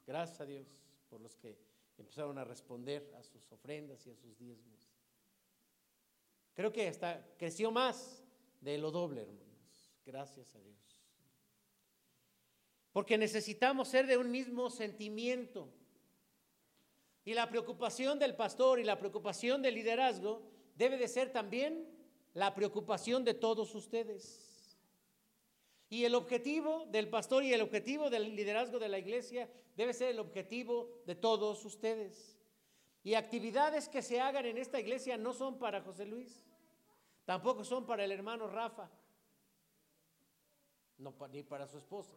Gracias 0.05 0.41
a 0.41 0.45
Dios 0.45 0.67
por 1.09 1.21
los 1.21 1.35
que 1.35 1.57
empezaron 1.97 2.37
a 2.37 2.43
responder 2.43 3.13
a 3.17 3.23
sus 3.23 3.51
ofrendas 3.51 4.05
y 4.05 4.11
a 4.11 4.15
sus 4.15 4.37
diezmos. 4.37 4.86
Creo 6.57 6.73
que 6.73 6.87
hasta 6.87 7.23
creció 7.37 7.69
más 7.69 8.23
de 8.61 8.79
lo 8.79 8.89
doble, 8.89 9.21
hermanos. 9.21 9.91
Gracias 10.03 10.55
a 10.55 10.59
Dios. 10.59 10.75
Porque 12.91 13.15
necesitamos 13.15 13.89
ser 13.89 14.07
de 14.07 14.17
un 14.17 14.31
mismo 14.31 14.71
sentimiento. 14.71 15.69
Y 17.23 17.35
la 17.35 17.47
preocupación 17.47 18.17
del 18.17 18.35
pastor 18.35 18.79
y 18.79 18.83
la 18.83 18.97
preocupación 18.97 19.61
del 19.61 19.75
liderazgo 19.75 20.41
debe 20.75 20.97
de 20.97 21.07
ser 21.07 21.31
también 21.31 21.87
la 22.33 22.55
preocupación 22.55 23.23
de 23.23 23.35
todos 23.35 23.75
ustedes. 23.75 24.79
Y 25.91 26.05
el 26.05 26.15
objetivo 26.15 26.87
del 26.87 27.07
pastor 27.07 27.43
y 27.43 27.53
el 27.53 27.61
objetivo 27.61 28.09
del 28.09 28.35
liderazgo 28.35 28.79
de 28.79 28.89
la 28.89 28.97
iglesia 28.97 29.47
debe 29.75 29.93
ser 29.93 30.09
el 30.09 30.17
objetivo 30.17 31.03
de 31.05 31.13
todos 31.13 31.63
ustedes. 31.65 32.36
Y 33.03 33.13
actividades 33.13 33.87
que 33.87 34.01
se 34.01 34.19
hagan 34.19 34.45
en 34.45 34.57
esta 34.57 34.79
iglesia 34.79 35.17
no 35.17 35.33
son 35.33 35.57
para 35.57 35.81
José 35.81 36.05
Luis, 36.05 36.45
tampoco 37.25 37.63
son 37.63 37.85
para 37.85 38.03
el 38.03 38.11
hermano 38.11 38.47
Rafa, 38.47 38.89
no, 40.97 41.13
ni 41.31 41.43
para 41.43 41.67
su 41.67 41.77
esposa. 41.77 42.15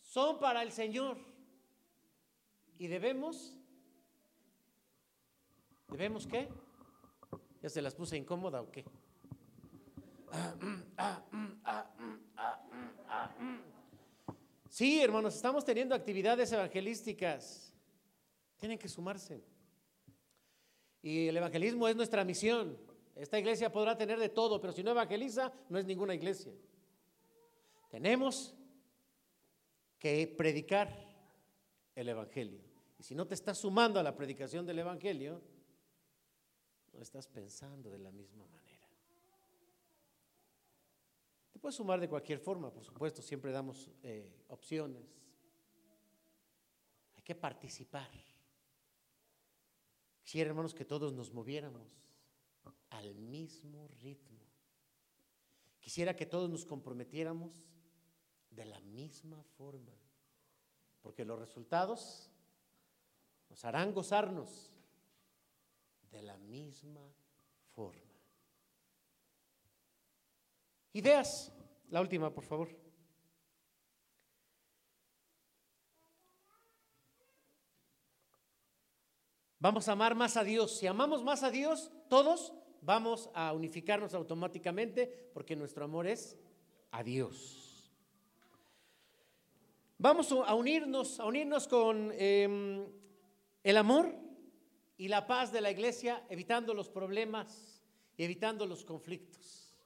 Son 0.00 0.38
para 0.38 0.62
el 0.62 0.72
Señor. 0.72 1.18
Y 2.78 2.86
debemos, 2.86 3.56
¿debemos 5.88 6.26
qué? 6.26 6.48
¿Ya 7.60 7.68
se 7.68 7.82
las 7.82 7.94
puse 7.94 8.16
incómoda 8.16 8.62
o 8.62 8.70
qué? 8.70 8.84
Sí, 14.68 15.02
hermanos, 15.02 15.34
estamos 15.34 15.64
teniendo 15.64 15.94
actividades 15.94 16.52
evangelísticas. 16.52 17.74
Tienen 18.58 18.78
que 18.78 18.88
sumarse. 18.88 19.42
Y 21.00 21.28
el 21.28 21.36
evangelismo 21.36 21.88
es 21.88 21.96
nuestra 21.96 22.24
misión. 22.24 22.76
Esta 23.14 23.38
iglesia 23.38 23.72
podrá 23.72 23.96
tener 23.96 24.18
de 24.18 24.28
todo, 24.28 24.60
pero 24.60 24.72
si 24.72 24.82
no 24.82 24.90
evangeliza, 24.90 25.52
no 25.68 25.78
es 25.78 25.84
ninguna 25.84 26.14
iglesia. 26.14 26.52
Tenemos 27.88 28.54
que 29.98 30.32
predicar 30.36 30.88
el 31.94 32.08
evangelio. 32.08 32.60
Y 32.98 33.02
si 33.02 33.14
no 33.14 33.26
te 33.26 33.34
estás 33.34 33.58
sumando 33.58 33.98
a 33.98 34.02
la 34.02 34.14
predicación 34.14 34.66
del 34.66 34.80
evangelio, 34.80 35.40
no 36.92 37.00
estás 37.00 37.26
pensando 37.28 37.90
de 37.90 37.98
la 37.98 38.10
misma 38.10 38.46
manera. 38.46 38.88
Te 41.52 41.58
puedes 41.58 41.76
sumar 41.76 42.00
de 42.00 42.08
cualquier 42.08 42.38
forma, 42.38 42.72
por 42.72 42.84
supuesto, 42.84 43.22
siempre 43.22 43.50
damos 43.50 43.90
eh, 44.02 44.44
opciones. 44.48 45.04
Hay 47.16 47.22
que 47.22 47.34
participar. 47.34 48.10
Quisiera, 50.28 50.50
hermanos, 50.50 50.74
que 50.74 50.84
todos 50.84 51.14
nos 51.14 51.32
moviéramos 51.32 51.88
al 52.90 53.14
mismo 53.14 53.88
ritmo. 54.02 54.44
Quisiera 55.80 56.14
que 56.14 56.26
todos 56.26 56.50
nos 56.50 56.66
comprometiéramos 56.66 57.66
de 58.50 58.66
la 58.66 58.78
misma 58.80 59.42
forma, 59.56 59.94
porque 61.00 61.24
los 61.24 61.38
resultados 61.38 62.28
nos 63.48 63.64
harán 63.64 63.94
gozarnos 63.94 64.70
de 66.10 66.20
la 66.20 66.36
misma 66.36 67.10
forma. 67.74 68.12
Ideas. 70.92 71.50
La 71.88 72.02
última, 72.02 72.34
por 72.34 72.44
favor. 72.44 72.87
Vamos 79.68 79.86
a 79.86 79.92
amar 79.92 80.14
más 80.14 80.38
a 80.38 80.44
Dios. 80.44 80.78
Si 80.78 80.86
amamos 80.86 81.22
más 81.22 81.42
a 81.42 81.50
Dios, 81.50 81.90
todos 82.08 82.54
vamos 82.80 83.28
a 83.34 83.52
unificarnos 83.52 84.14
automáticamente 84.14 85.30
porque 85.34 85.56
nuestro 85.56 85.84
amor 85.84 86.06
es 86.06 86.38
a 86.90 87.02
Dios. 87.02 87.92
Vamos 89.98 90.32
a 90.32 90.54
unirnos, 90.54 91.20
a 91.20 91.26
unirnos 91.26 91.68
con 91.68 92.10
em, 92.16 92.86
el 93.62 93.76
amor 93.76 94.14
y 94.96 95.08
la 95.08 95.26
paz 95.26 95.52
de 95.52 95.60
la 95.60 95.70
iglesia, 95.70 96.24
evitando 96.30 96.72
los 96.72 96.88
problemas 96.88 97.82
y 98.16 98.24
evitando 98.24 98.64
los 98.64 98.86
conflictos. 98.86 99.76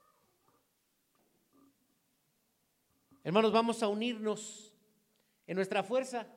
Hermanos, 3.25 3.51
vamos 3.51 3.83
a 3.83 3.89
unirnos 3.89 4.73
en 5.45 5.57
nuestra 5.57 5.83
fuerza, 5.83 6.29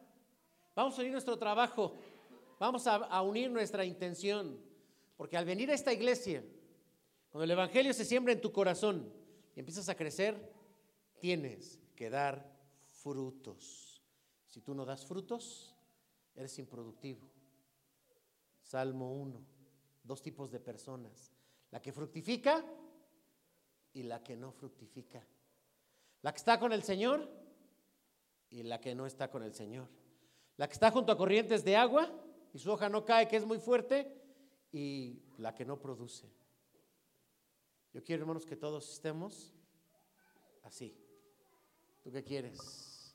vamos 0.74 0.98
a 0.98 1.02
unir 1.02 1.12
nuestro 1.12 1.38
trabajo, 1.38 1.96
vamos 2.60 2.88
a, 2.88 3.22
unir 3.22 3.50
nuestra 3.50 3.86
intención, 3.86 4.60
porque 5.18 5.38
al 5.38 5.46
venir 5.46 5.70
a 5.72 5.74
esta 5.74 5.94
iglesia, 5.94 6.44
cuando 7.30 7.44
el 7.44 7.52
Evangelio 7.52 7.94
se 7.94 8.06
siembra 8.06 8.34
en 8.34 8.42
tu 8.42 8.52
corazón 8.52 9.12
y 9.56 9.60
empiezas 9.60 9.90
a 9.90 9.96
crecer, 9.96 10.54
tienes 11.20 11.80
que 11.96 12.10
dar 12.10 12.46
frutos. 12.88 14.02
Si 14.48 14.62
tú 14.62 14.74
no 14.74 14.86
das 14.86 15.06
frutos, 15.06 15.76
eres 16.36 16.58
improductivo. 16.60 17.28
Salmo 18.62 19.14
1, 19.14 19.46
dos 20.04 20.22
tipos 20.22 20.52
de 20.52 20.60
personas, 20.60 21.32
la 21.72 21.82
que 21.82 21.92
fructifica 21.92 22.66
y 23.94 24.04
la 24.04 24.24
que 24.24 24.36
no 24.36 24.52
fructifica. 24.52 25.26
La 26.22 26.32
que 26.32 26.38
está 26.38 26.60
con 26.60 26.74
el 26.74 26.84
Señor 26.84 27.30
y 28.50 28.64
la 28.64 28.82
que 28.82 28.96
no 28.96 29.06
está 29.06 29.30
con 29.30 29.44
el 29.44 29.54
Señor. 29.54 29.88
La 30.58 30.68
que 30.68 30.74
está 30.74 30.90
junto 30.90 31.12
a 31.12 31.18
corrientes 31.18 31.64
de 31.64 31.76
agua 31.76 32.12
y 32.56 32.60
su 32.60 32.72
hoja 32.72 32.88
no 32.88 33.04
cae, 33.04 33.28
que 33.28 33.36
es 33.36 33.46
muy 33.46 33.60
fuerte, 33.60 34.10
y 34.72 35.20
la 35.40 35.54
que 35.54 35.66
no 35.66 35.78
produce. 35.78 36.32
Yo 37.92 38.02
quiero, 38.02 38.22
hermanos, 38.22 38.46
que 38.46 38.56
todos 38.56 38.94
estemos 38.94 39.54
así. 40.64 40.98
¿Tú 42.02 42.14
qué 42.14 42.24
quieres? 42.24 43.14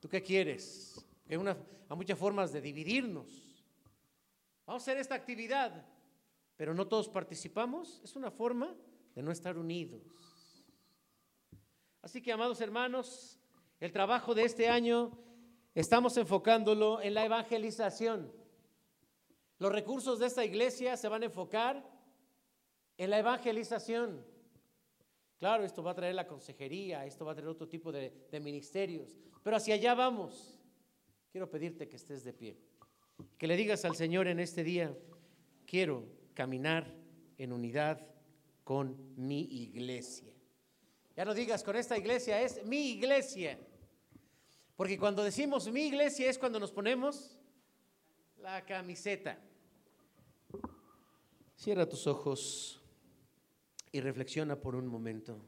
¿Tú 0.00 0.08
qué 0.08 0.20
quieres? 0.20 1.06
Hay, 1.28 1.36
una, 1.36 1.56
hay 1.88 1.96
muchas 1.96 2.18
formas 2.18 2.52
de 2.52 2.60
dividirnos. 2.60 3.62
Vamos 4.66 4.82
a 4.82 4.84
hacer 4.84 4.98
esta 4.98 5.14
actividad, 5.14 5.86
pero 6.56 6.74
no 6.74 6.88
todos 6.88 7.08
participamos. 7.08 8.00
Es 8.02 8.16
una 8.16 8.32
forma 8.32 8.74
de 9.14 9.22
no 9.22 9.30
estar 9.30 9.56
unidos. 9.56 10.02
Así 12.02 12.20
que, 12.20 12.32
amados 12.32 12.60
hermanos, 12.60 13.38
el 13.78 13.92
trabajo 13.92 14.34
de 14.34 14.42
este 14.42 14.68
año 14.68 15.16
estamos 15.80 16.16
enfocándolo 16.16 17.00
en 17.00 17.14
la 17.14 17.24
evangelización. 17.24 18.32
Los 19.60 19.70
recursos 19.70 20.18
de 20.18 20.26
esta 20.26 20.44
iglesia 20.44 20.96
se 20.96 21.06
van 21.06 21.22
a 21.22 21.26
enfocar 21.26 21.88
en 22.96 23.10
la 23.10 23.18
evangelización. 23.20 24.24
Claro, 25.38 25.62
esto 25.62 25.84
va 25.84 25.92
a 25.92 25.94
traer 25.94 26.16
la 26.16 26.26
consejería, 26.26 27.06
esto 27.06 27.24
va 27.24 27.30
a 27.30 27.34
traer 27.36 27.48
otro 27.48 27.68
tipo 27.68 27.92
de, 27.92 28.12
ministerios, 28.42 29.16
pero 29.44 29.56
hacia 29.56 29.74
allá 29.76 29.94
vamos. 29.94 30.58
Quiero 31.30 31.48
pedirte 31.48 31.88
que 31.88 31.94
estés 31.94 32.24
de 32.24 32.32
pie, 32.32 32.56
que 33.36 33.46
le 33.46 33.56
digas 33.56 33.84
al 33.84 33.94
Señor 33.94 34.26
en 34.26 34.40
este 34.40 34.64
día, 34.64 34.92
quiero 35.64 36.06
caminar 36.34 36.92
en 37.36 37.52
unidad 37.52 38.04
con 38.64 39.14
mi 39.14 39.42
iglesia. 39.42 40.34
Ya 41.14 41.24
no 41.24 41.34
digas 41.34 41.62
con 41.62 41.76
esta 41.76 41.96
iglesia, 41.96 42.42
es 42.42 42.64
mi 42.64 42.90
iglesia. 42.90 43.60
Porque 44.78 44.96
cuando 44.96 45.24
decimos 45.24 45.68
mi 45.72 45.88
iglesia 45.88 46.30
es 46.30 46.38
cuando 46.38 46.60
nos 46.60 46.70
ponemos 46.70 47.36
la 48.36 48.64
camiseta. 48.64 49.36
Cierra 51.56 51.88
tus 51.88 52.06
ojos 52.06 52.80
y 53.90 54.00
reflexiona 54.00 54.54
por 54.54 54.76
un 54.76 54.86
momento. 54.86 55.44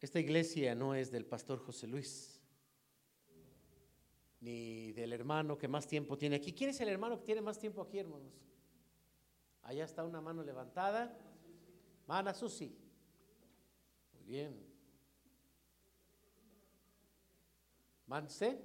Esta 0.00 0.18
iglesia 0.18 0.74
no 0.74 0.92
es 0.92 1.12
del 1.12 1.24
pastor 1.24 1.60
José 1.60 1.86
Luis, 1.86 2.40
ni 4.40 4.90
del 4.90 5.12
hermano 5.12 5.56
que 5.56 5.68
más 5.68 5.86
tiempo 5.86 6.18
tiene 6.18 6.34
aquí. 6.34 6.52
¿Quién 6.52 6.70
es 6.70 6.80
el 6.80 6.88
hermano 6.88 7.20
que 7.20 7.26
tiene 7.26 7.42
más 7.42 7.60
tiempo 7.60 7.80
aquí, 7.80 8.00
hermanos? 8.00 8.34
Allá 9.62 9.84
está 9.84 10.02
una 10.02 10.20
mano 10.20 10.42
levantada. 10.42 11.16
Mana 12.08 12.34
Susi. 12.34 12.76
Muy 14.14 14.24
bien. 14.24 14.71
Manse. 18.12 18.60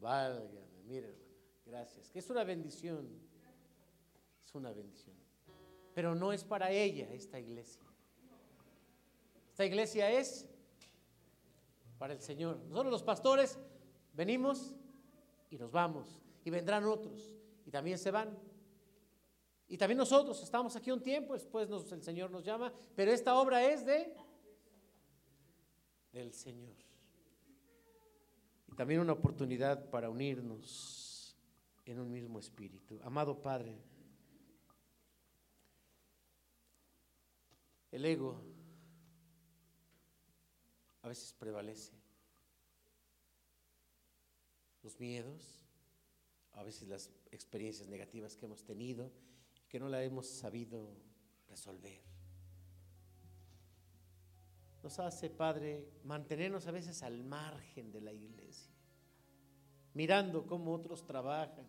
Válgame, 0.00 0.82
mire 0.86 1.08
hermana. 1.08 1.34
Gracias. 1.66 2.10
Que 2.10 2.20
es 2.20 2.30
una 2.30 2.42
bendición. 2.42 3.06
Es 4.42 4.54
una 4.54 4.72
bendición. 4.72 5.14
Pero 5.94 6.14
no 6.14 6.32
es 6.32 6.42
para 6.42 6.70
ella 6.70 7.06
esta 7.12 7.38
iglesia. 7.38 7.82
Esta 9.50 9.66
iglesia 9.66 10.10
es 10.10 10.48
para 11.98 12.14
el 12.14 12.22
Señor. 12.22 12.56
Nosotros 12.70 12.92
los 12.92 13.02
pastores 13.02 13.58
venimos 14.14 14.74
y 15.50 15.58
nos 15.58 15.70
vamos. 15.70 16.22
Y 16.46 16.50
vendrán 16.50 16.86
otros. 16.86 17.36
Y 17.66 17.70
también 17.70 17.98
se 17.98 18.10
van. 18.10 18.38
Y 19.68 19.76
también 19.76 19.98
nosotros 19.98 20.42
estamos 20.42 20.74
aquí 20.76 20.90
un 20.90 21.02
tiempo, 21.02 21.34
después 21.34 21.68
el 21.92 22.02
Señor 22.02 22.30
nos 22.30 22.42
llama, 22.42 22.72
pero 22.96 23.12
esta 23.12 23.38
obra 23.38 23.62
es 23.64 23.84
de 23.84 24.12
del 26.12 26.32
Señor. 26.32 26.74
Y 28.68 28.74
también 28.74 29.00
una 29.00 29.12
oportunidad 29.12 29.90
para 29.90 30.10
unirnos 30.10 31.36
en 31.84 32.00
un 32.00 32.10
mismo 32.10 32.38
espíritu. 32.38 33.00
Amado 33.02 33.40
Padre, 33.40 33.76
el 37.90 38.04
ego 38.04 38.42
a 41.02 41.08
veces 41.08 41.34
prevalece. 41.38 41.92
Los 44.82 44.98
miedos, 44.98 45.66
a 46.52 46.62
veces 46.62 46.88
las 46.88 47.10
experiencias 47.30 47.88
negativas 47.88 48.36
que 48.36 48.46
hemos 48.46 48.64
tenido 48.64 49.10
que 49.68 49.78
no 49.78 49.88
la 49.88 50.02
hemos 50.02 50.26
sabido 50.26 50.90
resolver. 51.48 52.09
Nos 54.82 54.98
hace, 54.98 55.28
Padre, 55.30 55.86
mantenernos 56.04 56.66
a 56.66 56.70
veces 56.70 57.02
al 57.02 57.22
margen 57.22 57.92
de 57.92 58.00
la 58.00 58.12
iglesia, 58.12 58.72
mirando 59.94 60.46
cómo 60.46 60.72
otros 60.72 61.04
trabajan, 61.04 61.66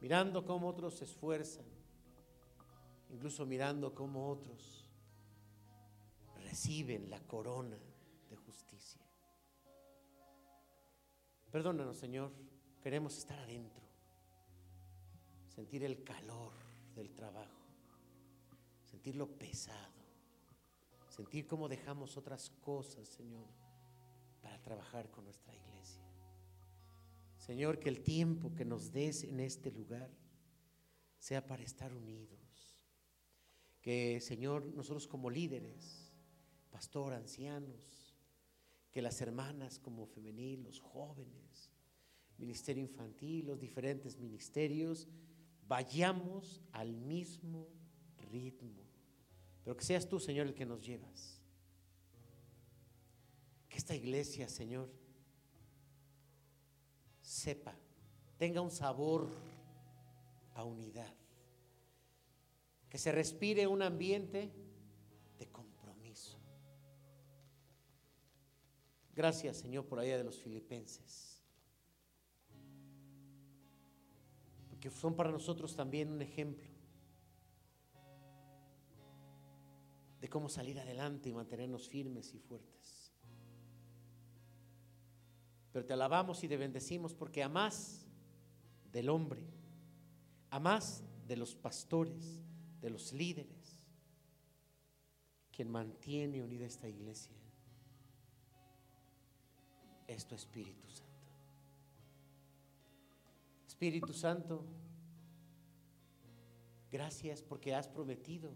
mirando 0.00 0.44
cómo 0.44 0.68
otros 0.68 0.94
se 0.94 1.04
esfuerzan, 1.04 1.66
incluso 3.10 3.46
mirando 3.46 3.94
cómo 3.94 4.28
otros 4.28 4.88
reciben 6.42 7.08
la 7.08 7.20
corona 7.20 7.78
de 8.28 8.36
justicia. 8.36 9.00
Perdónanos, 11.50 11.96
Señor, 11.96 12.32
queremos 12.82 13.16
estar 13.16 13.38
adentro 13.38 13.90
sentir 15.60 15.84
el 15.84 16.02
calor 16.02 16.52
del 16.94 17.12
trabajo, 17.12 17.66
sentir 18.82 19.16
lo 19.16 19.26
pesado, 19.26 19.99
sentir 21.20 21.46
cómo 21.46 21.68
dejamos 21.68 22.16
otras 22.16 22.48
cosas, 22.62 23.06
Señor, 23.06 23.46
para 24.40 24.58
trabajar 24.62 25.10
con 25.10 25.24
nuestra 25.24 25.54
iglesia. 25.54 26.02
Señor, 27.36 27.78
que 27.78 27.90
el 27.90 28.00
tiempo 28.00 28.54
que 28.54 28.64
nos 28.64 28.90
des 28.90 29.24
en 29.24 29.38
este 29.40 29.70
lugar 29.70 30.10
sea 31.18 31.46
para 31.46 31.62
estar 31.62 31.92
unidos. 31.92 32.74
Que, 33.82 34.18
Señor, 34.22 34.64
nosotros 34.64 35.06
como 35.06 35.28
líderes, 35.28 36.10
pastor, 36.70 37.12
ancianos, 37.12 38.16
que 38.90 39.02
las 39.02 39.20
hermanas 39.20 39.78
como 39.78 40.06
femenil, 40.06 40.62
los 40.62 40.80
jóvenes, 40.80 41.70
ministerio 42.38 42.82
infantil, 42.82 43.48
los 43.48 43.60
diferentes 43.60 44.16
ministerios, 44.16 45.06
vayamos 45.68 46.62
al 46.72 46.96
mismo 46.96 47.68
ritmo. 48.32 48.89
Pero 49.64 49.76
que 49.76 49.84
seas 49.84 50.08
tú, 50.08 50.18
Señor, 50.18 50.46
el 50.46 50.54
que 50.54 50.66
nos 50.66 50.84
llevas. 50.84 51.40
Que 53.68 53.78
esta 53.78 53.94
iglesia, 53.94 54.48
Señor, 54.48 54.90
sepa, 57.20 57.76
tenga 58.38 58.60
un 58.60 58.70
sabor 58.70 59.28
a 60.54 60.64
unidad. 60.64 61.14
Que 62.88 62.98
se 62.98 63.12
respire 63.12 63.66
un 63.66 63.82
ambiente 63.82 64.50
de 65.38 65.46
compromiso. 65.46 66.38
Gracias, 69.14 69.58
Señor, 69.58 69.86
por 69.86 69.98
allá 69.98 70.16
de 70.16 70.24
los 70.24 70.38
filipenses. 70.38 71.30
que 74.80 74.90
son 74.90 75.14
para 75.14 75.30
nosotros 75.30 75.76
también 75.76 76.10
un 76.10 76.22
ejemplo 76.22 76.69
de 80.20 80.28
cómo 80.28 80.48
salir 80.48 80.78
adelante 80.78 81.28
y 81.28 81.32
mantenernos 81.32 81.88
firmes 81.88 82.34
y 82.34 82.38
fuertes. 82.38 83.12
Pero 85.72 85.86
te 85.86 85.92
alabamos 85.92 86.42
y 86.44 86.48
te 86.48 86.56
bendecimos 86.56 87.14
porque 87.14 87.42
amas 87.42 88.06
del 88.92 89.08
hombre, 89.08 89.42
amas 90.50 91.04
de 91.26 91.36
los 91.36 91.54
pastores, 91.54 92.42
de 92.80 92.90
los 92.90 93.12
líderes, 93.12 93.86
quien 95.52 95.70
mantiene 95.70 96.42
unida 96.42 96.66
esta 96.66 96.88
iglesia. 96.88 97.36
Es 100.06 100.26
tu 100.26 100.34
Espíritu 100.34 100.88
Santo. 100.88 101.10
Espíritu 103.66 104.12
Santo, 104.12 104.66
gracias 106.90 107.42
porque 107.42 107.74
has 107.74 107.88
prometido, 107.88 108.54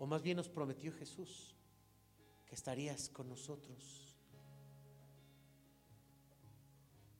o 0.00 0.06
más 0.06 0.22
bien 0.22 0.38
nos 0.38 0.48
prometió 0.48 0.90
Jesús, 0.92 1.54
que 2.46 2.54
estarías 2.54 3.10
con 3.10 3.28
nosotros. 3.28 4.16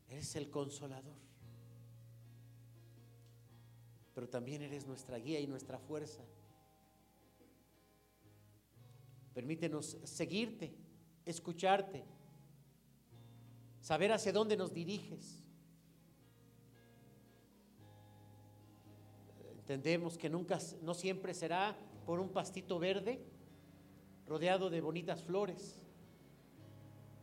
Eres 0.09 0.35
el 0.35 0.51
consolador, 0.51 1.19
pero 4.15 4.31
también 4.31 4.63
eres 4.63 4.87
nuestra 4.87 5.19
guía 5.19 5.39
y 5.41 5.47
nuestra 5.47 5.79
fuerza. 5.79 6.25
Permítenos 9.35 9.99
seguirte, 10.05 10.75
escucharte, 11.27 12.03
saber 13.83 14.11
hacia 14.11 14.33
dónde 14.33 14.57
nos 14.57 14.73
diriges. 14.73 15.45
Entendemos 19.59 20.17
que 20.17 20.31
nunca, 20.31 20.59
no 20.81 20.95
siempre 20.95 21.35
será 21.35 21.77
por 22.11 22.19
un 22.19 22.33
pastito 22.33 22.81
verde 22.81 23.25
rodeado 24.27 24.69
de 24.69 24.81
bonitas 24.81 25.23
flores. 25.23 25.81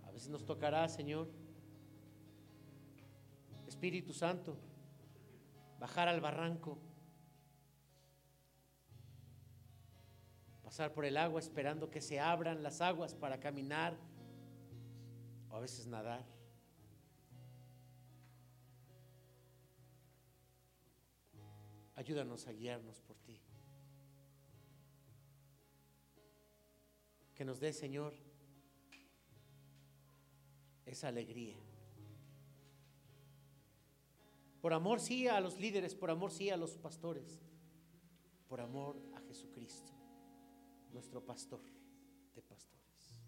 A 0.06 0.12
veces 0.12 0.30
nos 0.30 0.46
tocará, 0.46 0.88
Señor, 0.88 1.30
Espíritu 3.68 4.14
Santo, 4.14 4.58
bajar 5.78 6.08
al 6.08 6.22
barranco, 6.22 6.78
pasar 10.64 10.94
por 10.94 11.04
el 11.04 11.18
agua 11.18 11.42
esperando 11.42 11.90
que 11.90 12.00
se 12.00 12.22
abran 12.22 12.64
las 12.64 12.80
aguas 12.80 13.14
para 13.14 13.42
caminar 13.42 13.98
o 15.50 15.58
a 15.58 15.60
veces 15.60 15.86
nadar. 15.86 16.26
Ayúdanos 21.94 22.48
a 22.48 22.54
guiarnos 22.54 23.02
por 23.02 23.18
ti. 23.18 23.47
Que 27.38 27.46
nos 27.46 27.60
dé, 27.60 27.72
Señor, 27.72 28.16
esa 30.88 31.10
alegría. 31.10 31.56
Por 34.60 34.74
amor 34.74 35.00
sí 35.00 35.28
a 35.28 35.40
los 35.40 35.60
líderes, 35.60 35.94
por 35.94 36.10
amor 36.10 36.32
sí 36.32 36.50
a 36.50 36.58
los 36.58 36.78
pastores, 36.78 37.40
por 38.50 38.60
amor 38.60 39.00
a 39.14 39.22
Jesucristo, 39.22 39.92
nuestro 40.92 41.24
pastor 41.24 41.62
de 42.34 42.42
pastores. 42.42 43.22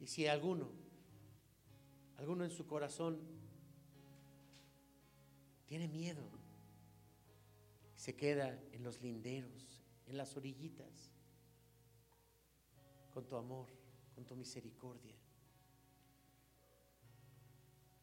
Y 0.00 0.08
si 0.08 0.26
alguno, 0.26 0.68
alguno 2.16 2.44
en 2.44 2.50
su 2.50 2.66
corazón 2.66 3.20
tiene 5.66 5.86
miedo. 5.86 6.28
Se 7.94 8.16
queda 8.16 8.60
en 8.72 8.82
los 8.82 9.00
linderos, 9.00 9.84
en 10.06 10.16
las 10.16 10.36
orillitas, 10.36 11.15
con 13.16 13.26
tu 13.26 13.36
amor, 13.36 13.66
con 14.14 14.26
tu 14.26 14.36
misericordia. 14.36 15.16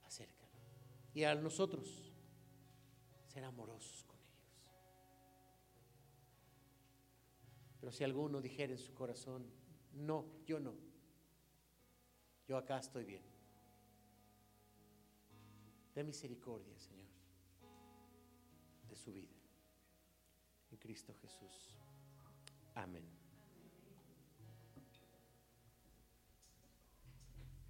Acércalo. 0.05 0.57
Y 1.13 1.23
a 1.23 1.35
nosotros 1.35 2.11
ser 3.27 3.43
amorosos 3.43 4.05
con 4.05 4.19
ellos. 4.19 4.57
Pero 7.79 7.91
si 7.91 8.03
alguno 8.03 8.41
dijera 8.41 8.73
en 8.73 8.79
su 8.79 8.95
corazón, 8.95 9.45
no, 9.93 10.25
yo 10.47 10.59
no, 10.59 10.73
yo 12.47 12.57
acá 12.57 12.79
estoy 12.79 13.05
bien. 13.05 13.21
De 15.93 16.03
misericordia, 16.03 16.79
Señor 16.79 17.03
su 18.95 19.11
vida. 19.11 19.35
En 20.71 20.77
Cristo 20.77 21.13
Jesús. 21.21 21.75
Amén. 22.75 23.12